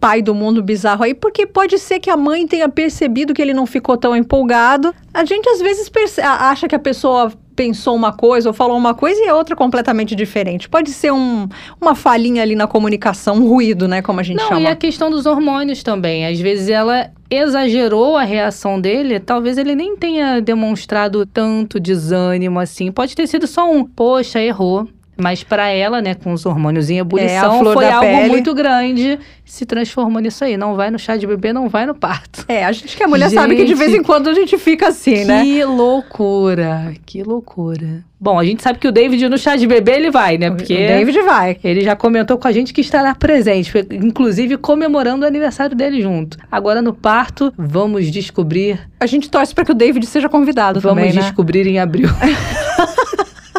pai 0.00 0.22
do 0.22 0.34
mundo 0.34 0.62
bizarro 0.62 1.04
aí, 1.04 1.14
porque 1.14 1.46
pode 1.46 1.78
ser 1.78 2.00
que 2.00 2.08
a 2.10 2.16
mãe 2.16 2.46
tenha 2.46 2.68
percebido 2.68 3.34
que 3.34 3.42
ele 3.42 3.52
não 3.54 3.66
ficou 3.66 3.96
tão 3.96 4.16
empolgado. 4.16 4.94
A 5.12 5.24
gente 5.24 5.48
às 5.48 5.60
vezes 5.60 5.88
perce- 5.88 6.20
acha 6.20 6.66
que 6.66 6.74
a 6.74 6.78
pessoa 6.78 7.32
pensou 7.56 7.96
uma 7.96 8.12
coisa 8.12 8.50
ou 8.50 8.52
falou 8.52 8.76
uma 8.76 8.94
coisa 8.94 9.18
e 9.20 9.24
é 9.24 9.34
outra 9.34 9.56
completamente 9.56 10.14
diferente. 10.14 10.68
Pode 10.68 10.90
ser 10.90 11.10
um- 11.12 11.48
uma 11.80 11.94
falhinha 11.94 12.42
ali 12.42 12.54
na 12.54 12.66
comunicação, 12.66 13.36
um 13.36 13.48
ruído, 13.48 13.88
né, 13.88 14.02
como 14.02 14.20
a 14.20 14.22
gente 14.22 14.36
Não, 14.36 14.48
chama. 14.48 14.60
e 14.60 14.66
a 14.66 14.76
questão 14.76 15.10
dos 15.10 15.24
hormônios 15.26 15.82
também. 15.82 16.26
Às 16.26 16.38
vezes 16.38 16.68
ela 16.68 17.10
exagerou 17.30 18.16
a 18.16 18.22
reação 18.22 18.80
dele, 18.80 19.18
talvez 19.18 19.58
ele 19.58 19.74
nem 19.74 19.96
tenha 19.96 20.40
demonstrado 20.40 21.24
tanto 21.26 21.80
desânimo 21.80 22.60
assim. 22.60 22.92
Pode 22.92 23.16
ter 23.16 23.26
sido 23.26 23.46
só 23.46 23.68
um, 23.70 23.84
poxa, 23.84 24.40
errou. 24.40 24.86
Mas 25.16 25.42
pra 25.42 25.68
ela, 25.68 26.02
né, 26.02 26.14
com 26.14 26.32
os 26.32 26.44
hormônios 26.44 26.90
em 26.90 26.98
ebulição, 26.98 27.60
É, 27.70 27.72
foi 27.72 27.88
algo 27.88 28.06
pele. 28.06 28.28
muito 28.28 28.54
grande, 28.54 29.18
se 29.44 29.64
transformou 29.64 30.20
nisso 30.20 30.44
aí. 30.44 30.56
Não 30.56 30.74
vai 30.76 30.90
no 30.90 30.98
chá 30.98 31.16
de 31.16 31.26
bebê, 31.26 31.52
não 31.52 31.68
vai 31.70 31.86
no 31.86 31.94
parto. 31.94 32.44
É, 32.48 32.64
a 32.64 32.72
gente 32.72 32.94
que 32.96 33.02
é 33.02 33.06
mulher 33.06 33.30
sabe 33.30 33.56
que 33.56 33.62
de 33.62 33.68
Gente, 33.68 33.78
vez 33.78 33.94
em 33.94 34.02
quando 34.02 34.28
a 34.28 34.34
gente 34.34 34.58
fica 34.58 34.88
assim, 34.88 35.24
né? 35.24 35.42
Que 35.42 35.64
loucura, 35.64 36.92
que 37.06 37.22
loucura. 37.22 38.04
Bom, 38.20 38.38
a 38.38 38.44
gente 38.44 38.62
sabe 38.62 38.78
que 38.78 38.88
o 38.88 38.92
David 38.92 39.28
no 39.28 39.36
chá 39.38 39.56
de 39.56 39.66
bebê 39.66 39.92
ele 39.92 40.10
vai, 40.10 40.36
né? 40.38 40.50
Porque 40.50 40.72
O 40.74 40.76
David 40.76 41.20
vai. 41.22 41.56
ele 41.64 41.82
já 41.82 41.94
comentou 41.96 42.36
com 42.38 42.48
a 42.48 42.52
gente 42.52 42.72
que 42.72 42.80
estará 42.80 43.14
presente, 43.14 43.72
inclusive 43.90 44.56
comemorando 44.56 45.24
o 45.24 45.28
aniversário 45.28 45.76
dele 45.76 46.00
junto. 46.02 46.36
Agora 46.50 46.80
no 46.82 46.92
parto, 46.94 47.52
vamos 47.56 48.10
descobrir, 48.10 48.78
A 49.00 49.06
gente 49.06 49.30
torce 49.30 49.54
para 49.54 49.64
que 49.64 49.72
o 49.72 49.74
David 49.74 50.04
seja 50.06 50.28
convidado 50.28 50.80
vamos 50.80 50.98
também, 50.98 51.14
né? 51.14 51.20
descobrir 51.22 51.66
em 51.66 51.78
abril. 51.78 52.08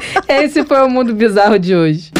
Esse 0.27 0.63
foi 0.63 0.81
o 0.81 0.89
mundo 0.89 1.13
bizarro 1.13 1.57
de 1.57 1.75
hoje. 1.75 2.11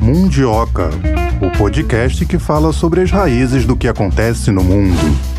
Mundioca, 0.00 0.90
o 1.40 1.50
podcast 1.56 2.26
que 2.26 2.38
fala 2.38 2.70
sobre 2.72 3.00
as 3.00 3.10
raízes 3.10 3.64
do 3.64 3.74
que 3.76 3.88
acontece 3.88 4.50
no 4.50 4.62
mundo. 4.62 5.31